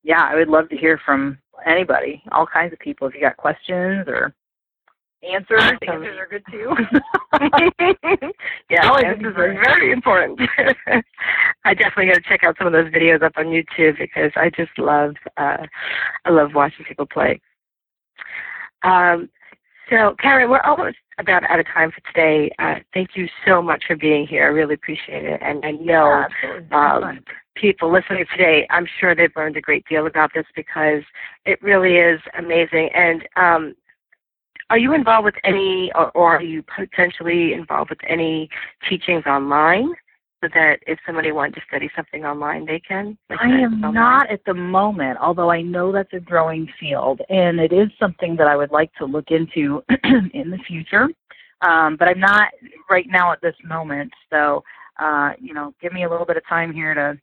yeah, 0.04 0.24
I 0.24 0.34
would 0.34 0.50
love 0.50 0.68
to 0.70 0.78
hear 0.78 1.00
from 1.06 1.38
anybody, 1.68 2.24
all 2.32 2.48
kinds 2.48 2.74
of 2.74 2.80
people. 2.80 3.08
If 3.08 3.13
you 3.13 3.22
got 3.22 3.38
questions 3.38 4.08
or 4.08 4.34
answers, 5.24 5.62
Awesome. 5.62 6.04
answers 6.04 6.18
are 6.18 6.28
good 6.28 6.44
too. 6.50 6.76
yeah, 8.70 8.92
answers 8.92 9.36
are 9.38 9.54
very 9.54 9.92
important. 9.92 10.40
I 11.66 11.74
definitely 11.74 12.08
got 12.08 12.16
to 12.16 12.22
check 12.28 12.44
out 12.44 12.56
some 12.58 12.68
of 12.68 12.74
those 12.74 12.92
videos 12.92 13.22
up 13.22 13.34
on 13.38 13.46
YouTube 13.46 13.98
because 13.98 14.32
I 14.36 14.50
just 14.50 14.78
love 14.78 15.15
uh, 15.38 15.65
I 16.26 16.30
love 16.30 16.52
watching 16.54 16.86
people 16.86 17.06
play. 17.06 17.40
Um, 18.84 19.30
so, 19.90 20.15
Karen, 20.22 20.50
we're 20.50 20.62
almost 20.62 20.98
about 21.17 21.44
out 21.50 21.60
of 21.60 21.65
time 21.67 21.92
for 21.92 22.02
today. 22.13 22.52
Uh, 22.60 22.76
thank 22.94 23.10
you 23.15 23.28
so 23.46 23.62
much 23.62 23.84
for 23.88 23.96
being 23.96 24.26
here. 24.28 24.44
I 24.44 24.48
really 24.48 24.76
appreciate 24.76 25.26
it, 25.26 25.42
and 25.42 25.65
I 25.65 25.72
know 25.72 26.26
um, 26.72 27.20
people 27.56 27.92
listening 27.92 28.26
today, 28.32 28.67
I'm 28.70 28.88
sure 29.00 29.15
they've 29.15 29.36
learned 29.36 29.58
a 29.58 29.62
great 29.62 29.86
deal 29.90 30.08
about 30.08 30.32
this 30.34 30.46
because 30.56 31.04
it 31.46 31.62
really 31.62 31.98
is 31.98 32.22
amazing. 32.38 32.90
And 32.96 33.28
um, 33.36 33.76
are 34.70 34.78
you 34.78 34.94
involved 34.94 35.26
with 35.26 35.36
any, 35.44 35.92
or, 35.96 36.12
or 36.12 36.36
are 36.38 36.44
you 36.44 36.63
potentially 36.63 37.54
involved 37.54 37.90
with 37.90 38.00
any 38.08 38.50
teachings 38.88 39.26
online? 39.26 39.94
So 40.42 40.48
that 40.54 40.78
if 40.88 40.98
somebody 41.06 41.34
wanted 41.34 41.56
to 41.56 41.62
study 41.67 41.90
something 41.94 42.24
online, 42.24 42.65
they 42.65 42.80
can. 42.80 43.17
Like 43.30 43.40
I 43.42 43.50
am 43.50 43.84
online? 43.84 43.94
not 43.94 44.30
at 44.30 44.40
the 44.46 44.54
moment, 44.54 45.17
although 45.22 45.52
I 45.52 45.62
know 45.62 45.92
that's 45.92 46.13
a 46.13 46.20
growing 46.22 46.65
field, 46.80 47.20
and 47.28 47.60
it 47.60 47.74
is 47.74 47.90
something 48.00 48.38
that 48.38 48.48
I 48.48 48.56
would 48.56 48.72
like 48.72 48.94
to 49.00 49.06
look 49.06 49.32
into 49.32 49.84
in 50.34 50.50
the 50.50 50.60
future. 50.65 51.10
Um, 51.62 51.98
but 51.98 52.08
I'm 52.08 52.22
not 52.22 52.50
right 52.90 53.06
now 53.10 53.34
at 53.34 53.42
this 53.42 53.56
moment. 53.65 54.13
So, 54.30 54.63
uh, 54.98 55.32
you 55.42 55.54
know, 55.54 55.74
give 55.82 55.92
me 55.92 56.06
a 56.06 56.10
little 56.10 56.26
bit 56.26 56.38
of 56.38 56.48
time 56.48 56.74
here 56.74 56.94
to 56.94 57.20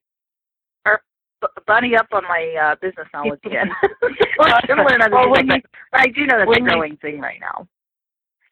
b- 1.41 1.49
bunny 1.66 1.97
up 1.97 2.07
on 2.12 2.22
my 2.24 2.55
uh, 2.61 2.74
business 2.80 3.07
knowledge 3.12 3.41
again. 3.45 3.70
or 4.39 4.49
I 4.49 4.61
can 4.62 4.76
learn 4.78 5.03
other 5.03 5.14
Well, 5.14 5.30
when 5.30 5.47
you- 5.49 5.62
but 5.93 6.01
I 6.01 6.07
do 6.09 6.26
know 6.26 6.39
that's 6.39 6.47
a 6.47 6.51
when 6.51 6.64
you- 6.64 6.70
growing 6.70 6.97
thing 6.99 7.20
right 7.20 7.41
now. 7.41 7.66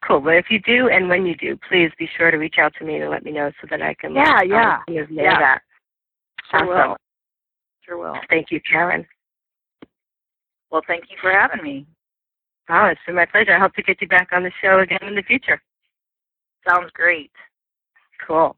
Cool. 0.06 0.20
But 0.20 0.34
if 0.36 0.46
you 0.50 0.58
do, 0.60 0.88
and 0.90 1.08
when 1.08 1.24
you 1.24 1.34
do, 1.34 1.58
please 1.68 1.90
be 1.98 2.06
sure 2.18 2.30
to 2.30 2.36
reach 2.36 2.56
out 2.58 2.74
to 2.78 2.84
me 2.84 2.96
and 3.00 3.10
let 3.10 3.24
me 3.24 3.32
know 3.32 3.50
so 3.60 3.66
that 3.70 3.80
I 3.80 3.94
can 3.94 4.14
Yeah, 4.14 4.34
let 4.36 4.48
yeah. 4.48 4.74
um, 4.76 4.94
know 4.94 5.06
Yeah. 5.22 5.38
that. 5.38 5.62
Sure 6.50 6.60
awesome. 6.60 6.90
will. 6.90 6.96
Sure 7.86 7.96
will. 7.98 8.20
Thank 8.28 8.50
you, 8.50 8.60
Karen. 8.70 9.06
Well, 10.70 10.82
thank 10.86 11.04
you 11.10 11.16
for 11.22 11.30
having 11.30 11.62
me. 11.62 11.86
Oh, 12.68 12.86
it's 12.86 13.00
been 13.06 13.14
my 13.14 13.24
pleasure. 13.26 13.54
I 13.54 13.58
hope 13.60 13.74
to 13.74 13.82
get 13.82 14.00
you 14.02 14.08
back 14.08 14.28
on 14.32 14.42
the 14.42 14.52
show 14.62 14.80
again 14.80 14.98
in 15.02 15.14
the 15.14 15.22
future. 15.22 15.60
Sounds 16.68 16.90
great. 16.92 17.30
Cool. 18.26 18.56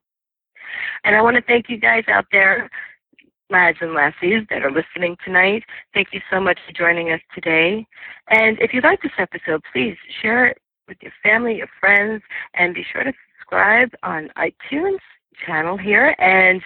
And 1.05 1.15
I 1.15 1.23
want 1.23 1.37
to 1.37 1.43
thank 1.43 1.69
you 1.69 1.77
guys 1.79 2.05
out 2.09 2.27
there, 2.33 2.69
lads 3.51 3.79
and 3.81 3.95
lassies 3.95 4.47
that 4.51 4.63
are 4.63 4.71
listening 4.71 5.17
tonight. 5.25 5.63
Thank 5.95 6.09
you 6.13 6.21
so 6.31 6.41
much 6.41 6.59
for 6.67 6.73
joining 6.73 7.13
us 7.13 7.21
today. 7.35 7.87
And 8.29 8.59
if 8.61 8.73
you 8.73 8.81
like 8.81 9.03
this 9.03 9.13
episode, 9.19 9.63
please 9.73 9.97
share 10.23 10.47
it 10.47 10.59
with 10.89 10.99
your 11.01 11.13
family, 11.23 11.57
your 11.57 11.69
friends, 11.81 12.23
and 12.55 12.75
be 12.75 12.85
sure 12.93 13.05
to 13.05 13.13
subscribe 13.39 13.91
on 14.03 14.31
iTunes 14.37 14.99
channel 15.45 15.77
here. 15.77 16.15
And 16.19 16.63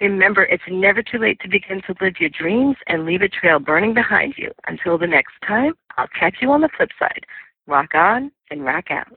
remember, 0.00 0.44
it's 0.44 0.62
never 0.68 1.02
too 1.02 1.18
late 1.18 1.38
to 1.40 1.48
begin 1.48 1.82
to 1.86 1.94
live 2.00 2.14
your 2.18 2.30
dreams 2.30 2.76
and 2.86 3.04
leave 3.06 3.22
a 3.22 3.28
trail 3.28 3.58
burning 3.58 3.94
behind 3.94 4.34
you. 4.36 4.50
Until 4.66 4.98
the 4.98 5.06
next 5.06 5.34
time, 5.46 5.74
I'll 5.96 6.08
catch 6.18 6.36
you 6.40 6.50
on 6.50 6.60
the 6.60 6.68
flip 6.76 6.90
side. 6.98 7.24
Rock 7.66 7.94
on 7.94 8.32
and 8.50 8.64
rock 8.64 8.86
out. 8.90 9.08